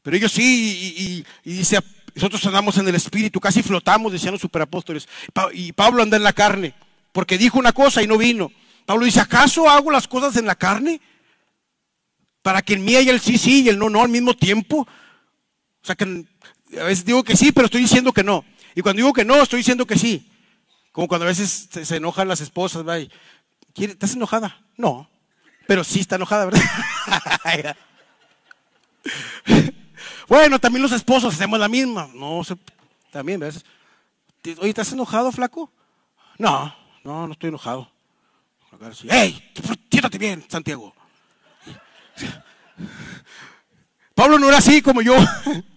Pero 0.02 0.18
ellos 0.18 0.32
sí, 0.32 1.24
y, 1.44 1.50
dice, 1.50 1.80
nosotros 2.16 2.46
andamos 2.46 2.78
en 2.78 2.88
el 2.88 2.96
espíritu, 2.96 3.40
casi 3.40 3.62
flotamos, 3.64 4.12
decían 4.12 4.32
los 4.34 4.42
superapóstoles. 4.42 5.08
Y 5.54 5.74
Pablo 5.74 6.04
anda 6.04 6.18
en 6.18 6.24
la 6.24 6.34
carne, 6.34 6.74
porque 7.12 7.38
dijo 7.38 7.60
una 7.60 7.74
cosa 7.74 8.02
y 8.02 8.08
no 8.08 8.18
vino. 8.18 8.52
Pablo 8.86 9.06
dice, 9.06 9.20
¿acaso 9.20 9.70
hago 9.70 9.92
las 9.92 10.08
cosas 10.08 10.38
en 10.38 10.46
la 10.46 10.56
carne? 10.56 11.02
para 12.48 12.62
que 12.62 12.76
en 12.76 12.86
mí 12.86 12.96
haya 12.96 13.12
el 13.12 13.20
sí, 13.20 13.38
sí 13.38 13.64
y 13.64 13.68
el 13.68 13.78
no, 13.78 13.90
no 13.90 14.02
al 14.02 14.08
mismo 14.08 14.34
tiempo. 14.34 14.88
O 15.82 15.86
sea 15.86 15.96
que 15.96 16.24
a 16.80 16.84
veces 16.86 17.04
digo 17.04 17.22
que 17.22 17.36
sí, 17.36 17.52
pero 17.52 17.66
estoy 17.66 17.82
diciendo 17.82 18.14
que 18.14 18.24
no. 18.24 18.46
Y 18.74 18.80
cuando 18.80 19.02
digo 19.02 19.12
que 19.12 19.26
no, 19.26 19.44
estoy 19.44 19.58
diciendo 19.58 19.86
que 19.86 19.98
sí. 19.98 20.26
Como 20.98 21.08
cuando 21.08 21.26
a 21.26 21.28
veces 21.28 21.70
se, 21.70 21.96
enojan 21.96 22.28
las 22.28 22.42
esposas, 22.42 22.84
¿estás 23.76 24.16
enojada? 24.16 24.60
No, 24.78 25.08
pero 25.68 25.84
sí 25.84 26.00
está 26.00 26.16
enojada, 26.16 26.46
¿verdad? 26.46 27.78
bueno, 30.28 30.58
también 30.58 30.82
los 30.82 30.94
esposos 30.94 31.36
hacemos 31.36 31.60
la 31.60 31.68
misma. 31.68 32.10
No, 32.16 32.42
también, 33.12 33.40
¿ves? 33.40 33.64
Oye, 34.58 34.70
¿estás 34.70 34.92
enojado, 34.92 35.32
flaco? 35.32 35.72
No, 36.40 36.76
no, 37.04 37.28
no 37.28 37.34
estoy 37.34 37.50
enojado. 37.50 37.88
¡Ey! 39.08 39.54
Siéntate 39.92 40.18
bien, 40.18 40.44
Santiago. 40.50 40.96
Pablo 44.16 44.40
no 44.40 44.48
era 44.48 44.58
así 44.58 44.82
como 44.82 45.04
yo. 45.04 45.14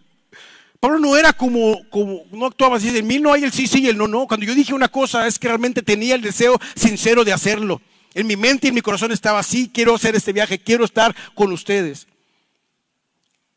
Pablo 0.81 0.99
no 0.99 1.15
era 1.15 1.35
como, 1.35 1.87
como, 1.91 2.25
no 2.33 2.47
actuaba 2.47 2.79
así, 2.79 2.91
de 2.91 3.03
mí 3.03 3.19
no 3.19 3.35
hay 3.35 3.45
el 3.45 3.53
sí, 3.53 3.67
sí 3.67 3.83
y 3.83 3.89
el 3.89 3.99
no, 3.99 4.09
no. 4.09 4.27
Cuando 4.27 4.47
yo 4.47 4.55
dije 4.55 4.73
una 4.73 4.89
cosa 4.89 5.27
es 5.27 5.39
que 5.39 5.47
realmente 5.47 5.83
tenía 5.83 6.15
el 6.15 6.23
deseo 6.23 6.59
sincero 6.75 7.23
de 7.23 7.35
hacerlo. 7.35 7.83
En 8.15 8.27
mi 8.27 8.35
mente 8.35 8.67
y 8.67 8.69
en 8.69 8.75
mi 8.75 8.81
corazón 8.81 9.13
estaba 9.13 9.39
así, 9.39 9.71
quiero 9.73 9.95
hacer 9.95 10.17
este 10.17 10.33
viaje, 10.33 10.59
quiero 10.59 10.87
estar 10.87 11.15
con 11.35 11.53
ustedes. 11.53 12.07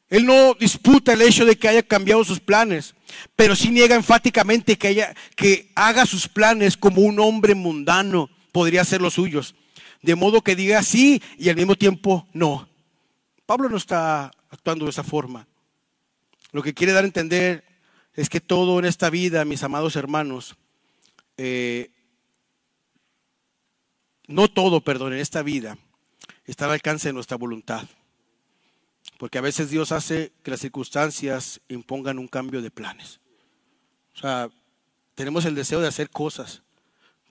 Él 0.09 0.25
no 0.25 0.53
disputa 0.53 1.13
el 1.13 1.21
hecho 1.21 1.45
de 1.45 1.55
que 1.55 1.69
haya 1.69 1.81
cambiado 1.81 2.23
sus 2.25 2.41
planes, 2.41 2.93
pero 3.37 3.55
sí 3.55 3.69
niega 3.69 3.95
enfáticamente 3.95 4.77
que, 4.77 4.89
haya, 4.89 5.15
que 5.35 5.71
haga 5.75 6.05
sus 6.05 6.27
planes 6.27 6.75
como 6.75 7.01
un 7.01 7.19
hombre 7.19 7.55
mundano 7.55 8.29
podría 8.51 8.83
ser 8.83 9.01
los 9.01 9.13
suyos. 9.13 9.55
De 10.01 10.15
modo 10.15 10.41
que 10.41 10.57
diga 10.57 10.83
sí 10.83 11.21
y 11.39 11.49
al 11.49 11.55
mismo 11.55 11.75
tiempo 11.75 12.27
no. 12.33 12.67
Pablo 13.45 13.69
no 13.69 13.77
está 13.77 14.29
actuando 14.51 14.85
de 14.85 14.91
esa 14.91 15.03
forma. 15.03 15.47
Lo 16.53 16.61
que 16.61 16.73
quiere 16.73 16.93
dar 16.93 17.03
a 17.03 17.07
entender 17.07 17.65
es 18.13 18.29
que 18.29 18.39
todo 18.39 18.79
en 18.79 18.85
esta 18.85 19.09
vida, 19.09 19.43
mis 19.43 19.63
amados 19.63 19.95
hermanos, 19.95 20.55
eh, 21.35 21.89
no 24.27 24.47
todo, 24.47 24.81
perdón, 24.81 25.13
en 25.13 25.19
esta 25.19 25.41
vida 25.41 25.77
está 26.45 26.65
al 26.65 26.71
alcance 26.71 27.09
de 27.09 27.13
nuestra 27.13 27.37
voluntad. 27.37 27.87
Porque 29.17 29.39
a 29.39 29.41
veces 29.41 29.71
Dios 29.71 29.91
hace 29.91 30.31
que 30.43 30.51
las 30.51 30.59
circunstancias 30.59 31.59
impongan 31.69 32.19
un 32.19 32.27
cambio 32.27 32.61
de 32.61 32.69
planes. 32.69 33.19
O 34.15 34.19
sea, 34.19 34.49
tenemos 35.15 35.45
el 35.45 35.55
deseo 35.55 35.81
de 35.81 35.87
hacer 35.87 36.11
cosas. 36.11 36.61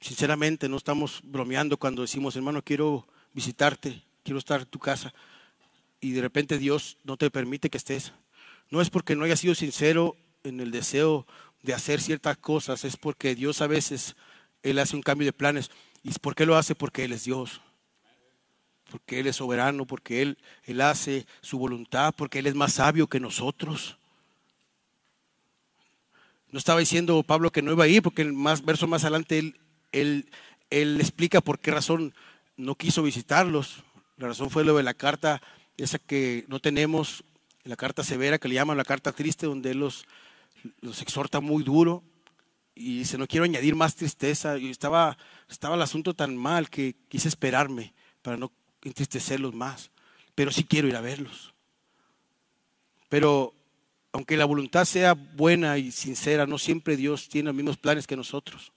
Sinceramente, 0.01 0.69
no 0.69 0.77
estamos 0.77 1.21
bromeando 1.23 1.77
cuando 1.77 2.03
decimos, 2.03 2.35
hermano, 2.35 2.63
quiero 2.63 3.07
visitarte, 3.33 4.03
quiero 4.25 4.41
estar 4.41 4.63
en 4.63 4.67
tu 4.67 4.81
casa. 4.81 5.15
Y 6.01 6.11
de 6.11 6.23
repente 6.23 6.59
Dios 6.59 6.99
no 7.05 7.17
te 7.17 7.31
permite 7.31 7.71
que 7.71 7.79
estés. 7.79 8.13
No 8.73 8.81
es 8.81 8.89
porque 8.89 9.15
no 9.15 9.25
haya 9.25 9.37
sido 9.37 9.55
sincero 9.55 10.17
en 10.45 10.59
el 10.59 10.71
deseo 10.71 11.27
de 11.63 11.75
hacer 11.75 12.01
ciertas 12.01 12.39
cosas, 12.39 12.87
es 12.87 12.97
porque 12.97 13.35
Dios 13.35 13.61
a 13.61 13.67
veces, 13.67 14.17
Él 14.63 14.79
hace 14.79 14.97
un 14.97 15.03
cambio 15.03 15.27
de 15.27 15.35
planes. 15.35 15.71
¿Y 16.03 16.11
por 16.13 16.35
qué 16.35 16.47
lo 16.47 16.57
hace? 16.57 16.75
Porque 16.75 17.05
Él 17.05 17.13
es 17.13 17.25
Dios. 17.25 17.61
Porque 18.91 19.21
Él 19.21 19.27
es 19.27 19.37
soberano, 19.37 19.87
porque 19.87 20.23
Él, 20.23 20.39
Él 20.65 20.81
hace 20.81 21.27
su 21.43 21.59
voluntad, 21.59 22.15
porque 22.17 22.39
Él 22.39 22.47
es 22.47 22.55
más 22.55 22.73
sabio 22.73 23.09
que 23.09 23.21
nosotros. 23.21 23.99
No 26.51 26.59
estaba 26.59 26.81
diciendo 26.81 27.23
Pablo 27.25 27.53
que 27.53 27.61
no 27.61 27.73
iba 27.73 27.85
a 27.85 27.89
ir, 27.89 28.01
porque 28.01 28.23
el 28.23 28.33
más, 28.33 28.65
verso 28.65 28.87
más 28.87 29.05
adelante 29.05 29.39
él, 29.39 29.61
él, 29.93 30.31
él 30.71 30.99
explica 30.99 31.43
por 31.43 31.59
qué 31.59 31.73
razón 31.73 32.15
no 32.57 32.75
quiso 32.77 33.03
visitarlos. 33.03 33.85
La 34.17 34.29
razón 34.29 34.49
fue 34.49 34.65
lo 34.65 34.75
de 34.79 34.83
la 34.83 34.95
carta, 34.95 35.43
esa 35.77 35.99
que 35.99 36.47
no 36.49 36.59
tenemos, 36.59 37.23
la 37.65 37.77
carta 37.77 38.03
severa 38.03 38.39
que 38.39 38.49
le 38.49 38.55
llaman 38.55 38.77
la 38.77 38.85
carta 38.85 39.13
triste, 39.13 39.47
donde 39.47 39.71
él 39.71 39.79
los, 39.79 40.05
los 40.81 41.01
exhorta 41.03 41.41
muy 41.41 41.63
duro 41.63 42.03
y 42.75 42.99
dice, 42.99 43.19
no 43.19 43.27
quiero 43.27 43.45
añadir 43.45 43.75
más 43.75 43.95
tristeza. 43.95 44.59
Y 44.59 44.71
estaba, 44.71 45.17
estaba 45.49 45.75
el 45.75 45.83
asunto 45.83 46.15
tan 46.15 46.37
mal 46.37 46.71
que 46.71 46.97
quise 47.09 47.29
esperarme 47.29 47.95
para 48.23 48.37
no 48.37 48.51
entristecerlos 48.83 49.55
más. 49.55 49.91
Pero 50.35 50.51
sí 50.51 50.65
quiero 50.65 50.89
ir 50.89 50.97
a 50.97 51.01
verlos. 51.01 51.53
Pero 53.09 53.55
aunque 54.13 54.37
la 54.37 54.45
voluntad 54.45 54.85
sea 54.85 55.15
buena 55.15 55.79
y 55.79 55.91
sincera, 55.91 56.47
no 56.47 56.59
siempre 56.59 56.97
Dios 56.97 57.29
tiene 57.29 57.47
los 57.47 57.55
mismos 57.55 57.77
planes 57.77 58.07
que 58.07 58.17
nosotros. 58.17 58.73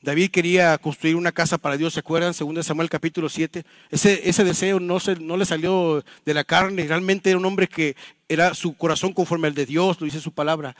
David 0.00 0.30
quería 0.30 0.78
construir 0.78 1.16
una 1.16 1.32
casa 1.32 1.58
para 1.58 1.76
Dios, 1.76 1.94
¿se 1.94 2.00
acuerdan? 2.00 2.32
Según 2.32 2.62
Samuel 2.62 2.88
capítulo 2.88 3.28
7. 3.28 3.64
Ese, 3.90 4.28
ese 4.28 4.44
deseo 4.44 4.78
no, 4.78 5.00
se, 5.00 5.16
le 5.16 5.44
salió 5.44 6.04
de 6.24 6.34
la 6.34 6.44
carne, 6.44 6.86
realmente 6.86 7.30
era 7.30 7.38
un 7.38 7.44
hombre 7.44 7.66
que 7.66 7.96
era 8.28 8.54
su 8.54 8.76
corazón 8.76 9.12
conforme 9.12 9.48
al 9.48 9.54
de 9.54 9.66
Dios, 9.66 10.00
lo 10.00 10.04
dice 10.04 10.20
su 10.20 10.32
palabra. 10.32 10.76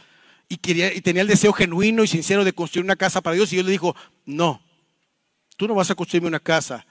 Y, 0.49 0.57
quería, 0.57 0.95
y 0.95 1.01
tenía 1.01 1.23
el 1.23 1.29
deseo 1.29 1.53
genuino 1.53 2.05
y 2.05 2.09
sincero 2.09 2.45
de 2.45 2.53
construir 2.53 2.85
una 2.85 2.97
casa 2.97 3.21
para 3.21 3.35
Dios. 3.35 3.53
Y 3.53 3.57
Dios 3.57 3.67
le 3.67 3.73
dijo, 3.73 3.97
no, 4.25 4.63
tú 5.57 5.67
no 5.67 5.75
vas 5.75 5.91
a 5.91 5.95
construirme 5.97 6.29
una 6.29 6.41
casa, 6.41 6.87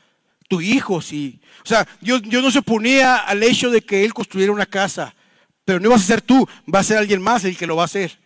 tu 0.49 0.59
hijo 0.59 1.01
sí. 1.01 1.39
O 1.63 1.65
sea, 1.65 1.87
Dios, 2.01 2.21
no 2.23 2.51
se 2.51 2.59
oponía 2.59 3.15
al 3.17 3.41
hecho 3.41 3.71
de 3.71 3.81
que 3.81 4.03
él 4.03 4.13
construyera 4.13 4.51
una 4.51 4.65
casa, 4.65 5.15
pero 5.63 5.79
no 5.79 5.89
vas 5.89 6.01
a 6.01 6.05
ser 6.05 6.21
tú, 6.21 6.47
va 6.73 6.79
a 6.79 6.83
ser 6.83 6.97
alguien 6.97 7.21
más 7.21 7.45
el 7.45 7.57
que 7.57 7.67
lo 7.67 7.77
va 7.77 7.83
a 7.83 7.85
hacer. 7.85 8.19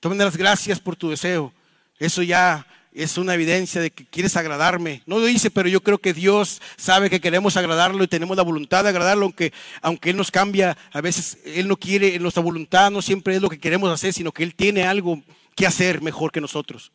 Tomen 0.00 0.18
las 0.18 0.36
gracias 0.36 0.80
por 0.80 0.96
tu 0.96 1.10
deseo. 1.10 1.52
Eso 1.98 2.22
ya 2.22 2.66
es 2.96 3.18
una 3.18 3.34
evidencia 3.34 3.80
de 3.80 3.90
que 3.90 4.06
quieres 4.06 4.36
agradarme. 4.36 5.02
No 5.04 5.18
lo 5.18 5.26
dice, 5.26 5.50
pero 5.50 5.68
yo 5.68 5.82
creo 5.82 5.98
que 5.98 6.14
Dios 6.14 6.62
sabe 6.76 7.10
que 7.10 7.20
queremos 7.20 7.56
agradarlo 7.58 8.02
y 8.02 8.08
tenemos 8.08 8.36
la 8.36 8.42
voluntad 8.42 8.84
de 8.84 8.88
agradarlo, 8.88 9.26
aunque, 9.26 9.52
aunque 9.82 10.10
Él 10.10 10.16
nos 10.16 10.30
cambia, 10.30 10.78
a 10.92 11.00
veces 11.02 11.38
Él 11.44 11.68
no 11.68 11.76
quiere, 11.76 12.18
nuestra 12.18 12.42
voluntad 12.42 12.90
no 12.90 13.02
siempre 13.02 13.36
es 13.36 13.42
lo 13.42 13.50
que 13.50 13.58
queremos 13.58 13.92
hacer, 13.92 14.14
sino 14.14 14.32
que 14.32 14.42
Él 14.42 14.54
tiene 14.54 14.84
algo 14.84 15.22
que 15.54 15.66
hacer 15.66 16.00
mejor 16.00 16.32
que 16.32 16.40
nosotros. 16.40 16.90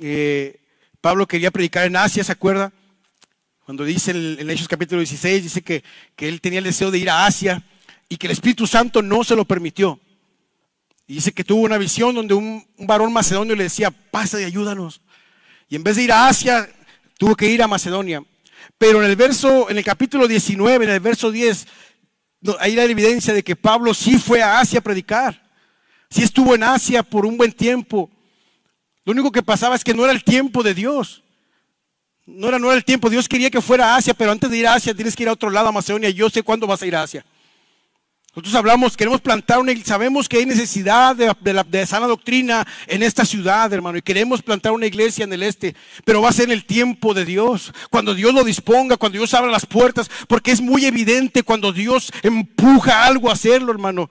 Eh, 0.00 0.60
Pablo 1.02 1.26
quería 1.26 1.50
predicar 1.50 1.86
en 1.86 1.96
Asia, 1.96 2.24
¿se 2.24 2.32
acuerda? 2.32 2.72
Cuando 3.64 3.84
dice 3.84 4.12
en, 4.12 4.48
Hechos 4.50 4.66
capítulo 4.66 5.00
16, 5.00 5.42
dice 5.42 5.62
que, 5.62 5.84
que 6.16 6.26
él 6.26 6.40
tenía 6.40 6.58
el 6.58 6.64
deseo 6.64 6.90
de 6.90 6.98
ir 6.98 7.10
a 7.10 7.26
Asia 7.26 7.62
y 8.08 8.16
que 8.16 8.26
el 8.26 8.32
Espíritu 8.32 8.66
Santo 8.66 9.02
no 9.02 9.24
se 9.24 9.36
lo 9.36 9.44
permitió. 9.44 10.00
Y 11.10 11.14
dice 11.14 11.32
que 11.32 11.42
tuvo 11.42 11.62
una 11.62 11.76
visión 11.76 12.14
donde 12.14 12.34
un, 12.34 12.64
varón 12.78 13.12
macedonio 13.12 13.56
le 13.56 13.64
decía, 13.64 13.90
pasa 13.90 14.40
y 14.40 14.44
ayúdanos. 14.44 15.00
Y 15.68 15.74
en 15.74 15.82
vez 15.82 15.96
de 15.96 16.04
ir 16.04 16.12
a 16.12 16.28
Asia, 16.28 16.70
tuvo 17.18 17.34
que 17.34 17.48
ir 17.48 17.64
a 17.64 17.66
Macedonia. 17.66 18.22
Pero 18.78 19.02
en 19.02 19.10
el 19.10 19.16
verso, 19.16 19.68
en 19.68 19.78
el 19.78 19.82
capítulo 19.82 20.28
19, 20.28 20.84
en 20.84 20.90
el 20.92 21.00
verso 21.00 21.32
10, 21.32 21.66
hay 22.60 22.76
la 22.76 22.84
evidencia 22.84 23.34
de 23.34 23.42
que 23.42 23.56
Pablo 23.56 23.92
sí 23.92 24.20
fue 24.20 24.40
a 24.40 24.60
Asia 24.60 24.78
a 24.78 24.82
predicar. 24.82 25.50
Sí 26.10 26.22
estuvo 26.22 26.54
en 26.54 26.62
Asia 26.62 27.02
por 27.02 27.26
un 27.26 27.36
buen 27.36 27.50
tiempo. 27.50 28.08
Lo 29.04 29.10
único 29.10 29.32
que 29.32 29.42
pasaba 29.42 29.74
es 29.74 29.82
que 29.82 29.94
no 29.94 30.04
era 30.04 30.12
el 30.12 30.22
tiempo 30.22 30.62
de 30.62 30.74
Dios. 30.74 31.24
No 32.24 32.46
era, 32.46 32.60
no 32.60 32.68
era 32.68 32.76
el 32.76 32.84
tiempo. 32.84 33.10
Dios 33.10 33.28
quería 33.28 33.50
que 33.50 33.60
fuera 33.60 33.94
a 33.94 33.96
Asia, 33.96 34.14
pero 34.14 34.30
antes 34.30 34.48
de 34.48 34.58
ir 34.58 34.68
a 34.68 34.74
Asia 34.74 34.94
tienes 34.94 35.16
que 35.16 35.24
ir 35.24 35.28
a 35.28 35.32
otro 35.32 35.50
lado, 35.50 35.66
a 35.66 35.72
Macedonia. 35.72 36.10
Yo 36.10 36.30
sé 36.30 36.44
cuándo 36.44 36.68
vas 36.68 36.82
a 36.82 36.86
ir 36.86 36.94
a 36.94 37.02
Asia. 37.02 37.26
Nosotros 38.32 38.54
hablamos, 38.54 38.96
queremos 38.96 39.20
plantar 39.20 39.58
una 39.58 39.72
iglesia, 39.72 39.94
sabemos 39.94 40.28
que 40.28 40.36
hay 40.38 40.46
necesidad 40.46 41.16
de, 41.16 41.34
de, 41.68 41.86
sana 41.86 42.06
doctrina 42.06 42.64
en 42.86 43.02
esta 43.02 43.24
ciudad, 43.24 43.72
hermano, 43.72 43.98
y 43.98 44.02
queremos 44.02 44.40
plantar 44.40 44.70
una 44.70 44.86
iglesia 44.86 45.24
en 45.24 45.32
el 45.32 45.42
este, 45.42 45.74
pero 46.04 46.22
va 46.22 46.28
a 46.28 46.32
ser 46.32 46.44
en 46.44 46.52
el 46.52 46.64
tiempo 46.64 47.12
de 47.12 47.24
Dios, 47.24 47.72
cuando 47.90 48.14
Dios 48.14 48.32
lo 48.32 48.44
disponga, 48.44 48.96
cuando 48.96 49.18
Dios 49.18 49.34
abra 49.34 49.50
las 49.50 49.66
puertas, 49.66 50.08
porque 50.28 50.52
es 50.52 50.60
muy 50.60 50.84
evidente 50.84 51.42
cuando 51.42 51.72
Dios 51.72 52.12
empuja 52.22 53.04
algo 53.04 53.30
a 53.30 53.32
hacerlo, 53.32 53.72
hermano. 53.72 54.08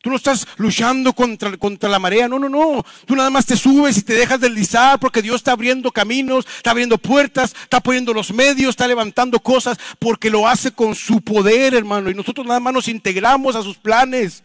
Tú 0.00 0.10
no 0.10 0.16
estás 0.16 0.46
luchando 0.58 1.12
contra, 1.12 1.56
contra, 1.56 1.88
la 1.88 1.98
marea, 1.98 2.28
no, 2.28 2.38
no, 2.38 2.48
no. 2.48 2.84
Tú 3.04 3.16
nada 3.16 3.30
más 3.30 3.46
te 3.46 3.56
subes 3.56 3.98
y 3.98 4.02
te 4.02 4.14
dejas 4.14 4.40
deslizar 4.40 5.00
porque 5.00 5.22
Dios 5.22 5.36
está 5.36 5.52
abriendo 5.52 5.90
caminos, 5.90 6.46
está 6.56 6.70
abriendo 6.70 6.98
puertas, 6.98 7.52
está 7.62 7.80
poniendo 7.80 8.14
los 8.14 8.32
medios, 8.32 8.70
está 8.70 8.86
levantando 8.86 9.40
cosas 9.40 9.76
porque 9.98 10.30
lo 10.30 10.46
hace 10.46 10.70
con 10.70 10.94
su 10.94 11.20
poder, 11.20 11.74
hermano. 11.74 12.10
Y 12.10 12.14
nosotros 12.14 12.46
nada 12.46 12.60
más 12.60 12.72
nos 12.72 12.86
integramos 12.86 13.56
a 13.56 13.62
sus 13.62 13.76
planes. 13.76 14.44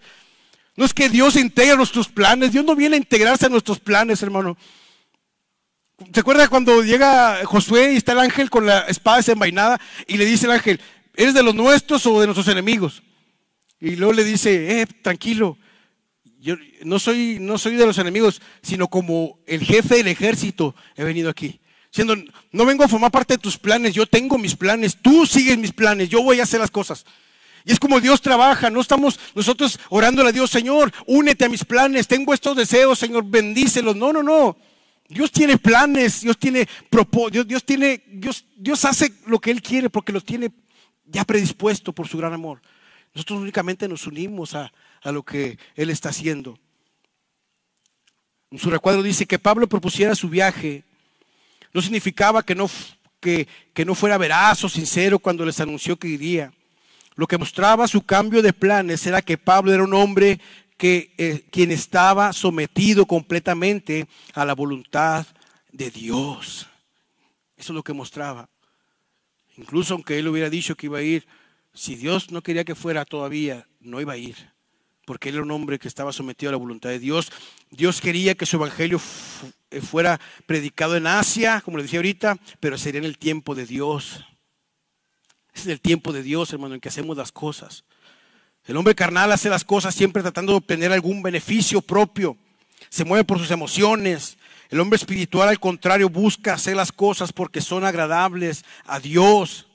No 0.75 0.85
es 0.85 0.93
que 0.93 1.07
Dios 1.07 1.35
integre 1.35 1.77
nuestros 1.77 2.07
planes, 2.07 2.51
Dios 2.51 2.65
no 2.65 2.75
viene 2.75 2.95
a 2.95 2.99
integrarse 2.99 3.45
a 3.45 3.49
nuestros 3.49 3.79
planes, 3.79 4.23
hermano. 4.23 4.57
¿Se 6.11 6.19
acuerda 6.19 6.47
cuando 6.47 6.81
llega 6.81 7.45
Josué 7.45 7.93
y 7.93 7.97
está 7.97 8.13
el 8.13 8.19
ángel 8.19 8.49
con 8.49 8.65
la 8.65 8.79
espada 8.81 9.17
desenvainada 9.17 9.79
y 10.07 10.17
le 10.17 10.25
dice 10.25 10.47
el 10.47 10.53
ángel, 10.53 10.81
¿eres 11.15 11.35
de 11.35 11.43
los 11.43 11.53
nuestros 11.53 12.07
o 12.07 12.19
de 12.19 12.25
nuestros 12.25 12.47
enemigos? 12.47 13.03
Y 13.83 13.97
luego 13.97 14.13
le 14.13 14.23
dice, 14.23 14.79
eh, 14.79 14.85
tranquilo, 15.01 15.57
yo 16.39 16.55
no 16.85 16.99
soy, 16.99 17.37
no 17.41 17.57
soy 17.57 17.75
de 17.75 17.85
los 17.85 17.97
enemigos, 17.97 18.41
sino 18.61 18.87
como 18.87 19.39
el 19.45 19.61
jefe 19.61 19.95
del 19.95 20.07
ejército 20.07 20.73
he 20.95 21.03
venido 21.03 21.29
aquí. 21.29 21.59
Siendo, 21.91 22.15
no 22.53 22.65
vengo 22.65 22.85
a 22.85 22.87
formar 22.87 23.11
parte 23.11 23.33
de 23.33 23.39
tus 23.39 23.57
planes, 23.57 23.93
yo 23.93 24.05
tengo 24.05 24.37
mis 24.37 24.55
planes, 24.55 24.95
tú 25.01 25.25
sigues 25.25 25.57
mis 25.57 25.73
planes, 25.73 26.07
yo 26.07 26.23
voy 26.23 26.39
a 26.39 26.43
hacer 26.43 26.61
las 26.61 26.71
cosas. 26.71 27.05
Y 27.65 27.73
es 27.73 27.79
como 27.79 27.99
Dios 27.99 28.21
trabaja, 28.21 28.69
no 28.69 28.79
estamos 28.79 29.19
nosotros 29.35 29.77
orándole 29.89 30.29
a 30.29 30.31
Dios, 30.31 30.49
Señor, 30.49 30.93
únete 31.05 31.43
a 31.43 31.49
mis 31.49 31.65
planes, 31.65 32.07
tengo 32.07 32.33
estos 32.33 32.55
deseos, 32.55 32.97
Señor, 32.97 33.25
bendícelos. 33.25 33.97
No, 33.97 34.13
no, 34.13 34.23
no. 34.23 34.55
Dios 35.09 35.29
tiene 35.29 35.57
planes, 35.57 36.21
Dios 36.21 36.37
tiene 36.37 36.69
propósitos, 36.89 37.45
Dios 37.49 37.65
tiene, 37.65 38.01
Dios, 38.07 38.45
Dios 38.55 38.85
hace 38.85 39.11
lo 39.25 39.41
que 39.41 39.51
Él 39.51 39.61
quiere 39.61 39.89
porque 39.89 40.13
lo 40.13 40.21
tiene 40.21 40.53
ya 41.03 41.25
predispuesto 41.25 41.91
por 41.91 42.07
su 42.07 42.17
gran 42.17 42.31
amor. 42.31 42.61
Nosotros 43.13 43.41
únicamente 43.41 43.87
nos 43.87 44.07
unimos 44.07 44.55
a, 44.55 44.71
lo 45.05 45.23
que 45.23 45.57
Él 45.75 45.89
está 45.89 46.09
haciendo. 46.09 46.57
En 48.49 48.57
su 48.57 48.69
recuadro 48.69 49.03
dice 49.03 49.25
que 49.25 49.39
Pablo 49.39 49.67
propusiera 49.67 50.15
su 50.15 50.29
viaje. 50.29 50.83
No 51.73 51.81
significaba 51.81 52.43
que 52.43 52.55
no, 52.55 52.69
que, 53.19 53.47
no 53.85 53.95
fuera 53.95 54.17
veraz 54.17 54.63
o 54.63 54.69
sincero 54.69 55.19
cuando 55.19 55.45
les 55.45 55.59
anunció 55.59 55.97
que 55.97 56.07
iría. 56.07 56.53
Lo 57.15 57.27
que 57.27 57.37
mostraba 57.37 57.87
su 57.87 58.01
cambio 58.03 58.41
de 58.41 58.53
planes 58.53 59.05
era 59.05 59.21
que 59.21 59.37
Pablo 59.37 59.71
era 59.71 59.83
un 59.83 59.93
hombre 59.93 60.39
que 60.77 61.13
eh, 61.17 61.45
quien 61.51 61.71
estaba 61.71 62.33
sometido 62.33 63.05
completamente 63.05 64.07
a 64.33 64.43
la 64.43 64.55
voluntad 64.55 65.27
de 65.71 65.91
Dios. 65.91 66.67
Eso 67.55 67.71
es 67.71 67.75
lo 67.75 67.83
que 67.83 67.93
mostraba. 67.93 68.49
Incluso 69.57 69.93
aunque 69.93 70.17
él 70.17 70.27
hubiera 70.27 70.49
dicho 70.49 70.75
que 70.75 70.87
iba 70.87 70.97
a 70.97 71.03
ir, 71.03 71.27
si 71.73 71.95
Dios 71.95 72.31
no 72.31 72.41
quería 72.41 72.63
que 72.63 72.75
fuera 72.75 73.05
todavía, 73.05 73.67
no 73.79 73.99
iba 73.99 74.13
a 74.13 74.17
ir. 74.17 74.35
Porque 75.05 75.29
él 75.29 75.35
era 75.35 75.43
un 75.43 75.51
hombre 75.51 75.79
que 75.79 75.87
estaba 75.87 76.13
sometido 76.13 76.49
a 76.49 76.53
la 76.53 76.57
voluntad 76.57 76.89
de 76.89 76.99
Dios. 76.99 77.31
Dios 77.71 77.99
quería 77.99 78.35
que 78.35 78.45
su 78.45 78.55
evangelio 78.55 79.01
eh, 79.71 79.81
fuera 79.81 80.19
predicado 80.45 80.95
en 80.95 81.07
Asia, 81.07 81.61
como 81.61 81.77
le 81.77 81.83
decía 81.83 81.99
ahorita, 81.99 82.37
pero 82.59 82.77
sería 82.77 82.99
en 82.99 83.05
el 83.05 83.17
tiempo 83.17 83.53
de 83.55 83.65
Dios. 83.65 84.23
Es 85.53 85.67
el 85.67 85.81
tiempo 85.81 86.13
de 86.13 86.23
Dios, 86.23 86.53
hermano, 86.53 86.75
en 86.75 86.81
que 86.81 86.89
hacemos 86.89 87.17
las 87.17 87.31
cosas. 87.31 87.83
El 88.65 88.77
hombre 88.77 88.95
carnal 88.95 89.31
hace 89.31 89.49
las 89.49 89.65
cosas 89.65 89.93
siempre 89.93 90.21
tratando 90.21 90.53
de 90.53 90.57
obtener 90.59 90.91
algún 90.93 91.21
beneficio 91.21 91.81
propio. 91.81 92.37
Se 92.89 93.03
mueve 93.03 93.25
por 93.25 93.39
sus 93.39 93.51
emociones. 93.51 94.37
El 94.69 94.79
hombre 94.79 94.95
espiritual, 94.95 95.49
al 95.49 95.59
contrario, 95.59 96.09
busca 96.09 96.53
hacer 96.53 96.77
las 96.77 96.91
cosas 96.91 97.33
porque 97.33 97.59
son 97.59 97.83
agradables 97.83 98.63
a 98.85 98.99
Dios. 98.99 99.67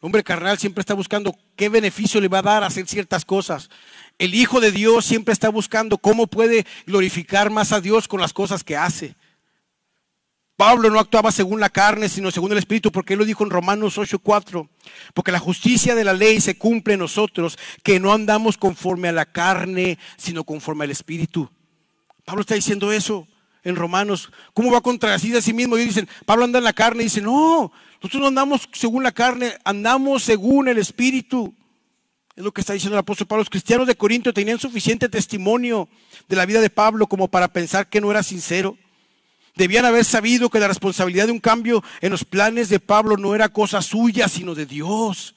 El 0.00 0.06
hombre 0.06 0.22
carnal 0.22 0.58
siempre 0.58 0.80
está 0.80 0.94
buscando 0.94 1.36
qué 1.56 1.68
beneficio 1.68 2.20
le 2.20 2.28
va 2.28 2.38
a 2.38 2.42
dar 2.42 2.62
hacer 2.62 2.86
ciertas 2.86 3.24
cosas. 3.24 3.68
El 4.16 4.34
Hijo 4.34 4.60
de 4.60 4.70
Dios 4.70 5.04
siempre 5.04 5.32
está 5.32 5.48
buscando 5.48 5.98
cómo 5.98 6.28
puede 6.28 6.66
glorificar 6.86 7.50
más 7.50 7.72
a 7.72 7.80
Dios 7.80 8.06
con 8.06 8.20
las 8.20 8.32
cosas 8.32 8.62
que 8.62 8.76
hace. 8.76 9.16
Pablo 10.56 10.90
no 10.90 10.98
actuaba 10.98 11.30
según 11.32 11.60
la 11.60 11.68
carne, 11.68 12.08
sino 12.08 12.30
según 12.30 12.50
el 12.52 12.58
Espíritu, 12.58 12.90
porque 12.90 13.14
él 13.14 13.20
lo 13.20 13.24
dijo 13.24 13.44
en 13.44 13.50
Romanos 13.50 13.96
8:4. 13.96 14.68
Porque 15.14 15.32
la 15.32 15.38
justicia 15.40 15.94
de 15.94 16.04
la 16.04 16.12
ley 16.12 16.40
se 16.40 16.56
cumple 16.56 16.94
en 16.94 17.00
nosotros, 17.00 17.58
que 17.82 17.98
no 17.98 18.12
andamos 18.12 18.56
conforme 18.56 19.08
a 19.08 19.12
la 19.12 19.26
carne, 19.26 19.98
sino 20.16 20.44
conforme 20.44 20.84
al 20.84 20.90
Espíritu. 20.90 21.48
Pablo 22.24 22.42
está 22.42 22.54
diciendo 22.54 22.92
eso 22.92 23.26
en 23.62 23.76
Romanos. 23.76 24.30
¿Cómo 24.52 24.70
va 24.70 24.78
a 24.78 24.82
contradecir 24.82 25.36
a 25.36 25.40
sí 25.40 25.52
mismo? 25.52 25.78
Y 25.78 25.84
dicen, 25.84 26.08
Pablo 26.24 26.44
anda 26.44 26.58
en 26.58 26.64
la 26.64 26.72
carne. 26.72 27.02
Y 27.02 27.06
dice, 27.06 27.20
no, 27.20 27.72
nosotros 28.00 28.20
no 28.20 28.28
andamos 28.28 28.68
según 28.72 29.02
la 29.02 29.12
carne, 29.12 29.58
andamos 29.64 30.22
según 30.22 30.68
el 30.68 30.78
Espíritu. 30.78 31.54
Es 32.36 32.44
lo 32.44 32.52
que 32.52 32.60
está 32.60 32.72
diciendo 32.72 32.94
el 32.94 33.00
apóstol 33.00 33.26
Pablo. 33.26 33.40
Los 33.40 33.50
cristianos 33.50 33.88
de 33.88 33.96
Corinto 33.96 34.32
tenían 34.32 34.60
suficiente 34.60 35.08
testimonio 35.08 35.88
de 36.28 36.36
la 36.36 36.46
vida 36.46 36.60
de 36.60 36.70
Pablo 36.70 37.08
como 37.08 37.26
para 37.26 37.48
pensar 37.48 37.88
que 37.88 38.00
no 38.00 38.10
era 38.12 38.22
sincero. 38.22 38.78
Debían 39.56 39.84
haber 39.84 40.04
sabido 40.04 40.48
que 40.48 40.60
la 40.60 40.68
responsabilidad 40.68 41.26
de 41.26 41.32
un 41.32 41.40
cambio 41.40 41.82
en 42.00 42.12
los 42.12 42.24
planes 42.24 42.68
de 42.68 42.78
Pablo 42.78 43.16
no 43.16 43.34
era 43.34 43.48
cosa 43.48 43.82
suya, 43.82 44.28
sino 44.28 44.54
de 44.54 44.66
Dios. 44.66 45.34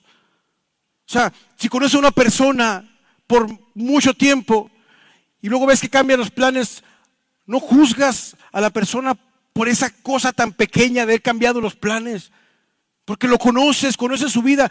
O 1.08 1.12
sea, 1.12 1.34
si 1.58 1.68
conoces 1.68 1.96
a 1.96 2.00
una 2.00 2.12
persona 2.12 2.88
por 3.26 3.48
mucho 3.74 4.14
tiempo 4.14 4.70
y 5.42 5.50
luego 5.50 5.66
ves 5.66 5.82
que 5.82 5.90
cambia 5.90 6.18
los 6.18 6.30
planes, 6.30 6.84
no 7.48 7.60
juzgas 7.60 8.38
a 8.52 8.62
la 8.62 8.70
persona 8.70 9.18
por 9.54 9.68
esa 9.68 9.90
cosa 9.90 10.32
tan 10.32 10.54
pequeña 10.54 10.98
de 10.98 11.14
haber 11.14 11.22
cambiado 11.24 11.60
los 11.60 11.76
planes. 11.76 12.32
Porque 13.06 13.28
lo 13.28 13.38
conoces, 13.40 13.98
conoces 13.98 14.32
su 14.32 14.42
vida. 14.42 14.70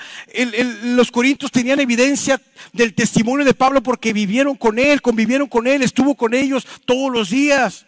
los 0.85 1.11
corintios 1.11 1.51
tenían 1.51 1.81
evidencia 1.81 2.41
del 2.73 2.95
testimonio 2.95 3.45
de 3.45 3.55
Pablo 3.55 3.83
porque 3.83 4.13
vivieron 4.13 4.57
con 4.57 4.79
él, 4.79 5.03
convivieron 5.03 5.49
con 5.49 5.67
él, 5.67 5.83
estuvo 5.83 6.15
con 6.15 6.33
ellos 6.33 6.67
todos 6.85 7.11
los 7.13 7.31
días 7.31 7.87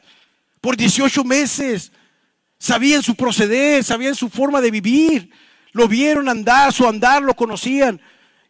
por 0.61 0.77
18 0.77 1.25
meses. 1.25 1.93
Sabían 2.59 3.03
su 3.03 3.15
proceder, 3.15 3.85
sabían 3.85 4.15
su 4.15 4.29
forma 4.29 4.61
de 4.61 4.71
vivir. 4.71 5.31
Lo 5.73 5.89
vieron 5.89 6.29
andar, 6.29 6.73
su 6.73 6.87
andar 6.87 7.23
lo 7.23 7.35
conocían. 7.35 8.01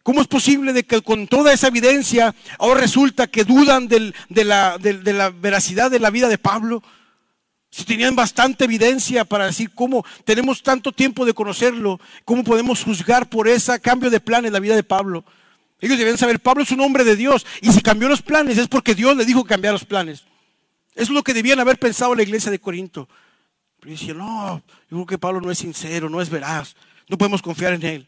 ¿Cómo 0.01 0.19
es 0.19 0.27
posible 0.27 0.73
de 0.73 0.83
que 0.83 1.01
con 1.01 1.27
toda 1.27 1.53
esa 1.53 1.67
evidencia 1.67 2.35
ahora 2.59 2.81
resulta 2.81 3.27
que 3.27 3.45
dudan 3.45 3.87
de 3.87 4.43
la 4.43 5.29
veracidad 5.29 5.89
de 5.89 5.99
la 5.99 6.09
vida 6.09 6.27
de 6.27 6.37
Pablo? 6.37 6.83
Si 7.73 7.85
tenían 7.85 8.15
bastante 8.15 8.65
evidencia 8.65 9.25
para 9.25 9.47
decir 9.47 9.71
cómo 9.73 10.05
tenemos 10.25 10.61
tanto 10.61 10.91
tiempo 10.91 11.25
de 11.25 11.33
conocerlo, 11.33 11.99
cómo 12.23 12.43
podemos 12.43 12.83
juzgar 12.83 13.27
por 13.27 13.47
ese 13.47 13.79
cambio 13.79 14.11
de 14.11 14.19
planes 14.19 14.51
la 14.51 14.59
vida 14.59 14.75
de 14.75 14.83
Pablo. 14.83 15.25
Ellos 15.81 15.97
deben 15.97 16.15
saber, 16.15 16.39
Pablo 16.39 16.61
es 16.61 16.69
un 16.69 16.81
hombre 16.81 17.03
de 17.03 17.15
Dios 17.15 17.47
y 17.61 17.71
si 17.71 17.81
cambió 17.81 18.07
los 18.07 18.21
planes 18.21 18.59
es 18.59 18.67
porque 18.67 18.93
Dios 18.93 19.17
le 19.17 19.25
dijo 19.25 19.43
cambiar 19.43 19.73
los 19.73 19.85
planes. 19.85 20.23
Es 20.93 21.09
lo 21.09 21.23
que 21.23 21.33
debían 21.33 21.59
haber 21.59 21.79
pensado 21.79 22.13
la 22.13 22.21
iglesia 22.21 22.51
de 22.51 22.59
Corinto. 22.59 23.09
Pero 23.79 23.91
decían, 23.91 24.19
no, 24.19 24.61
yo 24.91 24.97
creo 24.97 25.05
que 25.07 25.17
Pablo 25.17 25.41
no 25.41 25.49
es 25.49 25.57
sincero, 25.57 26.11
no 26.11 26.21
es 26.21 26.29
veraz, 26.29 26.75
no 27.09 27.17
podemos 27.17 27.41
confiar 27.41 27.73
en 27.73 27.83
él. 27.83 28.07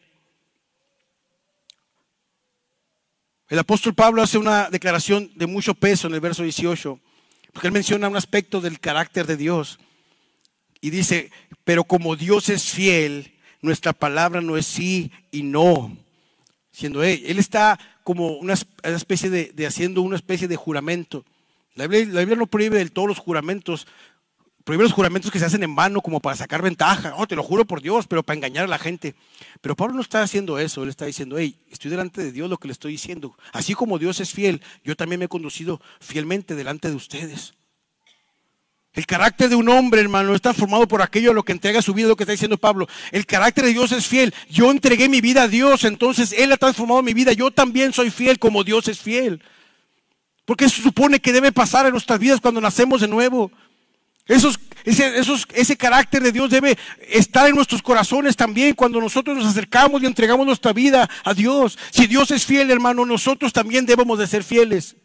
El 3.48 3.58
apóstol 3.58 3.94
Pablo 3.94 4.22
hace 4.22 4.38
una 4.38 4.70
declaración 4.70 5.28
de 5.34 5.48
mucho 5.48 5.74
peso 5.74 6.06
en 6.06 6.14
el 6.14 6.20
verso 6.20 6.44
18, 6.44 7.00
porque 7.56 7.68
él 7.68 7.72
menciona 7.72 8.06
un 8.06 8.18
aspecto 8.18 8.60
del 8.60 8.80
carácter 8.80 9.26
de 9.26 9.38
Dios. 9.38 9.78
Y 10.82 10.90
dice, 10.90 11.30
pero 11.64 11.84
como 11.84 12.14
Dios 12.14 12.50
es 12.50 12.64
fiel, 12.64 13.32
nuestra 13.62 13.94
palabra 13.94 14.42
no 14.42 14.58
es 14.58 14.66
sí 14.66 15.10
y 15.30 15.42
no. 15.42 15.96
Siendo 16.70 17.02
él, 17.02 17.22
él 17.24 17.38
está 17.38 17.78
como 18.04 18.32
una 18.32 18.58
especie 18.82 19.30
de, 19.30 19.66
haciendo 19.66 20.02
una 20.02 20.16
especie 20.16 20.48
de 20.48 20.56
juramento. 20.56 21.24
La 21.76 21.86
Biblia, 21.86 22.26
no 22.36 22.46
prohíbe 22.46 22.76
del 22.76 22.92
todos 22.92 23.08
los 23.08 23.18
juramentos, 23.20 23.86
prohíbe 24.66 24.82
los 24.82 24.92
juramentos 24.92 25.30
que 25.30 25.38
se 25.38 25.44
hacen 25.44 25.62
en 25.62 25.76
vano 25.76 26.00
como 26.00 26.18
para 26.18 26.34
sacar 26.34 26.60
ventaja. 26.60 27.14
Oh, 27.16 27.28
te 27.28 27.36
lo 27.36 27.44
juro 27.44 27.64
por 27.64 27.80
Dios, 27.80 28.08
pero 28.08 28.24
para 28.24 28.36
engañar 28.36 28.64
a 28.64 28.66
la 28.66 28.80
gente. 28.80 29.14
Pero 29.60 29.76
Pablo 29.76 29.94
no 29.94 30.00
está 30.00 30.22
haciendo 30.22 30.58
eso, 30.58 30.82
él 30.82 30.88
está 30.88 31.04
diciendo, 31.04 31.38
hey, 31.38 31.56
estoy 31.70 31.88
delante 31.88 32.20
de 32.20 32.32
Dios 32.32 32.50
lo 32.50 32.56
que 32.58 32.66
le 32.66 32.72
estoy 32.72 32.90
diciendo. 32.90 33.38
Así 33.52 33.74
como 33.74 33.96
Dios 34.00 34.18
es 34.18 34.32
fiel, 34.32 34.60
yo 34.82 34.96
también 34.96 35.20
me 35.20 35.26
he 35.26 35.28
conducido 35.28 35.80
fielmente 36.00 36.56
delante 36.56 36.88
de 36.88 36.96
ustedes. 36.96 37.54
El 38.92 39.06
carácter 39.06 39.50
de 39.50 39.54
un 39.54 39.68
hombre, 39.68 40.00
hermano, 40.00 40.34
está 40.34 40.52
formado 40.52 40.88
por 40.88 41.00
aquello 41.00 41.30
a 41.30 41.34
lo 41.34 41.44
que 41.44 41.52
entrega 41.52 41.80
su 41.80 41.94
vida, 41.94 42.08
lo 42.08 42.16
que 42.16 42.24
está 42.24 42.32
diciendo 42.32 42.58
Pablo. 42.58 42.88
El 43.12 43.24
carácter 43.24 43.66
de 43.66 43.72
Dios 43.72 43.92
es 43.92 44.08
fiel. 44.08 44.34
Yo 44.50 44.72
entregué 44.72 45.08
mi 45.08 45.20
vida 45.20 45.44
a 45.44 45.48
Dios, 45.48 45.84
entonces 45.84 46.34
Él 46.36 46.50
ha 46.50 46.56
transformado 46.56 47.04
mi 47.04 47.14
vida. 47.14 47.32
Yo 47.32 47.52
también 47.52 47.92
soy 47.92 48.10
fiel 48.10 48.40
como 48.40 48.64
Dios 48.64 48.88
es 48.88 48.98
fiel. 48.98 49.40
Porque 50.44 50.68
se 50.68 50.82
supone 50.82 51.20
que 51.20 51.32
debe 51.32 51.52
pasar 51.52 51.86
en 51.86 51.92
nuestras 51.92 52.18
vidas 52.18 52.40
cuando 52.40 52.60
nacemos 52.60 53.00
de 53.00 53.06
nuevo. 53.06 53.52
Esos, 54.26 54.58
ese, 54.84 55.12
ese 55.54 55.76
carácter 55.76 56.22
de 56.22 56.32
Dios 56.32 56.50
debe 56.50 56.76
estar 57.08 57.48
en 57.48 57.54
nuestros 57.54 57.80
corazones 57.80 58.34
también 58.36 58.74
cuando 58.74 59.00
nosotros 59.00 59.36
nos 59.36 59.46
acercamos 59.46 60.02
y 60.02 60.06
entregamos 60.06 60.46
nuestra 60.46 60.72
vida 60.72 61.08
a 61.24 61.32
Dios. 61.32 61.78
Si 61.90 62.06
Dios 62.06 62.30
es 62.32 62.44
fiel, 62.44 62.70
hermano, 62.70 63.06
nosotros 63.06 63.52
también 63.52 63.86
debemos 63.86 64.18
de 64.18 64.26
ser 64.26 64.42
fieles. 64.42 64.96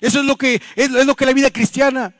Eso 0.00 0.20
es 0.20 0.26
lo 0.26 0.36
que 0.36 0.56
es, 0.74 0.90
es 0.90 1.06
lo 1.06 1.14
que 1.14 1.26
la 1.26 1.32
vida 1.32 1.50
cristiana. 1.50 2.14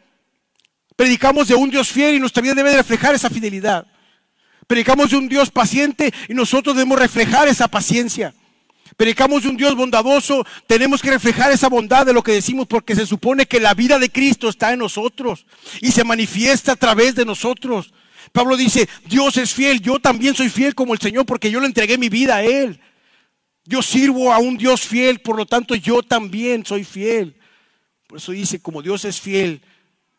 Predicamos 0.94 1.49
de 1.49 1.55
un 1.55 1.70
Dios 1.70 1.88
fiel 1.88 2.14
y 2.14 2.20
nuestra 2.20 2.42
vida 2.42 2.55
debe 2.55 2.74
reflejar 2.74 3.14
esa 3.14 3.28
fidelidad. 3.28 3.86
Predicamos 4.66 5.11
de 5.11 5.16
un 5.16 5.28
Dios 5.28 5.51
paciente 5.51 6.12
y 6.28 6.34
nosotros 6.34 6.74
debemos 6.74 6.99
reflejar 6.99 7.49
esa 7.49 7.68
paciencia. 7.68 8.34
Predicamos 8.97 9.42
de 9.42 9.51
un 9.51 9.59
Dios 9.59 9.74
bondadoso, 9.74 10.47
tenemos 10.66 11.03
que 11.03 11.11
reflejar 11.11 11.53
esa 11.53 11.68
bondad 11.68 12.07
de 12.07 12.14
lo 12.14 12.22
que 12.22 12.32
decimos 12.32 12.66
porque 12.66 12.94
se 12.94 13.07
supone 13.07 13.44
que 13.44 13.61
la 13.61 13.74
vida 13.74 13.99
de 13.99 14.11
Cristo 14.11 14.49
está 14.49 14.72
en 14.72 14.78
nosotros 14.78 15.44
y 15.82 15.92
se 15.92 16.03
manifiesta 16.03 16.72
a 16.72 16.76
través 16.76 17.14
de 17.14 17.26
nosotros. 17.26 17.92
Pablo 18.32 18.57
dice, 18.57 18.88
Dios 19.05 19.36
es 19.36 19.53
fiel, 19.53 19.82
yo 19.82 19.99
también 19.99 20.34
soy 20.34 20.49
fiel 20.49 20.74
como 20.74 20.94
el 20.94 21.01
Señor 21.01 21.26
porque 21.26 21.51
yo 21.51 21.61
le 21.61 21.66
entregué 21.66 21.99
mi 21.99 22.09
vida 22.09 22.36
a 22.36 22.44
Él. 22.44 22.80
Yo 23.66 23.82
sirvo 23.82 24.32
a 24.32 24.38
un 24.38 24.57
Dios 24.57 24.82
fiel, 24.82 25.20
por 25.20 25.36
lo 25.36 25.44
tanto 25.44 25.74
yo 25.74 26.03
también 26.03 26.64
soy 26.64 26.84
fiel. 26.84 27.36
Por 28.07 28.18
eso 28.18 28.32
dice, 28.32 28.61
como 28.61 28.80
Dios 28.80 29.05
es 29.05 29.20
fiel, 29.20 29.61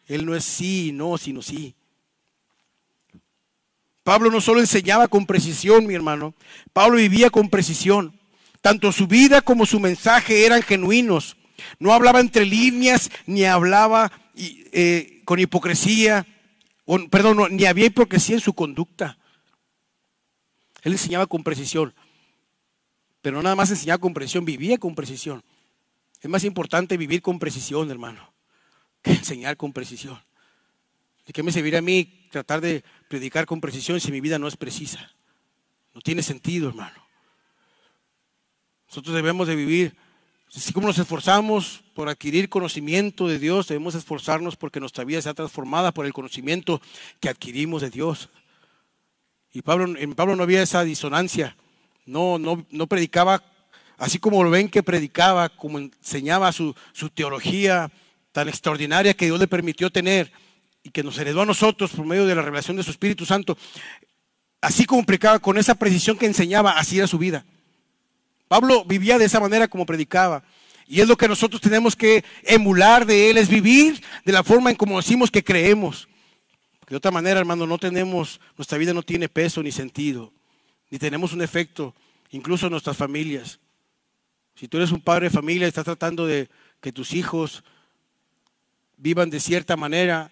Él 0.06 0.24
no 0.24 0.36
es 0.36 0.44
sí, 0.44 0.92
no, 0.94 1.18
sino 1.18 1.42
sí. 1.42 1.74
Pablo 4.04 4.30
no 4.30 4.40
solo 4.40 4.60
enseñaba 4.60 5.08
con 5.08 5.26
precisión, 5.26 5.88
mi 5.88 5.96
hermano, 5.96 6.36
Pablo 6.74 6.98
vivía 6.98 7.32
con 7.32 7.50
precisión. 7.50 8.14
Tanto 8.62 8.92
su 8.92 9.08
vida 9.08 9.42
como 9.42 9.66
su 9.66 9.80
mensaje 9.80 10.46
eran 10.46 10.62
genuinos. 10.62 11.38
No 11.80 11.94
hablaba 11.94 12.20
entre 12.20 12.46
líneas, 12.46 13.10
ni 13.26 13.44
hablaba 13.46 14.12
eh, 14.36 15.22
con 15.26 15.40
hipocresía, 15.40 16.26
perdón, 17.10 17.56
ni 17.56 17.66
había 17.66 17.88
hipocresía 17.88 18.36
en 18.36 18.42
su 18.42 18.54
conducta. 18.54 19.18
Él 20.84 20.94
enseñaba 20.94 21.26
con 21.28 21.44
precisión, 21.44 21.94
pero 23.22 23.38
no 23.38 23.44
nada 23.44 23.56
más 23.56 23.70
enseñaba 23.70 24.00
con 24.00 24.14
precisión, 24.14 24.46
vivía 24.46 24.78
con 24.78 24.96
precisión. 24.96 25.44
Es 26.22 26.30
más 26.30 26.44
importante 26.44 26.98
vivir 26.98 27.22
con 27.22 27.40
precisión, 27.40 27.92
hermano, 27.92 28.34
que 29.02 29.12
enseñar 29.12 29.58
con 29.58 29.74
precisión. 29.74 30.20
¿De 31.26 31.34
qué 31.34 31.44
me 31.44 31.52
serviría 31.52 31.80
a 31.80 31.82
mí 31.82 32.28
tratar 32.32 32.62
de 32.62 32.84
predicar 33.10 33.46
con 33.46 33.60
precisión 33.60 34.00
si 34.00 34.12
mi 34.12 34.22
vida 34.22 34.40
no 34.40 34.48
es 34.48 34.56
precisa? 34.56 35.12
No 35.94 36.02
tiene 36.02 36.24
sentido, 36.24 36.70
hermano. 36.70 37.07
Nosotros 38.98 39.16
debemos 39.16 39.48
de 39.48 39.56
vivir, 39.56 39.96
así 40.56 40.74
como 40.74 40.88
nos 40.88 40.98
esforzamos 40.98 41.84
por 41.94 42.10
adquirir 42.10 42.50
conocimiento 42.50 43.28
de 43.28 43.38
Dios, 43.38 43.68
debemos 43.68 43.94
esforzarnos 43.94 44.56
porque 44.56 44.80
nuestra 44.80 45.04
vida 45.04 45.22
sea 45.22 45.36
transformada 45.36 45.92
por 45.92 46.08
el 46.08 46.14
conocimiento 46.14 46.82
que 47.20 47.30
adquirimos 47.30 47.84
de 47.84 47.92
Dios. 47.92 48.30
Y 49.54 49.62
Pablo, 49.62 49.96
en 50.00 50.16
Pablo 50.16 50.36
no 50.36 50.42
había 50.42 50.64
esa 50.64 50.84
disonancia, 50.84 51.56
no, 52.08 52.40
no, 52.40 52.66
no 52.72 52.88
predicaba 52.88 53.44
así 54.00 54.18
como 54.18 54.44
lo 54.44 54.50
ven 54.50 54.68
que 54.68 54.82
predicaba, 54.82 55.50
como 55.50 55.78
enseñaba 55.78 56.52
su, 56.52 56.74
su 56.92 57.12
teología 57.12 57.92
tan 58.32 58.50
extraordinaria 58.50 59.14
que 59.14 59.26
Dios 59.26 59.40
le 59.40 59.48
permitió 59.48 59.92
tener 59.92 60.32
y 60.82 60.90
que 60.90 61.04
nos 61.04 61.20
heredó 61.20 61.44
a 61.44 61.46
nosotros 61.46 61.92
por 61.92 62.08
medio 62.08 62.26
de 62.26 62.34
la 62.34 62.42
revelación 62.42 62.76
de 62.76 62.82
su 62.82 62.90
Espíritu 62.90 63.28
Santo, 63.28 63.60
así 64.60 64.86
como 64.86 65.06
predicaba 65.06 65.38
con 65.38 65.60
esa 65.60 65.76
precisión 65.76 66.18
que 66.18 66.26
enseñaba, 66.26 66.80
así 66.80 66.98
era 66.98 67.06
su 67.06 67.20
vida. 67.20 67.46
Pablo 68.48 68.86
vivía 68.86 69.18
de 69.18 69.26
esa 69.26 69.40
manera 69.40 69.68
como 69.68 69.86
predicaba. 69.86 70.44
Y 70.88 71.02
es 71.02 71.08
lo 71.08 71.18
que 71.18 71.28
nosotros 71.28 71.62
tenemos 71.62 71.96
que 71.96 72.24
emular 72.44 73.06
de 73.06 73.30
él, 73.30 73.38
es 73.38 73.50
vivir 73.50 74.02
de 74.24 74.32
la 74.32 74.44
forma 74.44 74.70
en 74.70 74.78
como 74.78 74.98
decimos 74.98 75.30
que 75.30 75.44
creemos. 75.44 76.08
de 76.88 76.96
otra 76.96 77.12
manera, 77.12 77.40
hermano, 77.40 77.68
no 77.68 77.78
tenemos, 77.78 78.40
nuestra 78.56 78.78
vida 78.78 78.94
no 78.94 79.04
tiene 79.04 79.28
peso 79.28 79.62
ni 79.62 79.74
sentido, 79.74 80.32
ni 80.90 80.98
tenemos 80.98 81.34
un 81.34 81.42
efecto, 81.42 81.94
incluso 82.32 82.68
en 82.68 82.72
nuestras 82.72 82.96
familias. 82.96 83.60
Si 84.56 84.70
tú 84.70 84.78
eres 84.78 84.92
un 84.94 85.02
padre 85.02 85.26
de 85.26 85.36
familia 85.36 85.66
y 85.66 85.70
estás 85.70 85.84
tratando 85.84 86.26
de 86.26 86.50
que 86.80 86.94
tus 86.94 87.14
hijos 87.14 87.66
vivan 88.96 89.30
de 89.30 89.42
cierta 89.42 89.76
manera, 89.76 90.32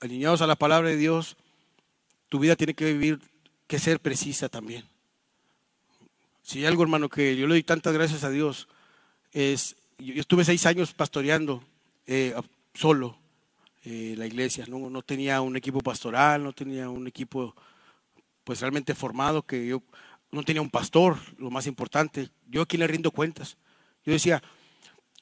alineados 0.00 0.42
a 0.42 0.46
la 0.46 0.54
palabra 0.54 0.90
de 0.90 0.96
Dios, 0.96 1.36
tu 2.28 2.38
vida 2.38 2.54
tiene 2.54 2.74
que 2.74 2.92
vivir, 2.92 3.20
que 3.66 3.80
ser 3.80 3.98
precisa 3.98 4.48
también. 4.48 4.84
Si 6.46 6.64
algo, 6.64 6.84
hermano, 6.84 7.08
que 7.08 7.34
yo 7.34 7.48
le 7.48 7.54
doy 7.54 7.64
tantas 7.64 7.92
gracias 7.92 8.22
a 8.22 8.30
Dios, 8.30 8.68
es, 9.32 9.74
yo 9.98 10.14
estuve 10.14 10.44
seis 10.44 10.64
años 10.64 10.94
pastoreando 10.94 11.60
eh, 12.06 12.36
solo 12.72 13.18
eh, 13.84 14.14
la 14.16 14.26
iglesia, 14.26 14.64
¿no? 14.68 14.88
no 14.88 15.02
tenía 15.02 15.40
un 15.40 15.56
equipo 15.56 15.80
pastoral, 15.80 16.44
no 16.44 16.52
tenía 16.52 16.88
un 16.88 17.08
equipo 17.08 17.52
pues 18.44 18.60
realmente 18.60 18.94
formado, 18.94 19.42
que 19.42 19.66
yo 19.66 19.82
no 20.30 20.44
tenía 20.44 20.62
un 20.62 20.70
pastor, 20.70 21.18
lo 21.36 21.50
más 21.50 21.66
importante, 21.66 22.28
yo 22.48 22.62
aquí 22.62 22.76
le 22.76 22.86
rindo 22.86 23.10
cuentas. 23.10 23.56
Yo 24.04 24.12
decía, 24.12 24.40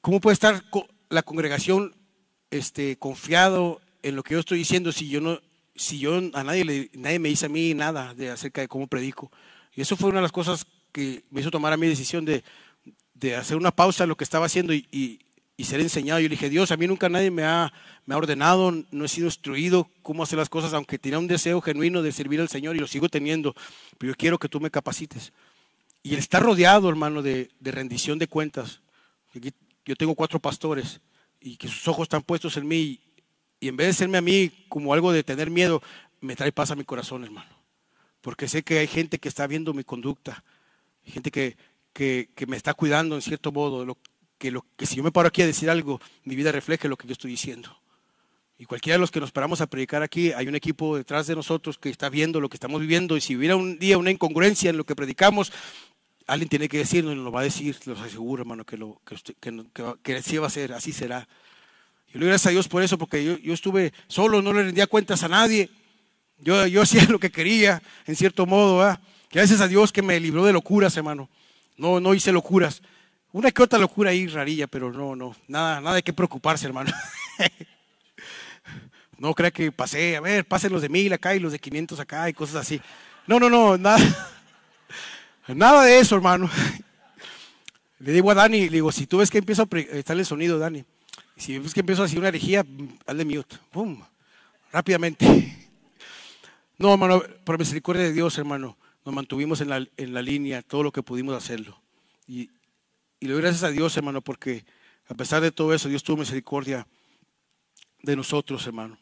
¿cómo 0.02 0.20
puede 0.20 0.34
estar 0.34 0.62
la 1.08 1.22
congregación 1.22 1.96
este, 2.50 2.98
confiado 2.98 3.80
en 4.02 4.14
lo 4.14 4.22
que 4.22 4.34
yo 4.34 4.40
estoy 4.40 4.58
diciendo 4.58 4.92
si 4.92 5.08
yo 5.08 5.22
no, 5.22 5.40
si 5.74 5.98
yo 6.00 6.18
a 6.34 6.44
nadie 6.44 6.90
nadie 6.92 7.18
me 7.18 7.30
dice 7.30 7.46
a 7.46 7.48
mí 7.48 7.72
nada 7.72 8.12
de 8.12 8.28
acerca 8.28 8.60
de 8.60 8.68
cómo 8.68 8.88
predico? 8.88 9.32
Y 9.72 9.80
eso 9.80 9.96
fue 9.96 10.10
una 10.10 10.18
de 10.18 10.24
las 10.24 10.32
cosas 10.32 10.66
que 10.94 11.24
me 11.30 11.40
hizo 11.40 11.50
tomar 11.50 11.72
a 11.72 11.76
mi 11.76 11.88
decisión 11.88 12.24
de, 12.24 12.44
de 13.14 13.34
hacer 13.34 13.56
una 13.56 13.72
pausa 13.72 14.04
en 14.04 14.08
lo 14.10 14.16
que 14.16 14.22
estaba 14.22 14.46
haciendo 14.46 14.72
y, 14.72 14.86
y, 14.92 15.18
y, 15.56 15.64
ser 15.64 15.80
enseñado. 15.80 16.20
Yo 16.20 16.28
le 16.28 16.36
dije, 16.36 16.48
Dios, 16.48 16.70
a 16.70 16.76
mí 16.76 16.86
nunca 16.86 17.08
nadie 17.08 17.32
me 17.32 17.42
ha, 17.42 17.72
me 18.06 18.14
ha 18.14 18.18
ordenado, 18.18 18.72
no 18.92 19.04
he 19.04 19.08
sido 19.08 19.26
instruido 19.26 19.90
cómo 20.02 20.22
hacer 20.22 20.38
las 20.38 20.48
cosas, 20.48 20.72
aunque 20.72 20.96
tenía 21.00 21.18
un 21.18 21.26
deseo 21.26 21.60
genuino 21.60 22.00
de 22.00 22.12
servir 22.12 22.40
al 22.40 22.48
Señor 22.48 22.76
y 22.76 22.78
lo 22.78 22.86
sigo 22.86 23.08
teniendo, 23.08 23.56
pero 23.98 24.12
yo 24.12 24.16
quiero 24.16 24.38
que 24.38 24.48
tú 24.48 24.60
me 24.60 24.70
capacites. 24.70 25.32
Y 26.04 26.12
el 26.12 26.20
estar 26.20 26.42
rodeado, 26.42 26.88
hermano, 26.88 27.22
de, 27.22 27.50
de 27.58 27.70
rendición 27.72 28.20
de 28.20 28.28
cuentas. 28.28 28.80
Yo 29.84 29.96
tengo 29.96 30.14
cuatro 30.14 30.38
pastores 30.38 31.00
y 31.40 31.56
que 31.56 31.66
sus 31.66 31.88
ojos 31.88 32.04
están 32.04 32.22
puestos 32.22 32.56
en 32.56 32.68
mí 32.68 33.00
y 33.58 33.68
en 33.68 33.76
vez 33.76 33.88
de 33.88 33.92
serme 33.94 34.18
a 34.18 34.20
mí 34.20 34.52
como 34.68 34.94
algo 34.94 35.10
de 35.10 35.24
tener 35.24 35.50
miedo, 35.50 35.82
me 36.20 36.36
trae 36.36 36.52
paz 36.52 36.70
a 36.70 36.76
mi 36.76 36.84
corazón, 36.84 37.24
hermano. 37.24 37.50
Porque 38.20 38.46
sé 38.46 38.62
que 38.62 38.78
hay 38.78 38.86
gente 38.86 39.18
que 39.18 39.28
está 39.28 39.46
viendo 39.46 39.74
mi 39.74 39.84
conducta, 39.84 40.44
gente 41.12 41.30
que, 41.30 41.56
que, 41.92 42.46
me 42.46 42.56
está 42.56 42.74
cuidando 42.74 43.14
en 43.14 43.22
cierto 43.22 43.52
modo, 43.52 43.96
que, 44.38 44.50
lo, 44.50 44.66
que 44.76 44.84
si 44.84 44.96
yo 44.96 45.02
me 45.02 45.12
paro 45.12 45.28
aquí 45.28 45.42
a 45.42 45.46
decir 45.46 45.70
algo, 45.70 46.00
mi 46.24 46.34
vida 46.34 46.52
refleje 46.52 46.88
lo 46.88 46.96
que 46.96 47.06
yo 47.06 47.12
estoy 47.12 47.30
diciendo. 47.30 47.78
Y 48.58 48.66
cualquiera 48.66 48.96
de 48.96 49.00
los 49.00 49.10
que 49.10 49.20
nos 49.20 49.32
paramos 49.32 49.60
a 49.60 49.66
predicar 49.66 50.02
aquí, 50.02 50.32
hay 50.32 50.46
un 50.46 50.54
equipo 50.54 50.96
detrás 50.96 51.26
de 51.26 51.34
nosotros 51.34 51.78
que 51.78 51.90
está 51.90 52.08
viendo 52.08 52.40
lo 52.40 52.48
que 52.48 52.56
estamos 52.56 52.80
viviendo. 52.80 53.16
Y 53.16 53.20
si 53.20 53.36
hubiera 53.36 53.56
un 53.56 53.78
día 53.78 53.98
una 53.98 54.10
incongruencia 54.10 54.70
en 54.70 54.76
lo 54.76 54.84
que 54.84 54.94
predicamos, 54.94 55.52
alguien 56.26 56.48
tiene 56.48 56.68
que 56.68 56.78
decirnos, 56.78 57.16
nos 57.16 57.24
lo 57.24 57.32
va 57.32 57.40
a 57.40 57.44
decir, 57.44 57.76
los 57.84 58.00
aseguro, 58.00 58.42
hermano, 58.42 58.64
que, 58.64 58.76
lo, 58.76 59.00
usted, 59.10 59.34
que, 60.02 60.14
así 60.14 60.38
va 60.38 60.46
a 60.46 60.50
ser, 60.50 60.72
así 60.72 60.92
será. 60.92 61.28
Y 62.12 62.18
le 62.18 62.26
gracias 62.26 62.46
a 62.46 62.50
Dios 62.50 62.68
por 62.68 62.82
eso, 62.82 62.96
porque 62.96 63.24
yo, 63.24 63.36
yo, 63.38 63.54
estuve 63.54 63.92
solo, 64.06 64.40
no 64.40 64.52
le 64.52 64.62
rendía 64.62 64.86
cuentas 64.86 65.24
a 65.24 65.28
nadie. 65.28 65.68
Yo, 66.38 66.64
yo 66.68 66.82
hacía 66.82 67.04
lo 67.08 67.18
que 67.18 67.30
quería, 67.30 67.82
en 68.06 68.14
cierto 68.14 68.46
modo. 68.46 68.78
¿verdad? 68.78 69.00
Gracias 69.34 69.60
a 69.60 69.66
Dios 69.66 69.90
que 69.90 70.00
me 70.00 70.20
libró 70.20 70.44
de 70.44 70.52
locuras, 70.52 70.96
hermano. 70.96 71.28
No, 71.76 71.98
no 71.98 72.14
hice 72.14 72.30
locuras. 72.30 72.80
Una 73.32 73.50
que 73.50 73.64
otra 73.64 73.80
locura 73.80 74.10
ahí 74.10 74.28
rarilla, 74.28 74.68
pero 74.68 74.92
no, 74.92 75.16
no, 75.16 75.34
nada, 75.48 75.80
nada 75.80 75.96
de 75.96 76.04
qué 76.04 76.12
preocuparse, 76.12 76.68
hermano. 76.68 76.92
no 79.18 79.34
crea 79.34 79.50
que 79.50 79.72
pasé, 79.72 80.16
a 80.16 80.20
ver, 80.20 80.44
pasen 80.44 80.72
los 80.72 80.82
de 80.82 80.88
mil 80.88 81.12
acá 81.12 81.34
y 81.34 81.40
los 81.40 81.50
de 81.50 81.58
500 81.58 81.98
acá 81.98 82.28
y 82.28 82.32
cosas 82.32 82.54
así. 82.54 82.80
No, 83.26 83.40
no, 83.40 83.50
no, 83.50 83.76
nada, 83.76 83.98
nada 85.48 85.82
de 85.82 85.98
eso, 85.98 86.14
hermano. 86.14 86.48
Le 87.98 88.12
digo 88.12 88.30
a 88.30 88.34
Dani, 88.34 88.66
le 88.66 88.76
digo, 88.76 88.92
si 88.92 89.08
tú 89.08 89.18
ves 89.18 89.32
que 89.32 89.38
empiezo 89.38 89.62
a 89.68 89.78
estar 89.78 90.16
el 90.16 90.24
sonido, 90.24 90.60
Dani, 90.60 90.84
si 91.36 91.58
ves 91.58 91.74
que 91.74 91.80
empiezo 91.80 92.02
a 92.02 92.04
decir 92.04 92.20
una 92.20 92.28
herejía, 92.28 92.64
hazle 93.04 93.24
mute, 93.24 93.56
pum, 93.72 94.00
rápidamente. 94.70 95.50
No, 96.76 96.92
hermano, 96.92 97.22
por 97.44 97.56
misericordia 97.56 98.02
de 98.02 98.12
Dios, 98.12 98.36
hermano, 98.36 98.76
nos 99.04 99.14
mantuvimos 99.14 99.60
en 99.60 99.68
la, 99.68 99.86
en 99.96 100.14
la 100.14 100.22
línea 100.22 100.62
todo 100.62 100.82
lo 100.82 100.92
que 100.92 101.02
pudimos 101.02 101.34
hacerlo. 101.34 101.80
Y, 102.26 102.50
y 103.20 103.26
le 103.26 103.32
doy 103.32 103.42
gracias 103.42 103.64
a 103.64 103.70
Dios, 103.70 103.96
hermano, 103.96 104.22
porque 104.22 104.64
a 105.06 105.14
pesar 105.14 105.42
de 105.42 105.52
todo 105.52 105.74
eso, 105.74 105.88
Dios 105.88 106.02
tuvo 106.02 106.18
misericordia 106.18 106.86
de 108.02 108.16
nosotros, 108.16 108.66
hermano. 108.66 108.98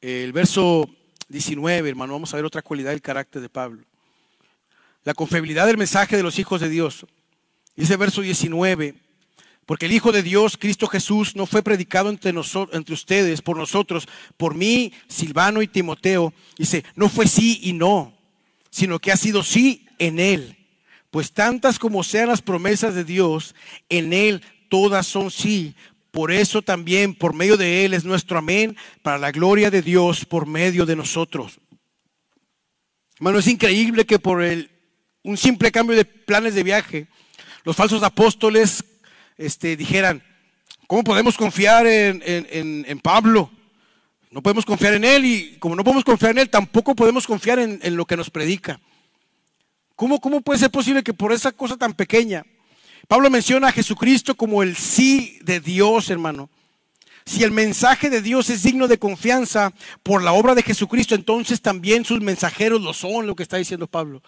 El 0.00 0.32
verso 0.32 0.88
19, 1.28 1.88
hermano, 1.88 2.12
vamos 2.12 2.32
a 2.32 2.36
ver 2.36 2.44
otra 2.44 2.62
cualidad 2.62 2.90
del 2.90 3.00
carácter 3.00 3.40
de 3.40 3.48
Pablo. 3.48 3.82
La 5.04 5.14
confiabilidad 5.14 5.66
del 5.66 5.78
mensaje 5.78 6.16
de 6.16 6.22
los 6.22 6.38
hijos 6.38 6.60
de 6.60 6.68
Dios. 6.68 7.06
Dice 7.74 7.96
verso 7.96 8.20
19, 8.20 8.94
porque 9.64 9.86
el 9.86 9.92
Hijo 9.92 10.12
de 10.12 10.22
Dios, 10.22 10.58
Cristo 10.58 10.86
Jesús, 10.86 11.34
no 11.34 11.46
fue 11.46 11.62
predicado 11.62 12.10
entre, 12.10 12.32
nosotros, 12.32 12.76
entre 12.76 12.94
ustedes, 12.94 13.40
por 13.40 13.56
nosotros, 13.56 14.06
por 14.36 14.54
mí, 14.54 14.92
Silvano 15.08 15.62
y 15.62 15.68
Timoteo. 15.68 16.34
Dice, 16.58 16.84
no 16.94 17.08
fue 17.08 17.26
sí 17.26 17.60
y 17.62 17.72
no, 17.72 18.12
sino 18.72 18.98
que 18.98 19.12
ha 19.12 19.16
sido 19.16 19.44
sí 19.44 19.86
en 19.98 20.18
Él. 20.18 20.56
Pues 21.10 21.32
tantas 21.32 21.78
como 21.78 22.02
sean 22.02 22.28
las 22.28 22.40
promesas 22.40 22.94
de 22.94 23.04
Dios, 23.04 23.54
en 23.90 24.12
Él 24.14 24.42
todas 24.68 25.06
son 25.06 25.30
sí. 25.30 25.76
Por 26.10 26.32
eso 26.32 26.62
también 26.62 27.14
por 27.14 27.34
medio 27.34 27.56
de 27.56 27.84
Él 27.84 27.92
es 27.94 28.04
nuestro 28.04 28.38
amén, 28.38 28.76
para 29.02 29.18
la 29.18 29.30
gloria 29.30 29.70
de 29.70 29.82
Dios 29.82 30.24
por 30.24 30.46
medio 30.46 30.86
de 30.86 30.96
nosotros. 30.96 31.60
Hermano, 33.16 33.38
es 33.38 33.46
increíble 33.46 34.06
que 34.06 34.18
por 34.18 34.42
el, 34.42 34.70
un 35.22 35.36
simple 35.36 35.70
cambio 35.70 35.94
de 35.94 36.06
planes 36.06 36.54
de 36.54 36.62
viaje, 36.62 37.08
los 37.64 37.76
falsos 37.76 38.02
apóstoles 38.02 38.82
este, 39.36 39.76
dijeran, 39.76 40.22
¿cómo 40.86 41.04
podemos 41.04 41.36
confiar 41.36 41.86
en, 41.86 42.22
en, 42.24 42.86
en 42.88 43.00
Pablo? 43.00 43.50
No 44.32 44.42
podemos 44.42 44.64
confiar 44.64 44.94
en 44.94 45.04
Él 45.04 45.24
y 45.26 45.56
como 45.58 45.76
no 45.76 45.84
podemos 45.84 46.04
confiar 46.04 46.32
en 46.32 46.38
Él, 46.38 46.50
tampoco 46.50 46.96
podemos 46.96 47.26
confiar 47.26 47.58
en, 47.58 47.78
en 47.82 47.96
lo 47.96 48.06
que 48.06 48.16
nos 48.16 48.30
predica. 48.30 48.80
¿Cómo, 49.94 50.20
¿Cómo 50.20 50.40
puede 50.40 50.58
ser 50.58 50.70
posible 50.70 51.02
que 51.02 51.12
por 51.12 51.34
esa 51.34 51.52
cosa 51.52 51.76
tan 51.76 51.92
pequeña? 51.92 52.44
Pablo 53.08 53.28
menciona 53.28 53.68
a 53.68 53.72
Jesucristo 53.72 54.34
como 54.34 54.62
el 54.62 54.74
sí 54.74 55.38
de 55.42 55.60
Dios, 55.60 56.08
hermano. 56.08 56.48
Si 57.26 57.44
el 57.44 57.50
mensaje 57.50 58.08
de 58.08 58.22
Dios 58.22 58.48
es 58.48 58.62
digno 58.62 58.88
de 58.88 58.98
confianza 58.98 59.74
por 60.02 60.22
la 60.22 60.32
obra 60.32 60.54
de 60.54 60.62
Jesucristo, 60.62 61.14
entonces 61.14 61.60
también 61.60 62.06
sus 62.06 62.22
mensajeros 62.22 62.80
lo 62.80 62.94
son, 62.94 63.26
lo 63.26 63.36
que 63.36 63.42
está 63.42 63.58
diciendo 63.58 63.86
Pablo. 63.86 64.22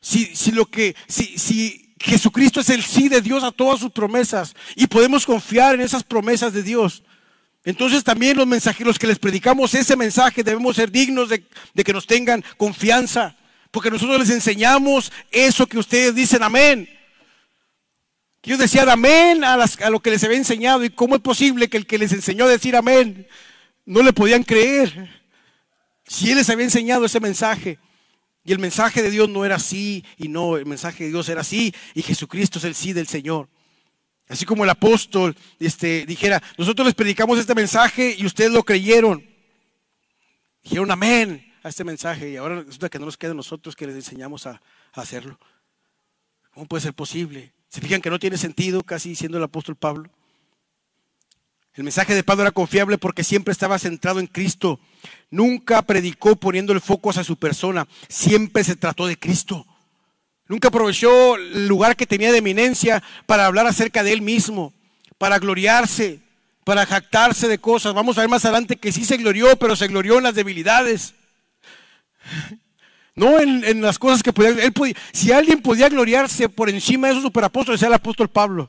Si, 0.00 0.34
si 0.34 0.50
lo 0.50 0.64
que, 0.64 0.96
si, 1.06 1.38
si 1.38 1.94
Jesucristo 2.00 2.60
es 2.60 2.70
el 2.70 2.82
sí 2.82 3.10
de 3.10 3.20
Dios 3.20 3.44
a 3.44 3.52
todas 3.52 3.80
sus 3.80 3.92
promesas 3.92 4.56
y 4.74 4.86
podemos 4.86 5.26
confiar 5.26 5.74
en 5.74 5.82
esas 5.82 6.02
promesas 6.02 6.54
de 6.54 6.62
Dios, 6.62 7.04
entonces 7.64 8.02
también 8.02 8.36
los 8.36 8.46
mensajeros 8.46 8.98
que 8.98 9.06
les 9.06 9.18
predicamos 9.18 9.74
ese 9.74 9.96
mensaje 9.96 10.42
debemos 10.42 10.76
ser 10.76 10.90
dignos 10.90 11.28
de, 11.28 11.44
que 11.84 11.92
nos 11.92 12.06
tengan 12.06 12.44
confianza, 12.56 13.36
porque 13.70 13.90
nosotros 13.90 14.18
les 14.18 14.30
enseñamos 14.30 15.12
eso 15.30 15.66
que 15.66 15.78
ustedes 15.78 16.14
dicen 16.14 16.42
amén. 16.42 16.88
Ellos 18.42 18.58
decían 18.58 18.88
amén 18.88 19.44
a, 19.44 19.54
a 19.54 19.90
lo 19.90 20.00
que 20.00 20.10
les 20.10 20.24
había 20.24 20.36
enseñado 20.36 20.84
y 20.84 20.90
cómo 20.90 21.14
es 21.14 21.20
posible 21.22 21.68
que 21.68 21.76
el 21.76 21.86
que 21.86 21.98
les 21.98 22.12
enseñó 22.12 22.46
a 22.46 22.48
decir 22.48 22.74
amén 22.74 23.28
no 23.84 24.02
le 24.02 24.12
podían 24.12 24.42
creer 24.42 25.22
si 26.04 26.30
él 26.30 26.38
les 26.38 26.50
había 26.50 26.64
enseñado 26.64 27.04
ese 27.04 27.20
mensaje. 27.20 27.78
Y 28.44 28.50
el 28.50 28.58
mensaje 28.58 29.02
de 29.02 29.10
Dios 29.10 29.28
no 29.28 29.44
era 29.44 29.54
así 29.54 30.04
y 30.18 30.26
no, 30.26 30.56
el 30.56 30.66
mensaje 30.66 31.04
de 31.04 31.10
Dios 31.10 31.28
era 31.28 31.42
así 31.42 31.72
y 31.94 32.02
Jesucristo 32.02 32.58
es 32.58 32.64
el 32.64 32.74
sí 32.74 32.92
del 32.92 33.06
Señor. 33.06 33.48
Así 34.32 34.46
como 34.46 34.64
el 34.64 34.70
apóstol 34.70 35.36
este, 35.60 36.06
dijera, 36.06 36.42
nosotros 36.56 36.86
les 36.86 36.94
predicamos 36.94 37.38
este 37.38 37.54
mensaje 37.54 38.16
y 38.16 38.24
ustedes 38.24 38.50
lo 38.50 38.62
creyeron. 38.62 39.22
Dijeron 40.64 40.90
amén 40.90 41.52
a 41.62 41.68
este 41.68 41.84
mensaje 41.84 42.30
y 42.30 42.36
ahora 42.36 42.62
resulta 42.62 42.88
que 42.88 42.98
no 42.98 43.04
nos 43.04 43.18
queda 43.18 43.34
nosotros 43.34 43.76
que 43.76 43.86
les 43.86 43.94
enseñamos 43.94 44.46
a, 44.46 44.62
a 44.94 45.00
hacerlo. 45.02 45.38
¿Cómo 46.54 46.64
puede 46.64 46.80
ser 46.80 46.94
posible? 46.94 47.52
¿Se 47.68 47.82
fijan 47.82 48.00
que 48.00 48.08
no 48.08 48.18
tiene 48.18 48.38
sentido 48.38 48.82
casi 48.82 49.10
diciendo 49.10 49.36
el 49.36 49.44
apóstol 49.44 49.76
Pablo? 49.76 50.08
El 51.74 51.84
mensaje 51.84 52.14
de 52.14 52.24
Pablo 52.24 52.44
era 52.44 52.52
confiable 52.52 52.96
porque 52.96 53.24
siempre 53.24 53.52
estaba 53.52 53.78
centrado 53.78 54.18
en 54.18 54.28
Cristo. 54.28 54.80
Nunca 55.28 55.82
predicó 55.82 56.36
poniendo 56.36 56.72
el 56.72 56.80
foco 56.80 57.10
hacia 57.10 57.22
su 57.22 57.36
persona. 57.36 57.86
Siempre 58.08 58.64
se 58.64 58.76
trató 58.76 59.06
de 59.06 59.18
Cristo. 59.18 59.66
Nunca 60.48 60.68
aprovechó 60.68 61.36
el 61.36 61.68
lugar 61.68 61.96
que 61.96 62.06
tenía 62.06 62.32
de 62.32 62.38
eminencia 62.38 63.02
para 63.26 63.46
hablar 63.46 63.66
acerca 63.66 64.02
de 64.02 64.12
él 64.12 64.22
mismo, 64.22 64.72
para 65.18 65.38
gloriarse, 65.38 66.20
para 66.64 66.84
jactarse 66.84 67.48
de 67.48 67.58
cosas. 67.58 67.94
Vamos 67.94 68.18
a 68.18 68.22
ver 68.22 68.30
más 68.30 68.44
adelante 68.44 68.76
que 68.76 68.92
sí 68.92 69.04
se 69.04 69.16
glorió, 69.16 69.56
pero 69.56 69.76
se 69.76 69.88
glorió 69.88 70.18
en 70.18 70.24
las 70.24 70.34
debilidades. 70.34 71.14
No 73.14 73.38
en, 73.40 73.82
las 73.82 73.98
cosas 73.98 74.22
que 74.22 74.32
podía, 74.32 74.50
él 74.50 74.72
podía. 74.72 74.94
Si 75.12 75.32
alguien 75.32 75.60
podía 75.62 75.88
gloriarse 75.88 76.48
por 76.48 76.68
encima 76.68 77.06
de 77.06 77.12
esos 77.12 77.22
superapóstoles, 77.22 77.80
era 77.82 77.88
el 77.88 77.94
apóstol 77.94 78.28
Pablo. 78.28 78.68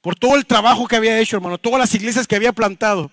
Por 0.00 0.14
todo 0.14 0.36
el 0.36 0.46
trabajo 0.46 0.86
que 0.86 0.96
había 0.96 1.18
hecho, 1.18 1.36
hermano, 1.36 1.58
todas 1.58 1.80
las 1.80 1.94
iglesias 1.94 2.26
que 2.26 2.36
había 2.36 2.52
plantado, 2.52 3.10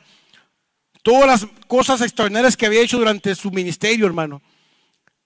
todas 1.01 1.25
las 1.25 1.47
cosas 1.67 2.01
extraordinarias 2.01 2.55
que 2.55 2.65
había 2.67 2.81
hecho 2.81 2.99
durante 2.99 3.33
su 3.33 3.49
ministerio, 3.49 4.05
hermano 4.05 4.41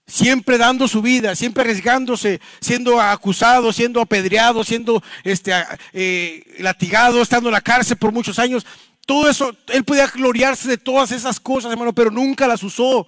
siempre 0.10 0.58
dando 0.58 0.88
su 0.88 1.02
vida, 1.02 1.36
siempre 1.36 1.62
arriesgándose, 1.62 2.42
siendo 2.60 3.00
acusado, 3.00 3.72
siendo 3.72 4.02
apedreado, 4.02 4.64
siendo 4.64 5.02
este, 5.24 5.54
eh, 5.94 6.44
latigado, 6.60 7.22
estando 7.22 7.50
en 7.50 7.54
la 7.54 7.62
cárcel 7.62 7.98
por 7.98 8.12
muchos 8.12 8.40
años. 8.40 8.66
Todo 9.06 9.30
eso, 9.30 9.56
él 9.68 9.84
podía 9.84 10.08
gloriarse 10.08 10.68
de 10.68 10.78
todas 10.78 11.12
esas 11.12 11.40
cosas, 11.40 11.72
hermano, 11.72 11.94
pero 11.94 12.12
nunca 12.12 12.48
las 12.48 12.64
usó. 12.64 13.08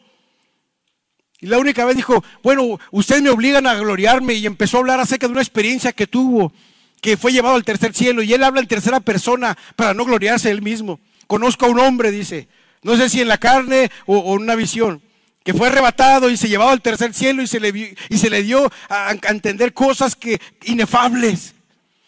Y 1.40 1.48
la 1.48 1.58
única 1.58 1.86
vez 1.86 1.96
dijo, 1.96 2.24
bueno, 2.44 2.80
ustedes 2.92 3.22
me 3.22 3.30
obligan 3.32 3.66
a 3.66 3.76
gloriarme 3.76 4.36
y 4.36 4.46
empezó 4.46 4.78
a 4.78 4.80
hablar 4.82 5.00
acerca 5.00 5.28
de 5.28 5.34
una 5.34 5.42
experiencia 5.42 5.92
que 5.92 6.08
tuvo, 6.08 6.54
que 7.02 7.18
fue 7.18 7.34
llevado 7.34 7.56
al 7.56 7.64
tercer 7.64 7.94
cielo. 7.94 8.22
Y 8.22 8.34
él 8.34 8.44
habla 8.44 8.62
en 8.62 8.68
tercera 8.68 9.00
persona 9.00 9.58
para 9.76 9.94
no 9.96 10.06
gloriarse 10.06 10.52
él 10.52 10.62
mismo. 10.62 11.00
Conozco 11.26 11.66
a 11.66 11.70
un 11.70 11.80
hombre, 11.80 12.12
dice, 12.12 12.48
no 12.84 12.96
sé 12.96 13.10
si 13.10 13.22
en 13.22 13.28
la 13.28 13.40
carne 13.40 13.90
o 14.06 14.36
en 14.36 14.44
una 14.44 14.56
visión 14.56 15.02
que 15.44 15.54
fue 15.54 15.68
arrebatado 15.68 16.30
y 16.30 16.38
se 16.38 16.48
llevado 16.48 16.72
al 16.72 16.82
tercer 16.82 17.14
cielo 17.14 17.42
y 17.42 17.48
se 17.48 17.60
le, 17.60 17.96
y 18.10 18.18
se 18.18 18.30
le 18.30 18.44
dio 18.44 18.72
a, 18.90 19.12
entender 19.12 19.74
cosas 19.74 20.16
que 20.16 20.40
inefables. 20.64 21.56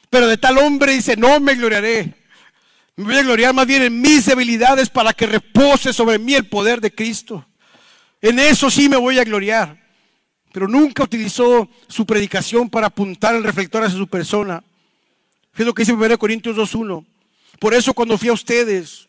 Pero 0.09 0.27
de 0.27 0.37
tal 0.37 0.59
hombre 0.59 0.93
dice, 0.93 1.17
no 1.17 1.39
me 1.39 1.55
gloriaré. 1.55 2.13
Me 2.95 3.05
voy 3.05 3.15
a 3.15 3.23
gloriar 3.23 3.53
más 3.53 3.65
bien 3.65 3.81
en 3.81 3.99
mis 3.99 4.27
debilidades 4.27 4.89
para 4.89 5.13
que 5.13 5.25
repose 5.25 5.91
sobre 5.93 6.19
mí 6.19 6.35
el 6.35 6.47
poder 6.47 6.79
de 6.79 6.93
Cristo. 6.93 7.43
En 8.21 8.37
eso 8.37 8.69
sí 8.69 8.87
me 8.87 8.97
voy 8.97 9.17
a 9.17 9.23
gloriar. 9.23 9.81
Pero 10.51 10.67
nunca 10.67 11.03
utilizó 11.03 11.67
su 11.87 12.05
predicación 12.05 12.69
para 12.69 12.87
apuntar 12.87 13.33
el 13.33 13.43
reflector 13.43 13.83
hacia 13.83 13.97
su 13.97 14.07
persona. 14.07 14.63
Es 15.57 15.65
lo 15.65 15.73
que 15.73 15.81
dice 15.81 15.93
1 15.93 16.19
Corintios 16.19 16.55
2.1. 16.55 17.03
Por 17.59 17.73
eso 17.73 17.95
cuando 17.95 18.19
fui 18.19 18.29
a 18.29 18.33
ustedes, 18.33 19.07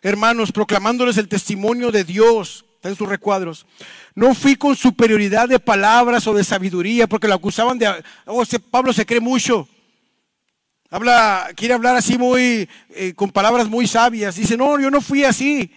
hermanos, 0.00 0.50
proclamándoles 0.50 1.16
el 1.18 1.28
testimonio 1.28 1.92
de 1.92 2.02
Dios, 2.02 2.64
en 2.90 2.96
sus 2.96 3.08
recuadros. 3.08 3.66
No 4.14 4.34
fui 4.34 4.56
con 4.56 4.76
superioridad 4.76 5.48
de 5.48 5.58
palabras 5.58 6.26
o 6.26 6.34
de 6.34 6.44
sabiduría, 6.44 7.06
porque 7.06 7.28
lo 7.28 7.34
acusaban 7.34 7.78
de, 7.78 7.88
oh, 8.26 8.44
Pablo 8.70 8.92
se 8.92 9.06
cree 9.06 9.20
mucho. 9.20 9.68
Habla, 10.90 11.50
quiere 11.56 11.74
hablar 11.74 11.96
así 11.96 12.18
muy, 12.18 12.68
eh, 12.90 13.14
con 13.14 13.30
palabras 13.30 13.68
muy 13.68 13.86
sabias. 13.86 14.36
Dice, 14.36 14.56
no, 14.56 14.78
yo 14.78 14.90
no 14.90 15.00
fui 15.00 15.24
así. 15.24 15.72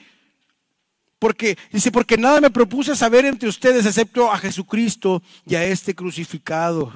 Porque, 1.20 1.58
dice, 1.72 1.91
porque 1.91 2.18
nada 2.18 2.41
me 2.41 2.49
propuse 2.49 2.95
saber 2.95 3.26
entre 3.26 3.47
ustedes 3.47 3.86
excepto 3.86 4.32
a 4.32 4.38
Jesucristo 4.38 5.24
y 5.45 5.56
a 5.56 5.64
este 5.64 5.95
crucificado. 5.95 6.91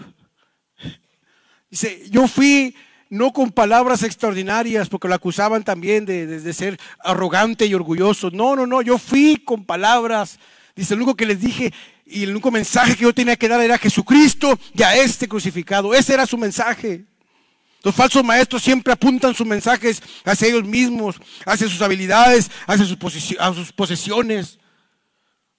Dice, 1.70 2.10
yo 2.10 2.28
fui 2.28 2.76
no 3.10 3.34
con 3.34 3.52
palabras 3.52 4.04
extraordinarias, 4.04 4.88
porque 4.88 5.08
lo 5.08 5.16
acusaban 5.16 5.64
también 5.64 6.06
de, 6.06 6.54
ser 6.54 6.80
arrogante 7.04 7.66
y 7.66 7.74
orgulloso. 7.74 8.30
No, 8.32 8.56
no, 8.56 8.68
no, 8.68 8.82
yo 8.82 8.98
fui 8.98 9.38
con 9.38 9.66
palabras. 9.66 10.40
Dice, 10.76 10.96
lo 10.96 11.04
único 11.04 11.16
que 11.16 11.26
les 11.26 11.42
dije 11.42 11.74
y 12.06 12.24
el 12.24 12.32
único 12.32 12.52
mensaje 12.52 12.96
que 12.96 13.04
yo 13.04 13.14
tenía 13.14 13.36
que 13.36 13.48
dar 13.48 13.62
era 13.62 13.78
Jesucristo 13.78 14.58
y 14.74 14.84
a 14.84 14.96
este 14.96 15.28
crucificado. 15.28 15.94
Ese 15.94 16.14
era 16.14 16.26
su 16.26 16.38
mensaje. 16.38 17.06
Los 17.84 17.96
falsos 17.96 18.24
maestros 18.24 18.62
siempre 18.62 18.94
apuntan 18.94 19.34
sus 19.34 19.48
mensajes 19.48 20.02
hacia 20.26 20.50
ellos 20.50 20.66
mismos, 20.66 21.16
hacia 21.46 21.68
sus 21.68 21.82
habilidades, 21.82 22.52
hacia 22.68 22.86
sus, 22.86 22.98
sus 23.56 23.72
posesiones. 23.72 24.60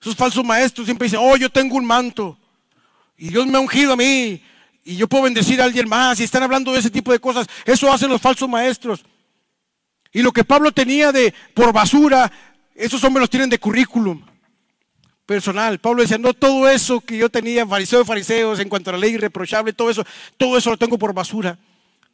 Esos 0.01 0.14
falsos 0.14 0.44
maestros 0.44 0.86
siempre 0.86 1.07
dicen, 1.07 1.20
oh, 1.22 1.36
yo 1.36 1.51
tengo 1.51 1.76
un 1.76 1.84
manto 1.84 2.38
y 3.20 3.28
Dios 3.28 3.46
me 3.46 3.59
ha 3.59 3.61
ungido 3.61 3.92
a 3.92 3.96
mí 3.96 4.42
y 4.85 4.97
yo 4.97 5.09
puedo 5.09 5.24
bendecir 5.24 5.61
a 5.61 5.64
alguien 5.64 5.89
más 5.89 6.20
y 6.20 6.24
están 6.24 6.43
hablando 6.43 6.72
de 6.72 6.78
ese 6.78 6.91
tipo 6.91 7.12
de 7.12 7.18
cosas. 7.18 7.47
Eso 7.64 7.93
hacen 7.93 8.11
los 8.11 8.20
falsos 8.20 8.49
maestros. 8.49 9.05
Y 10.12 10.22
lo 10.22 10.33
que 10.33 10.45
Pablo 10.45 10.72
tenía 10.72 11.12
de 11.12 11.33
por 11.55 11.72
basura, 11.72 12.31
esos 12.74 13.03
hombres 13.05 13.22
los 13.22 13.31
tienen 13.31 13.51
de 13.51 13.59
currículum 13.59 14.22
personal. 15.26 15.78
Pablo 15.78 16.03
decía, 16.03 16.18
no 16.18 16.35
todo 16.35 16.68
eso 16.68 17.01
que 17.01 17.16
yo 17.16 17.28
tenía, 17.28 17.64
fariseos, 17.66 18.07
fariseos, 18.07 18.59
en 18.59 18.68
cuanto 18.68 18.91
a 18.91 18.95
la 18.95 18.99
ley 18.99 19.12
irreprochable, 19.12 19.72
todo 19.72 19.91
eso, 19.91 20.05
todo 20.37 20.59
eso 20.59 20.70
lo 20.70 20.76
tengo 20.76 20.99
por 20.99 21.14
basura. 21.14 21.57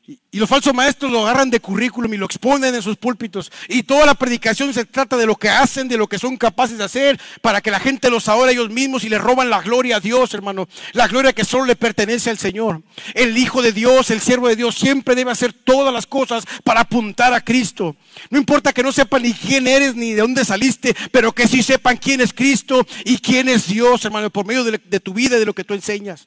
Y 0.09 0.39
los 0.39 0.49
falsos 0.49 0.73
maestros 0.73 1.11
lo 1.11 1.23
agarran 1.27 1.51
de 1.51 1.59
currículum 1.59 2.15
y 2.15 2.17
lo 2.17 2.27
exponen 2.27 2.75
en 2.75 2.83
sus 2.83 2.97
púlpitos. 2.97 3.51
Y 3.69 3.83
toda 3.83 4.07
la 4.07 4.15
predicación 4.15 4.73
se 4.73 4.85
trata 4.85 5.17
de 5.17 5.27
lo 5.27 5.35
que 5.35 5.49
hacen, 5.49 5.89
de 5.89 5.97
lo 5.97 6.07
que 6.07 6.19
son 6.19 6.37
capaces 6.37 6.79
de 6.79 6.85
hacer, 6.85 7.19
para 7.41 7.61
que 7.61 7.73
la 7.73 7.81
gente 7.81 8.09
los 8.09 8.29
adore 8.29 8.53
ellos 8.53 8.71
mismos 8.71 9.03
y 9.03 9.09
le 9.09 9.19
roban 9.19 9.51
la 9.51 9.63
gloria 9.63 9.97
a 9.97 10.01
Dios, 10.01 10.33
hermano. 10.35 10.69
La 10.93 11.09
gloria 11.09 11.33
que 11.33 11.45
solo 11.45 11.65
le 11.65 11.75
pertenece 11.75 12.31
al 12.31 12.39
Señor. 12.39 12.83
El 13.15 13.37
Hijo 13.37 13.63
de 13.63 13.73
Dios, 13.73 14.11
el 14.11 14.21
siervo 14.21 14.47
de 14.47 14.55
Dios, 14.55 14.77
siempre 14.77 15.17
debe 15.17 15.33
hacer 15.33 15.53
todas 15.53 15.93
las 15.93 16.07
cosas 16.07 16.45
para 16.63 16.81
apuntar 16.83 17.35
a 17.35 17.41
Cristo. 17.41 17.97
No 18.31 18.39
importa 18.39 18.73
que 18.73 18.85
no 18.85 18.93
sepan 18.93 19.23
ni 19.23 19.33
quién 19.33 19.67
eres 19.67 19.97
ni 19.97 20.13
de 20.13 20.21
dónde 20.21 20.45
saliste, 20.45 20.95
pero 21.11 21.33
que 21.33 21.49
sí 21.49 21.63
sepan 21.63 21.97
quién 21.97 22.21
es 22.21 22.33
Cristo 22.33 22.87
y 23.05 23.19
quién 23.19 23.49
es 23.49 23.67
Dios, 23.67 24.05
hermano, 24.05 24.31
por 24.31 24.47
medio 24.47 24.63
de, 24.63 25.01
tu 25.01 25.15
vida 25.15 25.37
y 25.37 25.41
de 25.41 25.47
lo 25.47 25.55
que 25.55 25.65
tú 25.65 25.75
enseñas. 25.75 26.27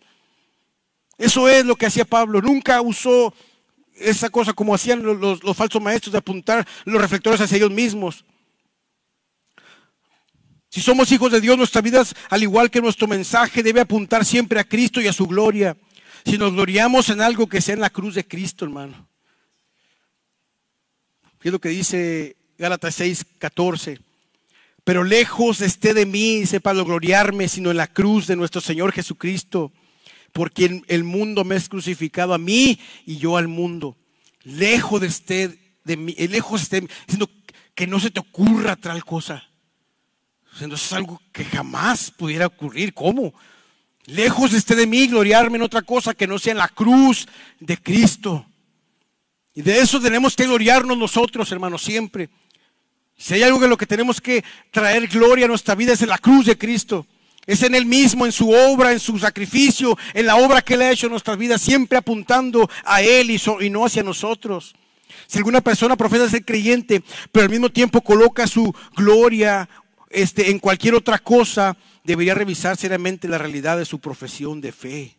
Eso 1.18 1.50
es 1.50 1.66
lo 1.66 1.76
que 1.76 1.86
hacía 1.86 2.06
Pablo. 2.06 2.42
Nunca 2.42 2.82
usó 2.82 3.34
esa 4.00 4.30
cosa 4.30 4.54
como 4.54 4.74
hacían 4.74 5.04
los, 5.04 5.39
falsos 5.56 5.82
maestros 5.82 6.12
de 6.12 6.20
apuntar 6.20 6.68
los 6.86 7.02
reflectores 7.02 7.41
hacia 7.41 7.58
ellos 7.58 7.72
mismos. 7.72 8.26
Si 10.70 10.82
somos 10.82 11.12
hijos 11.12 11.32
de 11.32 11.41
Dios, 11.41 11.58
nuestras 11.58 11.84
vidas, 11.84 12.16
al 12.30 12.43
igual 12.43 12.70
que 12.70 12.82
nuestro 12.82 13.08
mensaje, 13.08 13.64
debe 13.64 13.82
apuntar 13.82 14.24
siempre 14.24 14.60
a 14.60 14.64
Cristo 14.64 15.02
y 15.02 15.08
a 15.08 15.14
su 15.14 15.26
gloria. 15.26 15.76
Si 16.26 16.38
nos 16.38 16.54
gloriamos 16.54 17.10
en 17.10 17.22
algo 17.22 17.47
que 17.47 17.62
sea 17.62 17.74
en 17.74 17.82
la 17.82 17.89
cruz 17.89 18.16
de 18.16 18.28
Cristo, 18.28 18.66
hermano. 18.66 19.08
Es 21.41 21.52
lo 21.52 21.60
que 21.60 21.70
dice 21.70 22.36
Gálatas 22.58 22.95
6, 22.95 23.26
14. 23.39 24.00
Pero 24.84 25.04
lejos 25.04 25.62
esté 25.62 25.93
de 25.93 26.06
mí, 26.06 26.45
sepa 26.45 26.74
lo 26.74 26.86
gloriarme, 26.86 27.47
sino 27.47 27.72
en 27.72 27.78
la 27.78 27.88
cruz 27.88 28.28
de 28.28 28.36
nuestro 28.36 28.62
Señor 28.62 28.91
Jesucristo 28.91 29.72
porque 30.32 30.84
el 30.88 31.04
mundo 31.04 31.44
me 31.44 31.56
es 31.56 31.70
crucificado 31.70 32.34
a 32.34 32.38
mí 32.38 32.80
y 33.06 33.18
yo 33.18 33.38
al 33.38 33.48
mundo. 33.48 33.98
Lejos 34.44 35.02
de 35.02 35.08
usted, 35.08 35.60
de 35.84 35.98
mí, 35.98 36.16
eh, 36.18 36.28
lejos 36.28 36.62
esté, 36.62 36.82
diciendo 36.82 37.30
que 37.76 37.88
no 37.88 38.00
se 38.00 38.12
te 38.12 38.20
ocurra 38.20 38.76
tal 38.76 39.04
cosa. 39.04 39.44
Eso 40.56 40.74
es 40.74 40.94
algo 40.94 41.22
que 41.32 41.46
jamás 41.46 42.12
pudiera 42.12 42.48
ocurrir. 42.48 42.94
¿Cómo? 42.94 43.34
Lejos 44.06 44.54
esté 44.54 44.76
de 44.76 44.88
mí 44.88 45.08
gloriarme 45.08 45.58
en 45.58 45.64
otra 45.64 45.82
cosa 45.82 46.14
que 46.14 46.28
no 46.28 46.40
sea 46.40 46.52
en 46.52 46.58
la 46.58 46.68
cruz 46.68 47.28
de 47.60 47.78
Cristo. 47.78 48.46
Y 49.54 49.62
de 49.62 49.80
eso 49.80 50.00
tenemos 50.00 50.36
que 50.36 50.46
gloriarnos 50.46 50.98
nosotros, 50.98 51.52
hermanos, 51.52 51.82
siempre. 51.82 52.30
Si 53.18 53.34
hay 53.34 53.44
algo 53.44 53.64
en 53.64 53.70
lo 53.70 53.78
que 53.78 53.86
tenemos 53.86 54.22
que 54.22 54.44
traer 54.72 55.08
gloria 55.08 55.46
a 55.46 55.50
nuestra 55.50 55.76
vida 55.76 55.94
es 55.94 56.02
en 56.02 56.10
la 56.10 56.18
cruz 56.18 56.46
de 56.46 56.58
Cristo. 56.58 57.06
Es 57.50 57.64
en 57.64 57.74
Él 57.74 57.88
mismo, 57.88 58.28
en 58.28 58.32
su 58.32 58.52
obra, 58.52 58.91
en 58.91 59.00
su 59.00 59.18
sacrificio, 59.18 59.97
en 60.14 60.28
la 60.28 60.36
obra 60.36 60.62
que 60.62 60.76
Él 60.76 60.84
ha 60.84 60.91
hecho 60.91 61.08
en 61.08 61.14
nuestras 61.14 61.36
vidas, 61.36 61.60
siempre 61.60 61.97
apuntando 61.97 62.70
a 62.86 63.02
Él 63.02 63.32
y, 63.32 63.70
no 63.72 63.86
hacia 63.86 64.04
nosotros. 64.04 64.76
Si 65.26 65.39
alguna 65.39 65.60
persona 65.60 65.97
profesa 65.97 66.30
ser 66.30 66.45
creyente, 66.45 67.02
pero 67.32 67.45
al 67.45 67.50
mismo 67.50 67.72
tiempo 67.72 68.02
coloca 68.02 68.45
su 68.45 68.72
gloria 68.95 69.68
este, 70.12 70.52
en 70.52 70.60
cualquier 70.60 70.93
otra 70.93 71.18
cosa, 71.18 71.76
debería 72.04 72.36
revisar 72.36 72.78
seriamente 72.78 73.28
la 73.28 73.39
realidad 73.39 73.80
de 73.80 73.86
su 73.86 73.97
profesión 73.97 74.62
de 74.62 74.72
fe. 74.72 75.18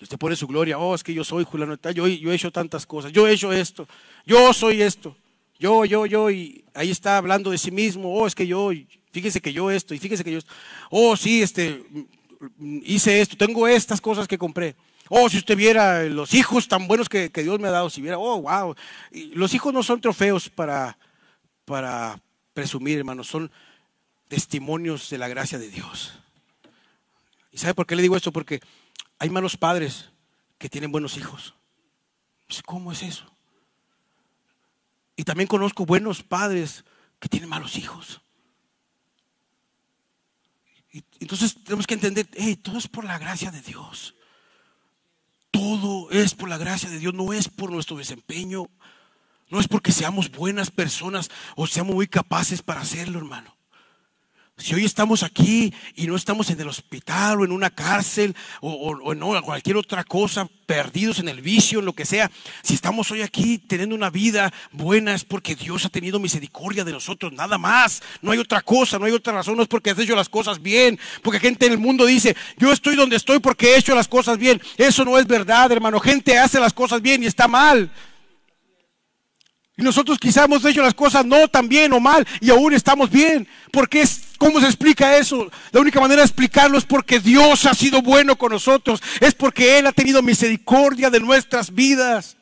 Usted 0.00 0.16
pone 0.16 0.36
su 0.36 0.46
gloria, 0.46 0.78
oh, 0.78 0.94
es 0.94 1.02
que 1.02 1.12
yo 1.12 1.24
soy 1.24 1.42
Julián, 1.42 1.76
yo, 1.92 2.06
yo 2.06 2.30
he 2.30 2.36
hecho 2.36 2.52
tantas 2.52 2.86
cosas, 2.86 3.10
yo 3.10 3.26
he 3.26 3.32
hecho 3.32 3.52
esto, 3.52 3.88
yo 4.24 4.52
soy 4.52 4.80
esto, 4.82 5.16
yo, 5.58 5.84
yo, 5.84 6.06
yo, 6.06 6.30
y 6.30 6.64
ahí 6.72 6.92
está 6.92 7.16
hablando 7.16 7.50
de 7.50 7.58
sí 7.58 7.72
mismo, 7.72 8.14
oh, 8.14 8.28
es 8.28 8.36
que 8.36 8.46
yo, 8.46 8.70
fíjese 9.10 9.40
que 9.40 9.52
yo 9.52 9.70
esto, 9.70 9.94
y 9.94 9.98
fíjese 9.98 10.24
que 10.24 10.32
yo 10.32 10.38
esto. 10.38 10.52
Oh, 10.90 11.16
sí, 11.16 11.42
este, 11.42 11.82
hice 12.82 13.20
esto, 13.20 13.36
tengo 13.36 13.66
estas 13.66 14.00
cosas 14.00 14.28
que 14.28 14.38
compré. 14.38 14.76
Oh, 15.08 15.28
si 15.28 15.38
usted 15.38 15.56
viera 15.56 16.02
los 16.04 16.34
hijos 16.34 16.68
tan 16.68 16.86
buenos 16.86 17.08
que, 17.08 17.30
Dios 17.30 17.58
me 17.58 17.68
ha 17.68 17.72
dado, 17.72 17.88
si 17.88 18.02
viera, 18.02 18.18
oh, 18.18 18.42
wow. 18.42 18.74
los 19.34 19.54
hijos 19.54 19.72
no 19.72 19.82
son 19.82 20.00
trofeos 20.00 20.50
para, 20.50 20.98
para 21.64 22.20
presumir, 22.52 22.98
hermanos, 22.98 23.26
son 23.26 23.50
testimonios 24.28 25.08
de 25.08 25.18
la 25.18 25.28
gracia 25.28 25.58
de 25.58 25.70
Dios. 25.70 26.12
¿Y 27.50 27.58
sabe 27.58 27.74
por 27.74 27.86
qué 27.86 27.96
le 27.96 28.02
digo 28.02 28.16
esto? 28.16 28.32
Porque 28.32 28.60
hay 29.18 29.30
malos 29.30 29.56
padres 29.56 30.10
que 30.58 30.68
tienen 30.68 30.92
buenos 30.92 31.16
hijos. 31.16 31.54
¿Cómo 32.66 32.92
es 32.92 33.02
eso? 33.02 33.24
Y 35.16 35.24
también 35.24 35.48
conozco 35.48 35.86
buenos 35.86 36.22
padres 36.22 36.84
que 37.18 37.28
tienen 37.28 37.48
malos 37.48 37.76
hijos. 37.76 38.20
Entonces 41.20 41.62
tenemos 41.62 41.86
que 41.86 41.94
entender, 41.94 42.28
hey, 42.34 42.56
todo 42.56 42.78
es 42.78 42.88
por 42.88 43.04
la 43.04 43.18
gracia 43.18 43.50
de 43.50 43.60
Dios. 43.60 44.14
Todo 45.50 46.10
es 46.10 46.34
por 46.34 46.48
la 46.48 46.58
gracia 46.58 46.88
de 46.90 46.98
Dios, 46.98 47.14
no 47.14 47.32
es 47.32 47.48
por 47.48 47.70
nuestro 47.70 47.96
desempeño, 47.96 48.68
no 49.50 49.60
es 49.60 49.68
porque 49.68 49.92
seamos 49.92 50.30
buenas 50.30 50.70
personas 50.70 51.30
o 51.56 51.66
seamos 51.66 51.94
muy 51.94 52.06
capaces 52.06 52.62
para 52.62 52.80
hacerlo, 52.80 53.18
hermano. 53.18 53.57
Si 54.58 54.74
hoy 54.74 54.84
estamos 54.84 55.22
aquí 55.22 55.72
y 55.94 56.08
no 56.08 56.16
estamos 56.16 56.50
en 56.50 56.60
el 56.60 56.66
hospital 56.66 57.40
o 57.40 57.44
en 57.44 57.52
una 57.52 57.70
cárcel 57.70 58.34
o, 58.60 59.12
en 59.12 59.42
cualquier 59.42 59.76
otra 59.76 60.02
cosa, 60.02 60.48
perdidos 60.66 61.20
en 61.20 61.28
el 61.28 61.40
vicio, 61.40 61.78
en 61.78 61.84
lo 61.84 61.92
que 61.92 62.04
sea, 62.04 62.28
si 62.62 62.74
estamos 62.74 63.08
hoy 63.12 63.22
aquí 63.22 63.58
teniendo 63.58 63.94
una 63.94 64.10
vida 64.10 64.52
buena 64.72 65.14
es 65.14 65.24
porque 65.24 65.54
Dios 65.54 65.84
ha 65.84 65.90
tenido 65.90 66.18
misericordia 66.18 66.82
de 66.82 66.90
nosotros, 66.90 67.32
nada 67.32 67.56
más. 67.56 68.02
No 68.20 68.32
hay 68.32 68.38
otra 68.40 68.60
cosa, 68.60 68.98
no 68.98 69.04
hay 69.04 69.12
otra 69.12 69.32
razón, 69.32 69.56
no 69.56 69.62
es 69.62 69.68
porque 69.68 69.90
has 69.90 69.98
hecho 70.00 70.16
las 70.16 70.28
cosas 70.28 70.60
bien, 70.60 70.98
porque 71.22 71.38
gente 71.38 71.66
en 71.66 71.72
el 71.72 71.78
mundo 71.78 72.04
dice, 72.04 72.36
yo 72.56 72.72
estoy 72.72 72.96
donde 72.96 73.14
estoy 73.14 73.38
porque 73.38 73.74
he 73.74 73.78
hecho 73.78 73.94
las 73.94 74.08
cosas 74.08 74.38
bien. 74.38 74.60
Eso 74.76 75.04
no 75.04 75.18
es 75.20 75.26
verdad, 75.28 75.70
hermano. 75.70 76.00
Gente 76.00 76.36
hace 76.36 76.58
las 76.58 76.72
cosas 76.72 77.00
bien 77.00 77.22
y 77.22 77.26
está 77.26 77.46
mal. 77.46 77.92
Y 79.76 79.82
nosotros 79.82 80.18
quizás 80.18 80.46
hemos 80.46 80.64
hecho 80.64 80.82
las 80.82 80.94
cosas 80.94 81.24
no 81.24 81.46
tan 81.46 81.68
bien 81.68 81.92
o 81.92 82.00
mal 82.00 82.26
y 82.40 82.50
aún 82.50 82.74
estamos 82.74 83.08
bien. 83.08 83.46
¿Por 83.70 83.88
qué? 83.88 84.04
¿Cómo 84.38 84.60
se 84.60 84.66
explica 84.66 85.18
eso? 85.18 85.50
La 85.72 85.80
única 85.80 86.00
manera 86.00 86.22
de 86.22 86.26
explicarlo 86.26 86.78
es 86.78 86.84
porque 86.84 87.18
Dios 87.18 87.66
ha 87.66 87.74
sido 87.74 88.00
bueno 88.00 88.36
con 88.36 88.52
nosotros. 88.52 89.02
Es 89.20 89.34
porque 89.34 89.78
Él 89.78 89.86
ha 89.88 89.92
tenido 89.92 90.22
misericordia 90.22 91.10
de 91.10 91.18
nuestras 91.18 91.74
vidas. 91.74 92.36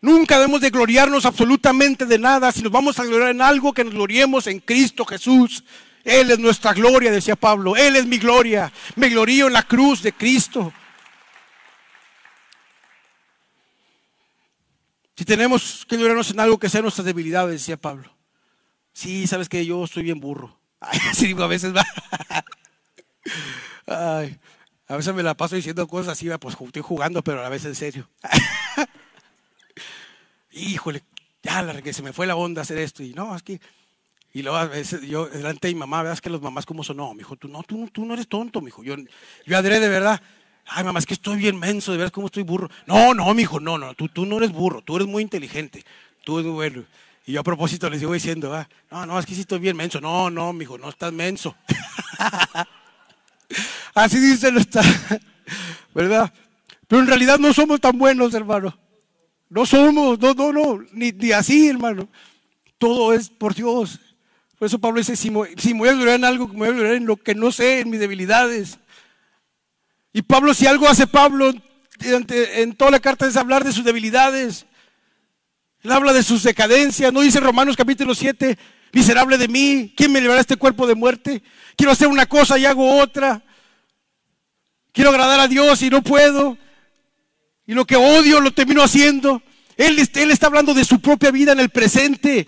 Nunca 0.00 0.38
debemos 0.38 0.62
de 0.62 0.70
gloriarnos 0.70 1.26
absolutamente 1.26 2.06
de 2.06 2.18
nada. 2.18 2.50
Si 2.50 2.62
nos 2.62 2.72
vamos 2.72 2.98
a 2.98 3.04
gloriar 3.04 3.30
en 3.30 3.42
algo, 3.42 3.74
que 3.74 3.84
nos 3.84 3.92
gloriemos 3.92 4.46
en 4.46 4.58
Cristo 4.60 5.04
Jesús. 5.04 5.62
Él 6.02 6.30
es 6.30 6.38
nuestra 6.38 6.72
gloria, 6.72 7.12
decía 7.12 7.36
Pablo. 7.36 7.76
Él 7.76 7.94
es 7.96 8.06
mi 8.06 8.16
gloria. 8.16 8.72
Me 8.96 9.10
glorío 9.10 9.48
en 9.48 9.52
la 9.52 9.62
cruz 9.64 10.02
de 10.02 10.12
Cristo. 10.14 10.72
Si 15.14 15.26
tenemos 15.26 15.84
que 15.86 15.96
gloriarnos 15.96 16.30
en 16.30 16.40
algo 16.40 16.58
que 16.58 16.70
sea 16.70 16.80
nuestras 16.80 17.04
debilidades, 17.04 17.60
decía 17.60 17.76
Pablo. 17.76 18.10
Sí, 18.94 19.26
sabes 19.26 19.50
que 19.50 19.64
yo 19.66 19.84
estoy 19.84 20.04
bien 20.04 20.18
burro. 20.18 20.61
Así 20.82 21.26
digo, 21.28 21.42
a 21.42 21.46
veces 21.46 21.72
va. 21.74 21.84
A 23.86 24.96
veces 24.96 25.14
me 25.14 25.22
la 25.22 25.34
paso 25.34 25.56
diciendo 25.56 25.86
cosas 25.86 26.12
así, 26.12 26.28
pues 26.40 26.56
estoy 26.60 26.82
jugando, 26.82 27.22
pero 27.22 27.44
a 27.44 27.48
veces 27.48 27.68
en 27.68 27.74
serio. 27.74 28.08
Híjole, 30.52 31.02
ya 31.42 31.62
la 31.62 31.80
que 31.80 31.92
se 31.92 32.02
me 32.02 32.12
fue 32.12 32.26
la 32.26 32.36
onda 32.36 32.62
hacer 32.62 32.78
esto. 32.78 33.02
Y 33.02 33.14
no, 33.14 33.34
es 33.34 33.42
que. 33.42 33.60
Y 34.34 34.42
luego 34.42 34.56
a 34.56 34.66
veces 34.66 35.02
yo 35.02 35.26
delante 35.26 35.68
de 35.68 35.74
mi 35.74 35.80
mamá, 35.80 36.02
veas 36.02 36.20
que 36.20 36.30
los 36.30 36.42
mamás 36.42 36.66
como 36.66 36.84
son. 36.84 36.96
No, 36.96 37.14
mijo, 37.14 37.36
tú 37.36 37.48
no, 37.48 37.62
tú, 37.62 37.88
tú 37.90 38.04
no 38.04 38.14
eres 38.14 38.28
tonto, 38.28 38.60
mijo. 38.60 38.82
Yo, 38.82 38.96
yo 39.46 39.56
adré 39.56 39.80
de 39.80 39.88
verdad. 39.88 40.20
Ay, 40.66 40.84
mamá, 40.84 40.98
es 40.98 41.06
que 41.06 41.14
estoy 41.14 41.38
bien 41.38 41.58
menso, 41.58 41.92
de 41.92 41.98
ver 41.98 42.12
cómo 42.12 42.26
estoy 42.26 42.42
burro. 42.42 42.68
No, 42.86 43.14
no, 43.14 43.32
mijo, 43.34 43.60
no, 43.60 43.78
no, 43.78 43.94
tú, 43.94 44.08
tú 44.08 44.26
no 44.26 44.36
eres 44.36 44.52
burro, 44.52 44.82
tú 44.82 44.96
eres 44.96 45.08
muy 45.08 45.22
inteligente, 45.22 45.84
tú 46.24 46.38
eres 46.38 46.52
bueno. 46.52 46.84
Y 47.24 47.32
yo 47.32 47.40
a 47.40 47.44
propósito 47.44 47.88
les 47.88 48.00
sigo 48.00 48.12
diciendo, 48.12 48.52
ah, 48.54 48.68
no, 48.90 49.06
no, 49.06 49.18
es 49.18 49.26
que 49.26 49.34
sí 49.34 49.42
estoy 49.42 49.60
bien 49.60 49.76
menso. 49.76 50.00
No, 50.00 50.28
no, 50.28 50.52
mijo, 50.52 50.76
no 50.76 50.88
estás 50.88 51.12
menso. 51.12 51.54
Así 53.94 54.18
dice 54.18 54.48
está, 54.56 54.82
¿verdad? 55.94 56.32
Pero 56.88 57.02
en 57.02 57.06
realidad 57.08 57.38
no 57.38 57.52
somos 57.52 57.80
tan 57.80 57.96
buenos, 57.96 58.34
hermano. 58.34 58.76
No 59.48 59.66
somos, 59.66 60.18
no, 60.18 60.34
no, 60.34 60.52
no, 60.52 60.84
ni, 60.92 61.32
así, 61.32 61.68
hermano. 61.68 62.08
Todo 62.78 63.12
es 63.12 63.28
por 63.28 63.54
Dios. 63.54 64.00
Por 64.58 64.66
eso 64.66 64.78
Pablo 64.78 64.98
dice, 64.98 65.14
si 65.14 65.30
me, 65.30 65.40
si 65.58 65.74
voy 65.74 65.90
a 65.90 65.92
glorar 65.92 66.14
en 66.14 66.24
algo, 66.24 66.48
me 66.48 66.54
voy 66.54 66.68
a 66.68 66.72
glorar 66.72 66.94
en 66.94 67.06
lo 67.06 67.16
que 67.16 67.34
no 67.34 67.52
sé, 67.52 67.80
en 67.80 67.90
mis 67.90 68.00
debilidades. 68.00 68.78
Y 70.12 70.22
Pablo, 70.22 70.54
si 70.54 70.66
algo 70.66 70.88
hace 70.88 71.06
Pablo 71.06 71.52
en 72.00 72.74
toda 72.74 72.90
la 72.90 73.00
carta 73.00 73.26
es 73.26 73.36
hablar 73.36 73.62
de 73.62 73.72
sus 73.72 73.84
debilidades. 73.84 74.66
Él 75.82 75.92
habla 75.92 76.12
de 76.12 76.22
sus 76.22 76.42
decadencias. 76.42 77.12
No 77.12 77.20
dice 77.20 77.40
Romanos 77.40 77.76
capítulo 77.76 78.14
7, 78.14 78.56
miserable 78.92 79.38
de 79.38 79.48
mí, 79.48 79.92
¿quién 79.96 80.12
me 80.12 80.20
llevará 80.20 80.40
este 80.40 80.56
cuerpo 80.56 80.86
de 80.86 80.94
muerte? 80.94 81.42
Quiero 81.76 81.92
hacer 81.92 82.08
una 82.08 82.26
cosa 82.26 82.58
y 82.58 82.64
hago 82.64 82.98
otra. 82.98 83.42
Quiero 84.92 85.10
agradar 85.10 85.40
a 85.40 85.48
Dios 85.48 85.82
y 85.82 85.90
no 85.90 86.02
puedo. 86.02 86.56
Y 87.66 87.74
lo 87.74 87.84
que 87.84 87.96
odio 87.96 88.40
lo 88.40 88.52
termino 88.52 88.82
haciendo. 88.82 89.42
Él, 89.76 89.98
está 89.98 90.46
hablando 90.46 90.74
de 90.74 90.84
su 90.84 91.00
propia 91.00 91.30
vida 91.30 91.52
en 91.52 91.60
el 91.60 91.70
presente. 91.70 92.46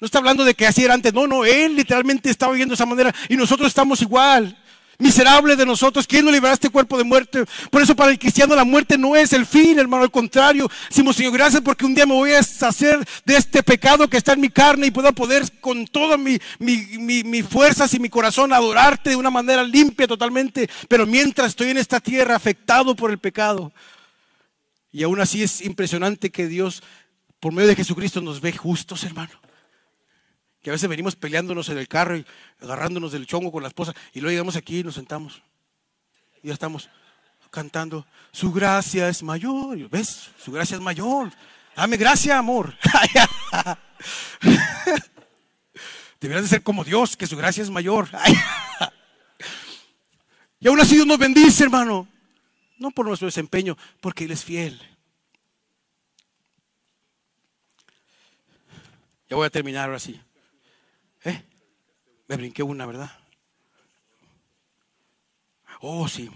No 0.00 0.06
está 0.06 0.18
hablando 0.18 0.44
de 0.44 0.54
que 0.54 0.66
así 0.66 0.84
era 0.84 0.94
antes. 0.94 1.12
No, 1.12 1.26
no, 1.26 1.44
él 1.44 1.76
literalmente 1.76 2.30
está 2.30 2.48
viviendo 2.48 2.72
de 2.72 2.76
esa 2.76 2.86
manera 2.86 3.14
y 3.28 3.36
nosotros 3.36 3.68
estamos 3.68 4.00
igual. 4.02 4.58
Miserable 4.98 5.56
de 5.56 5.66
nosotros, 5.66 6.06
¿quién 6.06 6.24
nos 6.24 6.34
librará 6.34 6.54
este 6.54 6.70
cuerpo 6.70 6.96
de 6.98 7.04
muerte? 7.04 7.44
Por 7.70 7.82
eso 7.82 7.96
para 7.96 8.10
el 8.10 8.18
cristiano 8.18 8.54
la 8.54 8.64
muerte 8.64 8.98
no 8.98 9.16
es 9.16 9.32
el 9.32 9.46
fin, 9.46 9.78
hermano, 9.78 10.04
al 10.04 10.10
contrario. 10.10 10.70
Decimos, 10.88 11.16
Señor, 11.16 11.32
gracias 11.32 11.62
porque 11.62 11.84
un 11.84 11.94
día 11.94 12.06
me 12.06 12.14
voy 12.14 12.32
a 12.32 12.36
deshacer 12.36 13.04
de 13.24 13.36
este 13.36 13.62
pecado 13.62 14.08
que 14.08 14.18
está 14.18 14.34
en 14.34 14.40
mi 14.40 14.50
carne 14.50 14.86
y 14.86 14.90
pueda 14.90 15.12
poder 15.12 15.60
con 15.60 15.86
todas 15.86 16.18
mis 16.18 16.40
mi, 16.58 17.42
fuerzas 17.42 17.92
y 17.94 17.98
mi 17.98 18.08
corazón 18.08 18.52
adorarte 18.52 19.10
de 19.10 19.16
una 19.16 19.30
manera 19.30 19.64
limpia 19.64 20.06
totalmente. 20.06 20.68
Pero 20.88 21.06
mientras 21.06 21.48
estoy 21.48 21.70
en 21.70 21.78
esta 21.78 21.98
tierra 21.98 22.36
afectado 22.36 22.94
por 22.94 23.10
el 23.10 23.18
pecado. 23.18 23.72
Y 24.92 25.02
aún 25.02 25.20
así 25.20 25.42
es 25.42 25.62
impresionante 25.62 26.30
que 26.30 26.46
Dios, 26.46 26.82
por 27.40 27.52
medio 27.52 27.68
de 27.68 27.76
Jesucristo, 27.76 28.20
nos 28.20 28.42
ve 28.42 28.52
justos, 28.52 29.04
hermano. 29.04 29.32
Que 30.62 30.70
a 30.70 30.72
veces 30.72 30.88
venimos 30.88 31.16
peleándonos 31.16 31.68
en 31.68 31.78
el 31.78 31.88
carro 31.88 32.16
y 32.16 32.24
agarrándonos 32.60 33.12
del 33.12 33.26
chongo 33.26 33.50
con 33.50 33.62
la 33.62 33.68
esposa 33.68 33.94
y 34.12 34.20
luego 34.20 34.30
llegamos 34.30 34.56
aquí 34.56 34.78
y 34.78 34.84
nos 34.84 34.94
sentamos. 34.94 35.42
Y 36.42 36.48
ya 36.48 36.54
estamos 36.54 36.88
cantando, 37.50 38.06
su 38.32 38.52
gracia 38.52 39.08
es 39.08 39.22
mayor. 39.22 39.90
¿Ves? 39.90 40.30
Su 40.42 40.52
gracia 40.52 40.76
es 40.76 40.80
mayor. 40.80 41.30
Dame 41.76 41.96
gracia, 41.96 42.38
amor. 42.38 42.76
Deberías 46.20 46.44
de 46.44 46.48
ser 46.48 46.62
como 46.62 46.84
Dios, 46.84 47.16
que 47.16 47.26
su 47.26 47.36
gracia 47.36 47.62
es 47.62 47.70
mayor. 47.70 48.08
y 50.60 50.68
aún 50.68 50.80
así 50.80 50.94
Dios 50.94 51.06
nos 51.06 51.18
bendice, 51.18 51.64
hermano. 51.64 52.08
No 52.78 52.90
por 52.90 53.06
nuestro 53.06 53.26
desempeño, 53.26 53.76
porque 54.00 54.24
Él 54.24 54.30
es 54.30 54.44
fiel. 54.44 54.80
Ya 59.28 59.36
voy 59.36 59.46
a 59.46 59.50
terminar 59.50 59.86
ahora 59.86 59.98
sí. 59.98 60.20
Me 62.32 62.38
brinqué 62.38 62.62
una, 62.62 62.86
¿verdad? 62.86 63.10
Oh, 65.82 66.08
sí. 66.08 66.30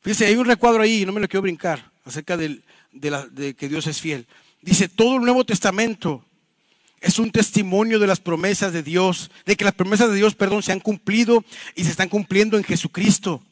Fíjense, 0.00 0.26
hay 0.26 0.34
un 0.34 0.44
recuadro 0.44 0.82
ahí, 0.82 1.06
no 1.06 1.12
me 1.12 1.20
lo 1.20 1.28
quiero 1.28 1.42
brincar, 1.42 1.92
acerca 2.04 2.36
de, 2.36 2.60
de 2.90 3.54
que 3.54 3.68
Dios 3.68 3.86
es 3.86 4.00
fiel. 4.00 4.26
Dice, 4.60 4.88
todo 4.88 5.18
el 5.18 5.22
Nuevo 5.22 5.44
Testamento 5.44 6.24
es 7.00 7.20
un 7.20 7.30
testimonio 7.30 8.00
de 8.00 8.08
las 8.08 8.18
promesas 8.18 8.72
de 8.72 8.82
Dios, 8.82 9.30
de 9.46 9.56
que 9.56 9.64
las 9.64 9.74
promesas 9.74 10.10
de 10.10 10.16
Dios, 10.16 10.34
perdón, 10.34 10.64
se 10.64 10.72
han 10.72 10.80
cumplido 10.80 11.44
y 11.76 11.84
se 11.84 11.90
están 11.90 12.08
cumpliendo 12.08 12.58
en 12.58 12.64
Jesucristo. 12.64 13.44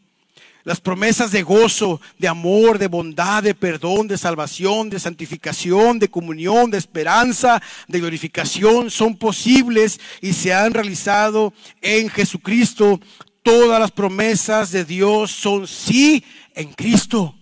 Las 0.68 0.82
promesas 0.82 1.32
de 1.32 1.42
gozo, 1.42 1.98
de 2.18 2.28
amor, 2.28 2.78
de 2.78 2.88
bondad, 2.88 3.42
de 3.42 3.54
perdón, 3.54 4.06
de 4.06 4.18
salvación, 4.18 4.90
de 4.90 5.00
santificación, 5.00 5.98
de 5.98 6.10
comunión, 6.10 6.70
de 6.70 6.76
esperanza, 6.76 7.62
de 7.86 8.00
glorificación 8.00 8.90
son 8.90 9.16
posibles 9.16 9.98
y 10.20 10.34
se 10.34 10.52
han 10.52 10.74
realizado 10.74 11.54
en 11.80 12.10
Jesucristo. 12.10 13.00
Todas 13.42 13.80
las 13.80 13.92
promesas 13.92 14.70
de 14.70 14.84
Dios 14.84 15.30
son 15.30 15.66
sí 15.66 16.22
en 16.54 16.70
Cristo. 16.74 17.34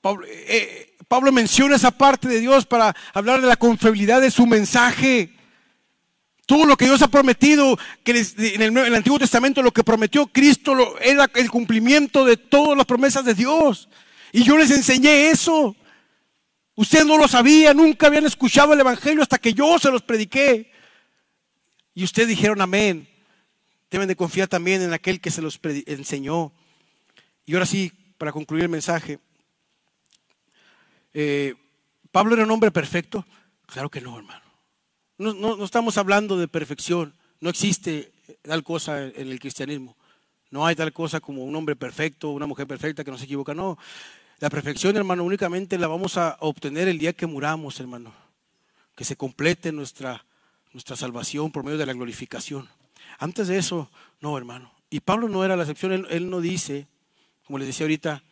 Pablo, 0.00 0.26
eh, 0.30 0.94
Pablo 1.08 1.30
menciona 1.30 1.76
esa 1.76 1.90
parte 1.90 2.26
de 2.26 2.40
Dios 2.40 2.64
para 2.64 2.96
hablar 3.12 3.42
de 3.42 3.48
la 3.48 3.56
confiabilidad 3.56 4.22
de 4.22 4.30
su 4.30 4.46
mensaje. 4.46 5.34
Todo 6.50 6.66
lo 6.66 6.76
que 6.76 6.86
Dios 6.86 7.00
ha 7.00 7.06
prometido, 7.06 7.78
que 8.02 8.26
en 8.36 8.76
el, 8.76 8.94
Antiguo 8.96 9.20
Testamento 9.20 9.62
lo 9.62 9.70
que 9.70 9.84
prometió 9.84 10.26
Cristo 10.26 10.98
era 10.98 11.30
el 11.36 11.48
cumplimiento 11.48 12.24
de 12.24 12.36
todas 12.36 12.76
las 12.76 12.86
promesas 12.86 13.24
de 13.24 13.34
Dios. 13.34 13.88
Y 14.32 14.42
yo 14.42 14.58
les 14.58 14.72
enseñé 14.72 15.30
eso. 15.30 15.76
Ustedes 16.74 17.06
no 17.06 17.18
lo 17.18 17.28
sabían, 17.28 17.76
nunca 17.76 18.08
habían 18.08 18.26
escuchado 18.26 18.72
el 18.72 18.80
Evangelio 18.80 19.22
hasta 19.22 19.38
que 19.38 19.54
yo 19.54 19.78
se 19.78 19.92
los 19.92 20.02
prediqué. 20.02 20.72
Y 21.94 22.02
ustedes 22.02 22.26
dijeron 22.26 22.60
amén. 22.60 23.08
Deben 23.88 24.08
de 24.08 24.16
confiar 24.16 24.48
también 24.48 24.82
en 24.82 24.92
aquel 24.92 25.20
que 25.20 25.30
se 25.30 25.42
los 25.42 25.60
enseñó. 25.86 26.52
Y 27.46 27.54
ahora 27.54 27.66
sí, 27.66 27.92
para 28.18 28.32
concluir 28.32 28.64
el 28.64 28.70
mensaje. 28.70 29.20
Eh, 31.14 31.54
¿Pablo 32.10 32.34
era 32.34 32.42
un 32.42 32.50
hombre 32.50 32.72
perfecto? 32.72 33.24
Claro 33.66 33.88
que 33.88 34.00
no, 34.00 34.18
hermano. 34.18 34.39
No, 35.20 35.62
estamos 35.62 35.98
hablando 35.98 36.38
de 36.38 36.48
perfección. 36.48 37.12
No 37.40 37.50
existe 37.50 38.10
tal 38.40 38.64
cosa 38.64 39.04
en 39.04 39.28
el 39.28 39.38
cristianismo. 39.38 39.94
No 40.50 40.64
hay 40.64 40.74
tal 40.74 40.94
cosa 40.94 41.20
como 41.20 41.44
un 41.44 41.54
hombre 41.54 41.76
perfecto, 41.76 42.30
una 42.30 42.46
mujer 42.46 42.66
perfecta 42.66 43.04
que 43.04 43.10
no 43.10 43.18
se 43.18 43.26
equivoca. 43.26 43.52
No. 43.52 43.76
La 44.38 44.48
perfección, 44.48 44.96
hermano, 44.96 45.22
únicamente 45.22 45.76
la 45.76 45.88
vamos 45.88 46.16
a 46.16 46.38
obtener 46.40 46.88
el 46.88 46.98
día 46.98 47.12
que 47.12 47.26
muramos, 47.26 47.78
hermano. 47.80 48.14
Que 48.96 49.04
se 49.04 49.14
complete 49.14 49.72
nuestra, 49.72 50.24
nuestra 50.72 50.96
salvación 50.96 51.52
por 51.52 51.64
medio 51.64 51.76
de 51.76 51.84
la 51.84 51.92
glorificación. 51.92 52.66
Antes 53.18 53.48
de 53.48 53.58
eso, 53.58 53.90
no, 54.22 54.38
hermano. 54.38 54.72
Y 54.88 55.00
Pablo 55.00 55.28
no 55.28 55.44
era 55.44 55.54
la 55.54 55.64
excepción, 55.64 56.06
él, 56.08 56.30
no 56.30 56.40
dice, 56.40 56.86
como 57.44 57.58
les 57.58 57.66
decía 57.66 57.84
ahorita, 57.84 58.22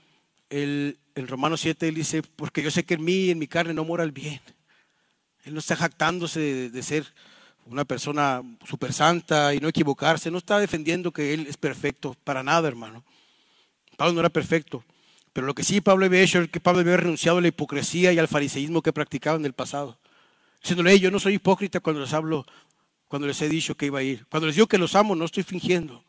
el, 0.49 0.97
el 1.15 1.29
Romano 1.29 1.59
7, 1.59 1.87
él 1.87 1.97
dice, 1.97 2.23
porque 2.23 2.63
yo 2.63 2.71
sé 2.71 2.87
que 2.87 2.95
en 2.95 3.05
mí, 3.05 3.29
en 3.29 3.39
mi 3.39 3.47
carne, 3.47 3.75
no 3.75 3.85
mora 3.85 4.05
el 4.05 4.13
bien. 4.13 4.41
Él 5.49 5.55
no 5.55 5.61
está 5.61 5.77
jactándose 5.77 6.69
de, 6.69 6.83
ser 6.83 7.07
una 7.65 7.87
persona 7.87 8.43
súper 8.69 8.93
santa 8.93 9.55
y 9.55 9.61
no 9.61 9.69
equivocarse, 9.69 10.31
no 10.31 10.37
está 10.37 10.59
defendiendo 10.59 11.11
que 11.11 11.33
él 11.33 11.47
es 11.49 11.57
perfecto, 11.57 12.15
para 12.23 12.43
nada, 12.43 12.69
hermano. 12.69 13.03
Pablo 13.97 14.13
no 14.13 14.21
era 14.21 14.29
perfecto, 14.29 14.85
pero 15.33 15.47
lo 15.47 15.55
que 15.55 15.65
sí 15.65 15.81
Pablo 15.81 16.05
había 16.05 16.21
hecho 16.21 16.43
es 16.43 16.51
que 16.51 16.61
Pablo 16.61 16.81
había 16.81 16.99
renunciado 16.99 17.39
a 17.39 17.41
la 17.41 17.49
hipocresía 17.49 18.13
y 18.13 18.19
al 18.19 18.29
fariseísmo 18.29 18.83
que 18.83 18.93
practicaba 18.93 19.39
en 19.39 19.47
el 19.47 19.55
pasado. 19.55 19.99
Diciéndole, 20.61 21.01
yo 21.01 21.11
no 21.11 21.19
soy 21.19 21.37
hipócrita 21.37 21.81
cuando 21.81 22.03
les 22.03 22.13
hablo, 22.13 22.45
cuando 23.09 23.27
les 23.27 23.41
he 23.41 23.49
dicho 23.49 23.75
que 23.75 23.87
iba 23.87 24.01
a 24.01 24.03
ir. 24.03 24.27
Cuando 24.29 24.49
les 24.49 24.57
digo 24.57 24.67
que 24.67 24.77
los 24.77 24.95
amo, 24.95 25.17
no 25.17 25.25
estoy 25.25 25.45
fingiendo. 25.45 26.05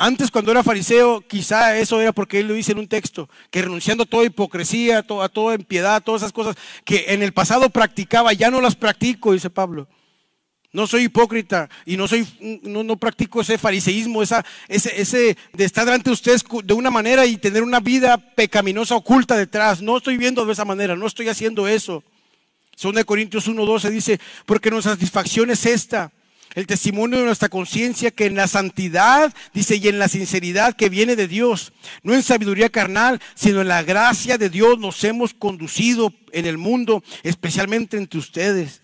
Antes 0.00 0.30
cuando 0.30 0.52
era 0.52 0.62
fariseo, 0.62 1.22
quizá 1.22 1.76
eso 1.76 2.00
era 2.00 2.12
porque 2.12 2.38
él 2.38 2.46
lo 2.46 2.54
dice 2.54 2.70
en 2.70 2.78
un 2.78 2.86
texto, 2.86 3.28
que 3.50 3.62
renunciando 3.62 4.04
a 4.04 4.06
toda 4.06 4.24
hipocresía, 4.24 4.98
a 4.98 5.02
toda, 5.02 5.56
impiedad, 5.56 5.96
a 5.96 6.00
todas 6.00 6.22
esas 6.22 6.32
cosas 6.32 6.54
que 6.84 7.06
en 7.08 7.20
el 7.20 7.32
pasado 7.32 7.68
practicaba, 7.68 8.32
ya 8.32 8.48
no 8.48 8.60
las 8.60 8.76
practico, 8.76 9.32
dice 9.32 9.50
Pablo. 9.50 9.88
No 10.72 10.86
soy 10.86 11.04
hipócrita 11.04 11.68
y 11.84 11.96
no 11.96 12.06
soy, 12.06 12.28
no, 12.62 12.84
no 12.84 12.96
practico 12.96 13.40
ese 13.40 13.58
fariseísmo, 13.58 14.22
esa, 14.22 14.44
ese, 14.68 15.00
ese 15.00 15.36
de 15.52 15.64
estar 15.64 16.00
de 16.00 16.10
ustedes 16.12 16.44
de 16.62 16.74
una 16.74 16.92
manera 16.92 17.26
y 17.26 17.36
tener 17.36 17.64
una 17.64 17.80
vida 17.80 18.18
pecaminosa 18.18 18.94
oculta 18.94 19.36
detrás. 19.36 19.82
No 19.82 19.96
estoy 19.96 20.16
viendo 20.16 20.46
de 20.46 20.52
esa 20.52 20.64
manera, 20.64 20.94
no 20.94 21.08
estoy 21.08 21.28
haciendo 21.28 21.66
eso. 21.66 22.04
Son 22.76 22.94
de 22.94 23.04
Corintios 23.04 23.48
1.12 23.48 23.90
dice, 23.90 24.20
porque 24.46 24.70
nuestra 24.70 24.92
satisfacción 24.92 25.50
es 25.50 25.66
esta, 25.66 26.12
el 26.54 26.66
testimonio 26.66 27.18
de 27.18 27.24
nuestra 27.24 27.48
conciencia 27.48 28.10
que 28.10 28.26
en 28.26 28.34
la 28.34 28.48
santidad, 28.48 29.34
dice, 29.52 29.76
y 29.76 29.88
en 29.88 29.98
la 29.98 30.08
sinceridad 30.08 30.74
que 30.74 30.88
viene 30.88 31.16
de 31.16 31.28
Dios, 31.28 31.72
no 32.02 32.14
en 32.14 32.22
sabiduría 32.22 32.68
carnal, 32.70 33.20
sino 33.34 33.60
en 33.60 33.68
la 33.68 33.82
gracia 33.82 34.38
de 34.38 34.50
Dios 34.50 34.78
nos 34.78 35.02
hemos 35.04 35.34
conducido 35.34 36.12
en 36.32 36.46
el 36.46 36.58
mundo, 36.58 37.02
especialmente 37.22 37.96
entre 37.96 38.18
ustedes. 38.18 38.82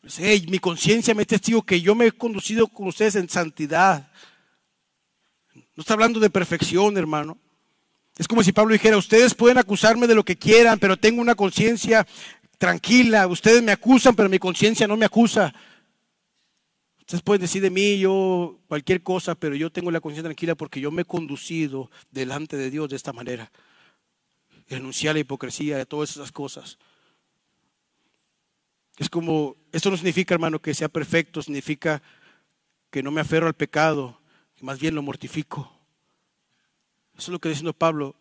Pues, 0.00 0.18
mi 0.48 0.58
conciencia 0.58 1.14
me 1.14 1.26
testigo 1.26 1.62
que 1.62 1.80
yo 1.80 1.94
me 1.94 2.06
he 2.06 2.12
conducido 2.12 2.66
con 2.66 2.88
ustedes 2.88 3.16
en 3.16 3.28
santidad. 3.28 4.08
No 5.54 5.80
está 5.80 5.94
hablando 5.94 6.20
de 6.20 6.30
perfección, 6.30 6.96
hermano. 6.96 7.38
Es 8.18 8.28
como 8.28 8.42
si 8.42 8.52
Pablo 8.52 8.72
dijera, 8.72 8.96
ustedes 8.96 9.34
pueden 9.34 9.58
acusarme 9.58 10.06
de 10.06 10.14
lo 10.14 10.24
que 10.24 10.36
quieran, 10.36 10.78
pero 10.78 10.98
tengo 10.98 11.20
una 11.20 11.34
conciencia 11.34 12.06
tranquila. 12.58 13.26
Ustedes 13.26 13.62
me 13.62 13.72
acusan, 13.72 14.14
pero 14.14 14.28
mi 14.28 14.38
conciencia 14.38 14.86
no 14.86 14.96
me 14.96 15.06
acusa. 15.06 15.52
Ustedes 17.12 17.24
pueden 17.24 17.42
decir 17.42 17.60
de 17.60 17.68
mí 17.68 17.98
yo 17.98 18.58
cualquier 18.68 19.02
cosa, 19.02 19.34
pero 19.34 19.54
yo 19.54 19.70
tengo 19.70 19.90
la 19.90 20.00
conciencia 20.00 20.30
tranquila 20.30 20.54
porque 20.54 20.80
yo 20.80 20.90
me 20.90 21.02
he 21.02 21.04
conducido 21.04 21.90
delante 22.10 22.56
de 22.56 22.70
Dios 22.70 22.88
de 22.88 22.96
esta 22.96 23.12
manera. 23.12 23.52
Renunciar 24.66 25.10
a 25.10 25.14
la 25.14 25.20
hipocresía, 25.20 25.78
a 25.78 25.84
todas 25.84 26.12
esas 26.12 26.32
cosas. 26.32 26.78
Es 28.96 29.10
como, 29.10 29.56
esto 29.72 29.90
no 29.90 29.98
significa, 29.98 30.32
hermano, 30.32 30.62
que 30.62 30.72
sea 30.72 30.88
perfecto, 30.88 31.42
significa 31.42 32.02
que 32.90 33.02
no 33.02 33.10
me 33.10 33.20
aferro 33.20 33.46
al 33.46 33.52
pecado, 33.52 34.18
que 34.56 34.64
más 34.64 34.80
bien 34.80 34.94
lo 34.94 35.02
mortifico. 35.02 35.70
Eso 37.18 37.24
es 37.24 37.28
lo 37.28 37.40
que 37.40 37.48
está 37.48 37.56
diciendo 37.56 37.74
Pablo. 37.74 38.16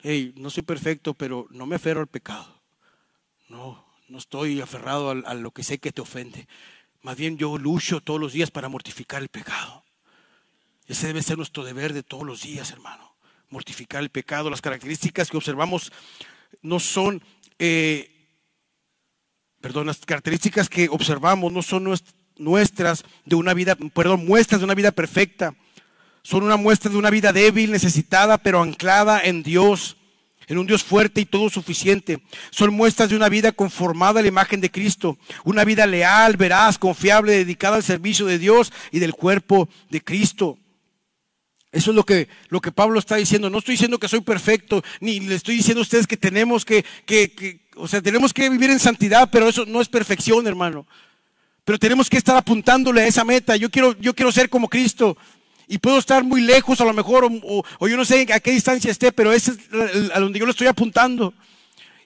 Hey, 0.00 0.34
no 0.36 0.50
soy 0.50 0.64
perfecto, 0.64 1.14
pero 1.14 1.46
no 1.50 1.66
me 1.66 1.76
aferro 1.76 2.00
al 2.00 2.08
pecado. 2.08 2.62
No, 3.48 3.86
no 4.08 4.18
estoy 4.18 4.60
aferrado 4.60 5.10
a 5.10 5.34
lo 5.34 5.52
que 5.52 5.62
sé 5.62 5.78
que 5.78 5.92
te 5.92 6.00
ofende. 6.00 6.48
Más 7.02 7.16
bien 7.16 7.38
yo 7.38 7.58
lucho 7.58 8.00
todos 8.00 8.20
los 8.20 8.32
días 8.32 8.50
para 8.50 8.68
mortificar 8.68 9.22
el 9.22 9.28
pecado. 9.28 9.84
Ese 10.86 11.06
debe 11.06 11.22
ser 11.22 11.36
nuestro 11.36 11.64
deber 11.64 11.92
de 11.92 12.02
todos 12.02 12.26
los 12.26 12.42
días, 12.42 12.70
hermano. 12.70 13.14
Mortificar 13.50 14.02
el 14.02 14.10
pecado. 14.10 14.50
Las 14.50 14.62
características 14.62 15.30
que 15.30 15.36
observamos 15.36 15.92
no 16.62 16.80
son, 16.80 17.22
eh, 17.58 18.10
perdón, 19.60 19.86
las 19.86 19.98
características 19.98 20.68
que 20.68 20.88
observamos 20.88 21.52
no 21.52 21.62
son 21.62 21.94
nuestras 22.38 23.04
de 23.26 23.36
una 23.36 23.52
vida, 23.54 23.76
perdón, 23.76 24.26
muestras 24.26 24.60
de 24.60 24.64
una 24.64 24.74
vida 24.74 24.90
perfecta. 24.90 25.54
Son 26.22 26.42
una 26.42 26.56
muestra 26.56 26.90
de 26.90 26.96
una 26.96 27.10
vida 27.10 27.32
débil, 27.32 27.70
necesitada, 27.70 28.38
pero 28.38 28.62
anclada 28.62 29.20
en 29.22 29.42
Dios 29.42 29.97
en 30.48 30.58
un 30.58 30.66
Dios 30.66 30.82
fuerte 30.82 31.20
y 31.20 31.26
todo 31.26 31.50
suficiente. 31.50 32.20
Son 32.50 32.72
muestras 32.74 33.10
de 33.10 33.16
una 33.16 33.28
vida 33.28 33.52
conformada 33.52 34.20
a 34.20 34.22
la 34.22 34.28
imagen 34.28 34.60
de 34.60 34.70
Cristo, 34.70 35.18
una 35.44 35.64
vida 35.64 35.86
leal, 35.86 36.36
veraz, 36.36 36.78
confiable, 36.78 37.32
dedicada 37.32 37.76
al 37.76 37.82
servicio 37.82 38.26
de 38.26 38.38
Dios 38.38 38.72
y 38.90 38.98
del 38.98 39.14
cuerpo 39.14 39.68
de 39.90 40.02
Cristo. 40.02 40.58
Eso 41.70 41.90
es 41.90 41.96
lo 41.96 42.04
que, 42.04 42.28
lo 42.48 42.60
que 42.60 42.72
Pablo 42.72 42.98
está 42.98 43.16
diciendo. 43.16 43.50
No 43.50 43.58
estoy 43.58 43.74
diciendo 43.74 43.98
que 43.98 44.08
soy 44.08 44.20
perfecto, 44.20 44.82
ni 45.00 45.20
le 45.20 45.34
estoy 45.34 45.56
diciendo 45.56 45.80
a 45.80 45.82
ustedes 45.82 46.06
que 46.06 46.16
tenemos 46.16 46.64
que, 46.64 46.84
que, 47.04 47.68
o 47.76 47.86
sea, 47.86 48.00
tenemos 48.00 48.32
que 48.32 48.48
vivir 48.48 48.70
en 48.70 48.78
santidad, 48.78 49.28
pero 49.30 49.48
eso 49.48 49.66
no 49.66 49.82
es 49.82 49.88
perfección, 49.88 50.46
hermano. 50.46 50.86
Pero 51.64 51.78
tenemos 51.78 52.08
que 52.08 52.16
estar 52.16 52.36
apuntándole 52.36 53.02
a 53.02 53.06
esa 53.06 53.24
meta. 53.24 53.54
Yo 53.56 53.70
quiero, 53.70 53.94
yo 53.98 54.14
quiero 54.14 54.32
ser 54.32 54.48
como 54.48 54.68
Cristo. 54.68 55.18
Y 55.68 55.78
puedo 55.78 55.98
estar 55.98 56.24
muy 56.24 56.40
lejos 56.40 56.80
a 56.80 56.84
lo 56.84 56.94
mejor, 56.94 57.30
o, 57.42 57.88
yo 57.88 57.96
no 57.96 58.04
sé 58.04 58.26
a 58.32 58.40
qué 58.40 58.52
distancia 58.52 58.90
esté, 58.90 59.12
pero 59.12 59.32
ese 59.32 59.52
es 59.52 59.58
a 60.14 60.18
donde 60.18 60.38
yo 60.38 60.46
lo 60.46 60.52
estoy 60.52 60.66
apuntando. 60.66 61.34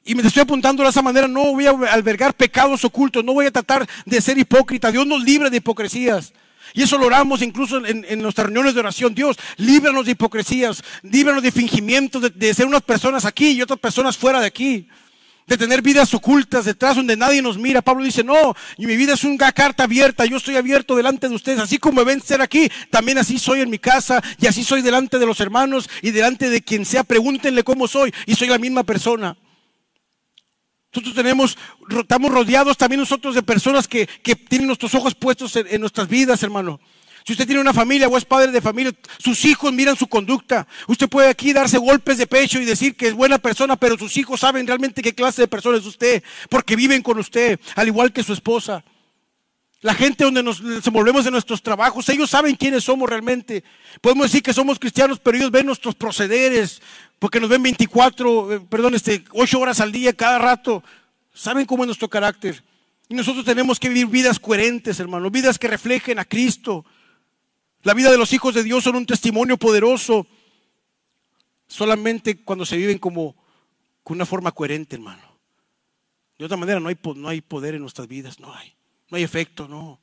Y 0.05 0.17
me 0.17 0.23
estoy 0.23 0.43
apuntando 0.43 0.83
de 0.83 0.89
esa 0.89 1.01
manera, 1.01 1.29
no 1.29 1.53
voy 1.53 1.67
a 1.67 1.71
albergar 1.93 2.35
pecados 2.35 2.85
ocultos, 2.85 3.25
no 3.25 3.35
voy 3.35 3.47
a 3.47 3.53
tratar 3.53 3.89
de 4.05 4.21
ser 4.21 4.37
hipócrita. 4.37 4.91
Dios 4.91 5.07
nos 5.07 5.23
libre 5.23 5.49
de 5.49 5.59
hipocresías. 5.59 6.33
Y 6.75 6.83
eso 6.83 6.99
lo 6.99 7.07
oramos 7.07 7.41
incluso 7.41 7.85
en, 7.87 8.21
nuestras 8.21 8.47
reuniones 8.47 8.75
de 8.75 8.81
oración. 8.81 9.15
Dios, 9.15 9.37
líbranos 9.59 10.07
de 10.07 10.13
hipocresías, 10.13 10.83
líbranos 11.03 11.43
de 11.43 11.53
fingimientos, 11.53 12.33
de 12.35 12.55
ser 12.55 12.67
unas 12.67 12.83
personas 12.83 13.25
aquí 13.25 13.51
y 13.51 13.63
otras 13.63 13.79
personas 13.79 14.17
fuera 14.17 14.41
de 14.41 14.47
aquí 14.47 14.89
de 15.47 15.57
tener 15.57 15.83
vidas 15.83 16.15
ocultas 16.15 16.65
detrás 16.65 16.97
donde 16.97 17.17
nadie 17.17 17.43
nos 17.43 17.59
mira. 17.59 17.83
Pablo 17.83 18.05
dice, 18.05 18.25
no, 18.25 18.55
y 18.77 18.87
mi 18.87 18.97
vida 18.97 19.15
es 19.15 19.25
una 19.25 19.53
carta 19.53 19.85
abierta, 19.85 20.25
yo 20.25 20.37
estoy 20.37 20.57
abierto 20.57 20.97
delante 20.97 21.29
de 21.29 21.35
ustedes, 21.35 21.61
así 21.61 21.79
como 21.79 21.97
me 21.97 22.05
ven 22.05 22.21
ser 22.21 22.41
aquí, 22.41 22.71
también 22.91 23.19
así 23.19 23.39
soy 23.39 23.61
en 23.61 23.71
mi 23.71 23.79
casa 23.79 24.23
y 24.41 24.47
así 24.47 24.65
soy 24.65 24.83
delante 24.83 25.19
de 25.19 25.27
los 25.27 25.41
hermanos 25.41 25.89
y 26.01 26.11
delante 26.11 26.51
de 26.51 26.63
quien 26.63 26.85
sea, 26.85 27.05
pregúntenle 27.05 27.65
cómo 27.65 27.89
soy 27.89 28.13
y 28.27 28.35
soy 28.35 28.49
la 28.49 28.59
misma 28.59 28.85
persona. 28.85 29.37
Nosotros 30.95 31.15
tenemos, 31.15 31.57
estamos 32.01 32.31
rodeados 32.31 32.77
también 32.77 33.01
nosotros 33.01 33.35
de 33.35 33.43
personas 33.43 33.89
que, 33.89 34.07
tienen 34.49 34.67
nuestros 34.67 34.95
ojos 34.95 35.15
puestos 35.15 35.57
en 35.57 35.81
nuestras 35.81 36.07
vidas, 36.07 36.43
hermano. 36.43 36.81
Si 37.25 37.33
usted 37.33 37.47
tiene 37.47 37.61
una 37.61 37.73
familia 37.73 38.09
o 38.09 38.17
es 38.17 38.25
padre 38.25 38.51
de 38.51 38.61
familia, 38.61 38.93
sus 39.19 39.45
hijos 39.45 39.73
miran 39.73 39.97
su 39.97 40.07
conducta. 40.09 40.67
Usted 40.89 41.09
puede 41.09 41.29
aquí 41.29 41.53
darse 41.53 41.79
golpes 41.79 42.19
de 42.19 42.27
pecho 42.27 42.61
y 42.61 42.65
decir 42.65 42.97
que 42.97 43.09
es 43.09 43.15
buena 43.15 43.39
persona, 43.39 43.77
pero 43.77 43.97
sus 43.97 44.17
hijos 44.17 44.41
saben 44.41 44.67
realmente 44.67 45.03
qué 45.03 45.15
clase 45.15 45.43
de 45.43 45.49
persona 45.49 45.79
es 45.79 45.87
usted, 45.87 46.23
porque 46.49 46.77
viven 46.77 47.03
con 47.03 47.19
usted, 47.19 47.61
al 47.77 47.87
igual 47.87 48.13
que 48.13 48.25
su 48.25 48.33
esposa. 48.33 48.85
La 49.83 49.95
gente 49.95 50.23
donde 50.23 50.45
nos 50.45 50.63
desenvolvemos 50.63 51.27
en 51.27 51.33
nuestros 51.33 51.61
trabajos, 51.61 52.09
ellos 52.09 52.31
saben 52.31 52.55
quiénes 52.55 52.85
somos 52.85 53.09
realmente. 53.09 53.65
Podemos 54.01 54.27
decir 54.27 54.43
que 54.43 54.55
somos 54.55 54.79
cristianos, 54.79 55.19
pero 55.19 55.37
ellos 55.37 55.51
ven 55.51 55.67
nuestros 55.67 55.97
procederes, 55.97 56.81
porque 57.19 57.41
nos 57.41 57.51
ven 57.51 57.63
24, 57.65 58.53
eh, 58.53 58.61
perdón, 58.69 58.95
este, 58.95 59.25
8 59.33 59.59
horas 59.59 59.81
al 59.81 59.91
día 59.91 60.13
cada 60.13 60.39
rato. 60.39 60.85
Saben 61.35 61.67
cómo 61.67 61.83
es 61.83 61.87
nuestro 61.87 62.09
carácter. 62.09 62.63
Y 63.09 63.15
nosotros 63.15 63.45
tenemos 63.45 63.81
que 63.81 63.89
vivir 63.89 64.07
vidas 64.07 64.39
coherentes, 64.39 65.01
hermano, 65.01 65.31
vidas 65.31 65.59
que 65.59 65.67
reflejen 65.67 66.21
a 66.21 66.25
Cristo. 66.25 66.85
La 67.83 67.95
vida 67.95 68.11
de 68.11 68.19
los 68.19 68.33
hijos 68.33 68.55
de 68.55 68.63
Dios 68.63 68.85
son 68.85 68.97
un 68.97 69.07
testimonio 69.07 69.57
poderoso 69.57 70.27
solamente 71.67 72.43
cuando 72.45 72.65
se 72.65 72.77
viven 72.77 72.99
como 72.99 73.35
con 74.03 74.17
una 74.17 74.27
forma 74.27 74.53
coherente, 74.53 74.97
hermano. 74.97 75.23
De 76.39 76.45
otra 76.45 76.57
manera 76.57 76.81
no 76.81 76.89
hay, 76.89 76.99
no 77.17 77.29
hay 77.29 77.41
poder 77.41 77.75
en 77.75 77.81
nuestras 77.81 78.09
vidas, 78.09 78.41
no 78.41 78.53
hay. 78.55 78.75
No 79.11 79.17
hay 79.17 79.23
efecto, 79.23 79.69
no. 79.69 80.01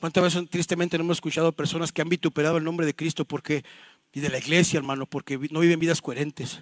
¿Cuántas 0.00 0.22
veces 0.22 0.50
tristemente 0.50 0.98
no 0.98 1.04
hemos 1.04 1.16
escuchado 1.18 1.52
personas 1.52 1.90
que 1.90 2.02
han 2.02 2.08
vituperado 2.08 2.58
el 2.58 2.64
nombre 2.64 2.86
de 2.86 2.94
Cristo 2.94 3.24
porque, 3.24 3.64
y 4.12 4.20
de 4.20 4.28
la 4.28 4.38
iglesia, 4.38 4.78
hermano, 4.78 5.06
porque 5.06 5.38
no 5.50 5.60
viven 5.60 5.80
vidas 5.80 6.02
coherentes? 6.02 6.60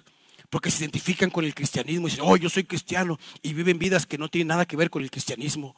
Porque 0.49 0.71
se 0.71 0.83
identifican 0.83 1.29
con 1.29 1.43
el 1.43 1.53
cristianismo 1.53 2.07
y 2.07 2.11
dicen, 2.11 2.25
oh, 2.25 2.37
yo 2.37 2.49
soy 2.49 2.63
cristiano, 2.63 3.19
y 3.41 3.53
viven 3.53 3.77
vidas 3.77 4.05
que 4.05 4.17
no 4.17 4.29
tienen 4.29 4.47
nada 4.49 4.65
que 4.65 4.77
ver 4.77 4.89
con 4.89 5.03
el 5.03 5.11
cristianismo. 5.11 5.75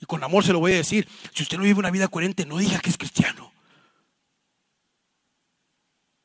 Y 0.00 0.06
con 0.06 0.22
amor 0.24 0.44
se 0.44 0.52
lo 0.52 0.58
voy 0.58 0.72
a 0.72 0.76
decir, 0.76 1.06
si 1.32 1.44
usted 1.44 1.58
no 1.58 1.64
vive 1.64 1.78
una 1.78 1.90
vida 1.90 2.08
coherente, 2.08 2.44
no 2.44 2.58
diga 2.58 2.80
que 2.80 2.90
es 2.90 2.98
cristiano. 2.98 3.53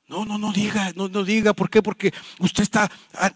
No, 0.09 0.25
no, 0.25 0.39
no 0.39 0.51
diga, 0.51 0.91
no, 0.95 1.07
no 1.07 1.23
diga, 1.23 1.53
¿por 1.53 1.69
qué? 1.69 1.83
Porque 1.83 2.11
usted 2.39 2.63
está 2.63 2.89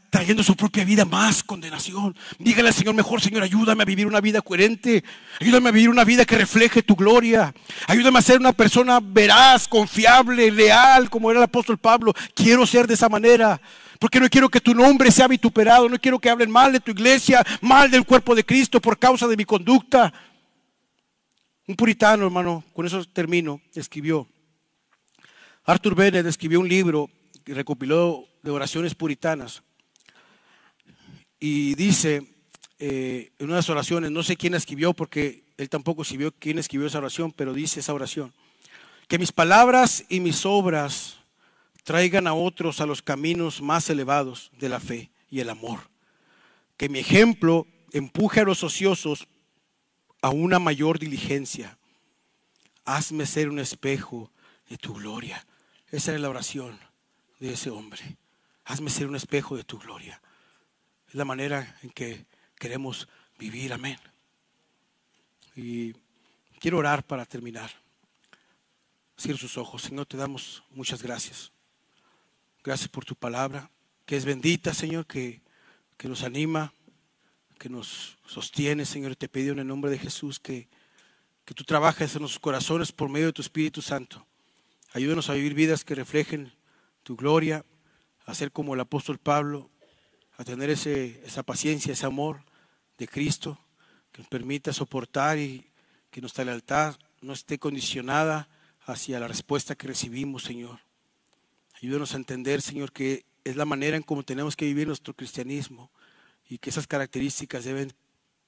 trayendo 0.10 0.42
su 0.42 0.56
propia 0.56 0.84
vida 0.84 1.06
más 1.06 1.44
condenación. 1.44 2.16
Dígale 2.40 2.70
al 2.70 2.74
Señor, 2.74 2.96
mejor 2.96 3.22
Señor, 3.22 3.44
ayúdame 3.44 3.84
a 3.84 3.86
vivir 3.86 4.08
una 4.08 4.20
vida 4.20 4.42
coherente, 4.42 5.04
ayúdame 5.40 5.70
a 5.70 5.72
vivir 5.72 5.90
una 5.92 6.04
vida 6.04 6.26
que 6.26 6.36
refleje 6.36 6.82
tu 6.82 6.96
gloria, 6.96 7.54
ayúdame 7.86 8.18
a 8.18 8.24
ser 8.24 8.40
una 8.40 8.54
persona 8.54 9.00
veraz, 9.00 9.68
confiable, 9.68 10.50
leal, 10.50 11.12
como 11.12 11.30
era 11.30 11.42
el 11.42 11.44
apóstol 11.44 11.78
Pablo. 11.78 12.12
Quiero 12.34 12.66
ser 12.66 12.88
de 12.88 12.96
esa 12.96 13.08
manera, 13.08 13.62
porque 14.00 14.20
no 14.20 14.28
quiero 14.28 14.50
que 14.50 14.60
tu 14.60 14.74
nombre 14.74 15.12
sea 15.12 15.28
vituperado, 15.28 15.88
no 15.88 16.00
quiero 16.00 16.18
que 16.18 16.32
hablen 16.32 16.50
mal 16.50 16.74
de 16.74 16.80
tu 16.80 16.90
iglesia, 16.90 17.46
mal 17.62 17.92
del 17.92 18.04
cuerpo 18.04 18.34
de 18.34 18.44
Cristo 18.44 18.82
por 18.82 18.98
causa 18.98 19.28
de 19.28 19.38
mi 19.38 19.46
conducta. 19.46 20.12
Un 21.68 21.76
puritano, 21.76 22.26
hermano, 22.26 22.64
con 22.74 22.88
eso 22.88 23.06
termino, 23.06 23.62
escribió. 23.76 24.28
Arthur 25.66 25.96
Bennett 25.96 26.26
escribió 26.26 26.60
un 26.60 26.68
libro 26.68 27.10
que 27.44 27.54
recopiló 27.54 28.28
de 28.42 28.52
oraciones 28.52 28.96
puritanas. 28.96 29.64
Y 31.40 31.76
dice 31.76 32.28
eh, 32.80 33.32
en 33.40 33.50
unas 33.50 33.70
oraciones, 33.70 34.12
no 34.12 34.24
sé 34.24 34.36
quién 34.36 34.56
escribió 34.56 34.94
porque 34.94 35.46
él 35.58 35.70
tampoco 35.70 36.02
escribió 36.02 36.34
quién 36.34 36.60
escribió 36.60 36.88
esa 36.88 36.98
oración, 36.98 37.32
pero 37.32 37.54
dice 37.54 37.80
esa 37.80 37.94
oración, 37.94 38.34
que 39.08 39.18
mis 39.18 39.32
palabras 39.32 40.04
y 40.10 40.20
mis 40.20 40.46
obras 40.46 41.18
traigan 41.84 42.28
a 42.28 42.34
otros 42.34 42.82
a 42.82 42.86
los 42.86 43.02
caminos 43.02 43.62
más 43.62 43.90
elevados 43.90 44.52
de 44.60 44.70
la 44.70 44.82
fe 44.82 45.12
y 45.30 45.40
el 45.40 45.50
amor. 45.50 45.90
Que 46.76 46.90
mi 46.90 47.00
ejemplo 47.00 47.68
empuje 47.92 48.42
a 48.42 48.46
los 48.46 48.64
ociosos 48.64 49.28
a 50.22 50.30
una 50.30 50.60
mayor 50.60 51.00
diligencia. 51.00 51.78
Hazme 52.84 53.26
ser 53.26 53.50
un 53.50 53.60
espejo 53.60 54.32
de 54.70 54.78
tu 54.78 54.94
gloria. 54.94 55.46
Esa 55.94 56.10
era 56.10 56.22
la 56.22 56.30
oración 56.32 56.80
de 57.40 57.54
ese 57.54 57.70
hombre. 57.70 58.18
Hazme 58.66 58.90
ser 58.90 59.06
un 59.06 59.16
espejo 59.16 59.56
de 59.56 59.64
tu 59.64 59.78
gloria. 59.78 60.20
Es 61.08 61.14
la 61.14 61.24
manera 61.24 61.78
en 61.84 61.92
que 61.92 62.26
queremos 62.56 63.08
vivir. 63.38 63.72
Amén. 63.72 64.00
Y 65.56 65.94
quiero 66.60 66.80
orar 66.80 67.06
para 67.06 67.28
terminar. 67.28 67.70
Cierra 69.16 69.38
sus 69.38 69.56
ojos. 69.56 69.84
Señor, 69.84 70.08
te 70.08 70.18
damos 70.18 70.64
muchas 70.72 71.04
gracias. 71.04 71.52
Gracias 72.64 72.90
por 72.90 73.06
tu 73.06 73.14
palabra, 73.14 73.70
que 74.08 74.18
es 74.18 74.26
bendita, 74.26 74.74
Señor, 74.74 75.06
que, 75.06 75.44
que 75.96 76.08
nos 76.08 76.24
anima, 76.24 76.74
que 77.60 77.70
nos 77.70 78.18
sostiene, 78.26 78.86
Señor. 78.86 79.16
Te 79.16 79.30
pido 79.30 79.54
en 79.54 79.60
el 79.60 79.68
nombre 79.68 79.92
de 79.92 80.00
Jesús 80.00 80.40
que, 80.40 80.68
que 81.46 81.54
tú 81.54 81.64
trabajes 81.64 82.16
en 82.16 82.24
nuestros 82.24 82.40
corazones 82.40 82.92
por 82.92 83.10
medio 83.10 83.28
de 83.28 83.34
tu 83.34 83.44
Espíritu 83.44 83.80
Santo. 83.84 84.26
Ayúdanos 84.94 85.30
a 85.30 85.34
vivir 85.34 85.56
vidas 85.56 85.84
que 85.84 85.96
reflejen 85.96 86.54
tu 87.02 87.16
gloria, 87.16 87.66
a 88.26 88.36
ser 88.36 88.52
como 88.52 88.76
el 88.76 88.80
apóstol 88.80 89.18
Pablo, 89.18 89.72
a 90.38 90.44
tener 90.44 90.70
ese, 90.70 91.20
esa 91.26 91.42
paciencia, 91.42 91.94
ese 91.94 92.06
amor 92.06 92.44
de 93.00 93.08
Cristo, 93.08 93.60
que 94.12 94.22
nos 94.22 94.30
permita 94.30 94.72
soportar 94.72 95.40
y 95.40 95.66
que 96.12 96.22
nuestra 96.22 96.46
lealtad 96.46 96.96
no 97.22 97.34
esté 97.34 97.58
condicionada 97.58 98.48
hacia 98.86 99.20
la 99.20 99.28
respuesta 99.28 99.74
que 99.74 99.88
recibimos, 99.88 100.44
Señor. 100.44 100.80
Ayúdanos 101.82 102.14
a 102.14 102.18
entender, 102.18 102.62
Señor, 102.62 102.92
que 102.92 103.26
es 103.44 103.56
la 103.56 103.66
manera 103.66 103.98
en 103.98 104.04
cómo 104.04 104.22
tenemos 104.22 104.56
que 104.56 104.66
vivir 104.66 104.86
nuestro 104.86 105.16
cristianismo 105.16 105.92
y 106.48 106.60
que 106.60 106.70
esas 106.70 106.86
características 106.86 107.64
deben 107.64 107.94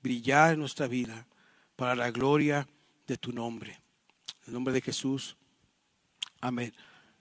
brillar 0.04 0.54
en 0.54 0.60
nuestra 0.60 0.88
vida 0.88 1.26
para 1.76 1.96
la 1.96 2.12
gloria 2.12 2.68
de 3.08 3.18
tu 3.18 3.32
nombre. 3.32 3.82
En 4.42 4.50
el 4.50 4.54
nombre 4.54 4.76
de 4.76 4.82
Jesús. 4.82 5.38
Amén. 6.46 6.72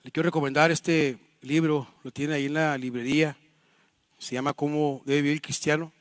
Le 0.03 0.11
quiero 0.11 0.27
recomendar 0.27 0.71
este 0.71 1.17
libro, 1.41 1.89
lo 2.03 2.11
tiene 2.11 2.35
ahí 2.35 2.45
en 2.45 2.53
la 2.53 2.77
librería. 2.77 3.39
Se 4.19 4.35
llama 4.35 4.53
Cómo 4.53 5.01
debe 5.07 5.23
vivir 5.23 5.37
el 5.37 5.41
cristiano. 5.41 5.95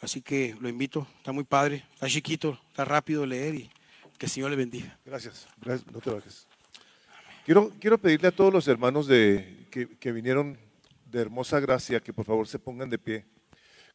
Así 0.00 0.22
que 0.22 0.56
lo 0.58 0.70
invito, 0.70 1.06
está 1.18 1.32
muy 1.32 1.44
padre, 1.44 1.84
está 1.92 2.08
chiquito, 2.08 2.58
está 2.68 2.86
rápido 2.86 3.26
leer 3.26 3.56
y 3.56 3.70
que 4.16 4.24
el 4.24 4.32
Señor 4.32 4.48
le 4.48 4.56
bendiga. 4.56 4.98
Gracias, 5.04 5.46
no 5.92 6.00
te 6.00 6.10
bajes. 6.12 6.46
Quiero, 7.44 7.70
quiero 7.78 7.98
pedirle 7.98 8.28
a 8.28 8.32
todos 8.32 8.50
los 8.50 8.66
hermanos 8.66 9.06
de, 9.06 9.66
que, 9.70 9.86
que 9.98 10.10
vinieron 10.10 10.56
de 11.04 11.20
hermosa 11.20 11.60
gracia 11.60 12.00
que 12.00 12.14
por 12.14 12.24
favor 12.24 12.48
se 12.48 12.58
pongan 12.58 12.88
de 12.88 12.98
pie. 12.98 13.26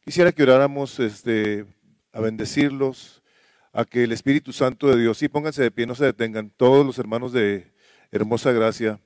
Quisiera 0.04 0.30
que 0.30 0.44
oráramos 0.44 1.00
este, 1.00 1.66
a 2.12 2.20
bendecirlos, 2.20 3.24
a 3.72 3.84
que 3.84 4.04
el 4.04 4.12
Espíritu 4.12 4.52
Santo 4.52 4.86
de 4.86 5.02
Dios, 5.02 5.18
sí, 5.18 5.26
pónganse 5.26 5.64
de 5.64 5.72
pie, 5.72 5.84
no 5.84 5.96
se 5.96 6.04
detengan, 6.04 6.50
todos 6.56 6.86
los 6.86 6.96
hermanos 7.00 7.32
de 7.32 7.76
hermosa 8.10 8.52
gracia, 8.52 9.00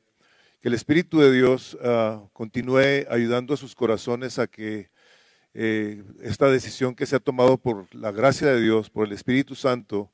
que 0.61 0.69
el 0.69 0.75
Espíritu 0.75 1.21
de 1.21 1.33
Dios 1.33 1.75
uh, 1.75 2.29
continúe 2.33 3.07
ayudando 3.11 3.55
a 3.55 3.57
sus 3.57 3.75
corazones 3.75 4.39
a 4.39 4.47
que 4.47 4.91
eh, 5.55 6.03
esta 6.23 6.51
decisión 6.51 6.95
que 6.95 7.05
se 7.05 7.17
ha 7.17 7.21
tomado 7.21 7.59
por 7.59 7.95
la 7.95 8.11
gracia 8.11 8.49
de 8.49 8.61
Dios, 8.61 8.89
por 8.89 9.07
el 9.07 9.13
Espíritu 9.13 9.55
Santo, 9.55 10.11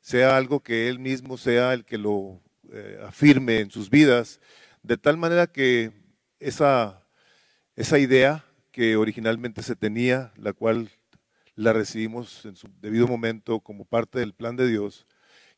sea 0.00 0.36
algo 0.36 0.60
que 0.60 0.88
Él 0.88 0.98
mismo 0.98 1.36
sea 1.38 1.72
el 1.72 1.84
que 1.84 1.98
lo 1.98 2.40
eh, 2.72 3.00
afirme 3.04 3.60
en 3.60 3.70
sus 3.70 3.90
vidas, 3.90 4.40
de 4.82 4.96
tal 4.96 5.16
manera 5.16 5.46
que 5.46 5.92
esa, 6.38 7.02
esa 7.74 7.98
idea 7.98 8.44
que 8.70 8.96
originalmente 8.96 9.62
se 9.62 9.74
tenía, 9.74 10.32
la 10.36 10.52
cual 10.52 10.90
la 11.56 11.72
recibimos 11.72 12.44
en 12.44 12.54
su 12.54 12.68
debido 12.80 13.08
momento 13.08 13.60
como 13.60 13.84
parte 13.84 14.18
del 14.20 14.34
plan 14.34 14.56
de 14.56 14.68
Dios, 14.68 15.06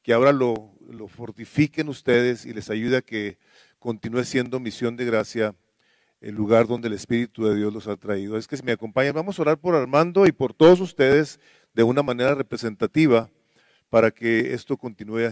que 0.03 0.12
ahora 0.12 0.32
lo, 0.32 0.74
fortifiquen 1.09 1.88
ustedes 1.88 2.46
y 2.46 2.53
les 2.53 2.70
ayude 2.70 2.99
a 2.99 3.03
que 3.03 3.38
continúe 3.78 4.24
siendo 4.24 4.61
misión 4.61 4.96
de 4.96 5.05
gracia 5.05 5.55
el 6.20 6.34
lugar 6.34 6.66
donde 6.66 6.88
el 6.88 6.94
Espíritu 6.94 7.44
de 7.44 7.57
Dios 7.57 7.72
los 7.72 7.86
ha 7.86 7.96
traído. 7.96 8.36
Es 8.36 8.49
que 8.49 8.57
si 8.57 8.62
me 8.62 8.72
acompañan, 8.72 9.14
vamos 9.14 9.38
a 9.38 9.42
orar 9.42 9.59
por 9.59 9.74
Armando 9.74 10.26
y 10.26 10.32
por 10.32 10.53
todos 10.53 10.80
ustedes 10.80 11.38
de 11.74 11.82
una 11.82 12.03
manera 12.03 12.34
representativa 12.34 13.30
para 13.88 14.11
que 14.11 14.53
esto 14.53 14.76
continúe 14.76 15.30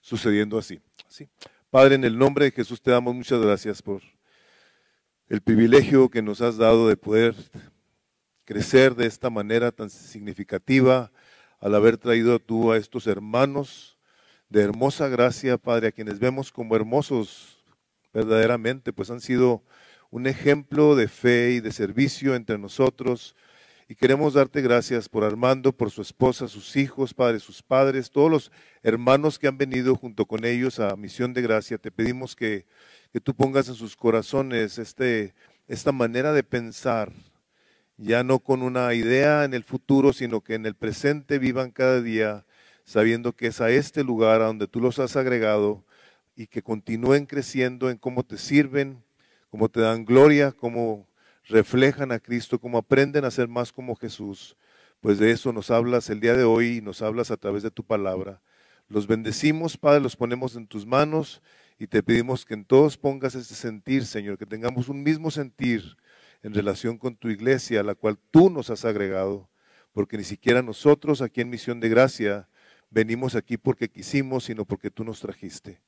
sucediendo 0.00 0.58
así. 0.58 0.80
¿sí? 1.08 1.28
Padre, 1.70 1.94
en 1.94 2.04
el 2.04 2.18
nombre 2.18 2.46
de 2.46 2.50
Jesús 2.50 2.82
te 2.82 2.90
damos 2.90 3.14
muchas 3.14 3.40
gracias 3.40 3.80
por 3.82 4.02
el 5.28 5.40
privilegio 5.40 6.08
que 6.08 6.22
nos 6.22 6.40
has 6.40 6.56
dado 6.56 6.88
de 6.88 6.96
poder 6.96 7.34
crecer 8.44 8.94
de 8.94 9.06
esta 9.06 9.28
manera 9.28 9.72
tan 9.72 9.90
significativa 9.90 11.10
al 11.58 11.74
haber 11.74 11.96
traído 11.96 12.38
tú 12.38 12.70
a 12.70 12.76
estos 12.76 13.06
hermanos 13.06 13.95
de 14.48 14.62
hermosa 14.62 15.08
gracia, 15.08 15.58
Padre, 15.58 15.88
a 15.88 15.92
quienes 15.92 16.18
vemos 16.18 16.52
como 16.52 16.76
hermosos 16.76 17.64
verdaderamente, 18.12 18.92
pues 18.92 19.10
han 19.10 19.20
sido 19.20 19.62
un 20.10 20.26
ejemplo 20.26 20.96
de 20.96 21.08
fe 21.08 21.52
y 21.52 21.60
de 21.60 21.72
servicio 21.72 22.34
entre 22.34 22.58
nosotros. 22.58 23.36
Y 23.88 23.94
queremos 23.94 24.34
darte 24.34 24.62
gracias 24.62 25.08
por 25.08 25.22
Armando, 25.22 25.72
por 25.72 25.90
su 25.90 26.02
esposa, 26.02 26.48
sus 26.48 26.76
hijos, 26.76 27.14
Padre, 27.14 27.38
sus 27.38 27.62
padres, 27.62 28.10
todos 28.10 28.30
los 28.30 28.52
hermanos 28.82 29.38
que 29.38 29.46
han 29.46 29.58
venido 29.58 29.94
junto 29.94 30.26
con 30.26 30.44
ellos 30.44 30.80
a 30.80 30.96
Misión 30.96 31.32
de 31.34 31.42
Gracia. 31.42 31.78
Te 31.78 31.92
pedimos 31.92 32.34
que 32.34 32.66
que 33.16 33.20
tú 33.20 33.34
pongas 33.34 33.68
en 33.68 33.74
sus 33.74 33.96
corazones 33.96 34.78
este, 34.78 35.34
esta 35.68 35.92
manera 35.92 36.32
de 36.32 36.42
pensar, 36.42 37.12
ya 37.96 38.22
no 38.24 38.40
con 38.40 38.62
una 38.62 38.92
idea 38.94 39.44
en 39.44 39.54
el 39.54 39.64
futuro, 39.64 40.12
sino 40.12 40.42
que 40.42 40.54
en 40.54 40.66
el 40.66 40.74
presente 40.74 41.38
vivan 41.38 41.70
cada 41.70 42.02
día 42.02 42.44
sabiendo 42.86 43.34
que 43.34 43.48
es 43.48 43.60
a 43.60 43.68
este 43.68 44.04
lugar 44.04 44.40
a 44.40 44.46
donde 44.46 44.68
tú 44.68 44.80
los 44.80 44.98
has 45.00 45.16
agregado 45.16 45.84
y 46.36 46.46
que 46.46 46.62
continúen 46.62 47.26
creciendo 47.26 47.90
en 47.90 47.98
cómo 47.98 48.22
te 48.22 48.38
sirven, 48.38 49.02
cómo 49.50 49.68
te 49.68 49.80
dan 49.80 50.04
gloria, 50.04 50.52
cómo 50.52 51.08
reflejan 51.48 52.12
a 52.12 52.20
Cristo, 52.20 52.60
cómo 52.60 52.78
aprenden 52.78 53.24
a 53.24 53.30
ser 53.30 53.48
más 53.48 53.72
como 53.72 53.96
Jesús. 53.96 54.56
Pues 55.00 55.18
de 55.18 55.32
eso 55.32 55.52
nos 55.52 55.70
hablas 55.70 56.08
el 56.10 56.20
día 56.20 56.34
de 56.34 56.44
hoy 56.44 56.76
y 56.76 56.80
nos 56.80 57.02
hablas 57.02 57.32
a 57.32 57.36
través 57.36 57.64
de 57.64 57.72
tu 57.72 57.82
palabra. 57.82 58.40
Los 58.88 59.08
bendecimos, 59.08 59.76
Padre, 59.76 60.00
los 60.00 60.14
ponemos 60.14 60.54
en 60.54 60.68
tus 60.68 60.86
manos 60.86 61.42
y 61.80 61.88
te 61.88 62.04
pedimos 62.04 62.46
que 62.46 62.54
en 62.54 62.64
todos 62.64 62.96
pongas 62.96 63.34
este 63.34 63.54
sentir, 63.54 64.06
Señor, 64.06 64.38
que 64.38 64.46
tengamos 64.46 64.88
un 64.88 65.02
mismo 65.02 65.32
sentir 65.32 65.96
en 66.44 66.54
relación 66.54 66.98
con 66.98 67.16
tu 67.16 67.30
iglesia, 67.30 67.80
a 67.80 67.82
la 67.82 67.96
cual 67.96 68.16
tú 68.30 68.48
nos 68.48 68.70
has 68.70 68.84
agregado, 68.84 69.48
porque 69.92 70.16
ni 70.16 70.24
siquiera 70.24 70.62
nosotros 70.62 71.20
aquí 71.20 71.40
en 71.40 71.50
Misión 71.50 71.80
de 71.80 71.88
Gracia 71.88 72.48
venimos 72.90 73.34
aquí 73.34 73.56
porque 73.56 73.88
quisimos, 73.88 74.44
sino 74.44 74.64
porque 74.64 74.90
tú 74.90 75.04
nos 75.04 75.20
trajiste. 75.20 75.80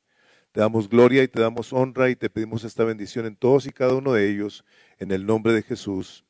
Te 0.52 0.60
damos 0.60 0.88
gloria 0.88 1.22
y 1.22 1.28
te 1.28 1.40
damos 1.40 1.72
honra 1.72 2.10
y 2.10 2.16
te 2.16 2.30
pedimos 2.30 2.64
esta 2.64 2.84
bendición 2.84 3.26
en 3.26 3.36
todos 3.36 3.66
y 3.66 3.72
cada 3.72 3.94
uno 3.94 4.12
de 4.12 4.28
ellos, 4.30 4.64
en 4.98 5.10
el 5.10 5.26
nombre 5.26 5.52
de 5.52 5.62
Jesús. 5.62 6.24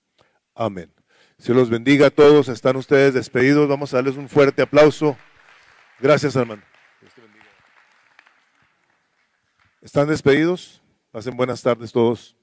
Amén. 0.54 0.92
Se 1.38 1.54
los 1.54 1.70
bendiga 1.70 2.08
a 2.08 2.10
todos, 2.10 2.48
están 2.48 2.76
ustedes 2.76 3.14
despedidos, 3.14 3.68
vamos 3.68 3.94
a 3.94 3.98
darles 3.98 4.16
un 4.16 4.28
fuerte 4.28 4.62
aplauso. 4.62 5.16
Gracias, 6.00 6.34
hermano. 6.34 6.62
¿Están 9.80 10.08
despedidos? 10.08 10.82
Pasen 11.12 11.36
buenas 11.36 11.62
tardes 11.62 11.92
todos. 11.92 12.37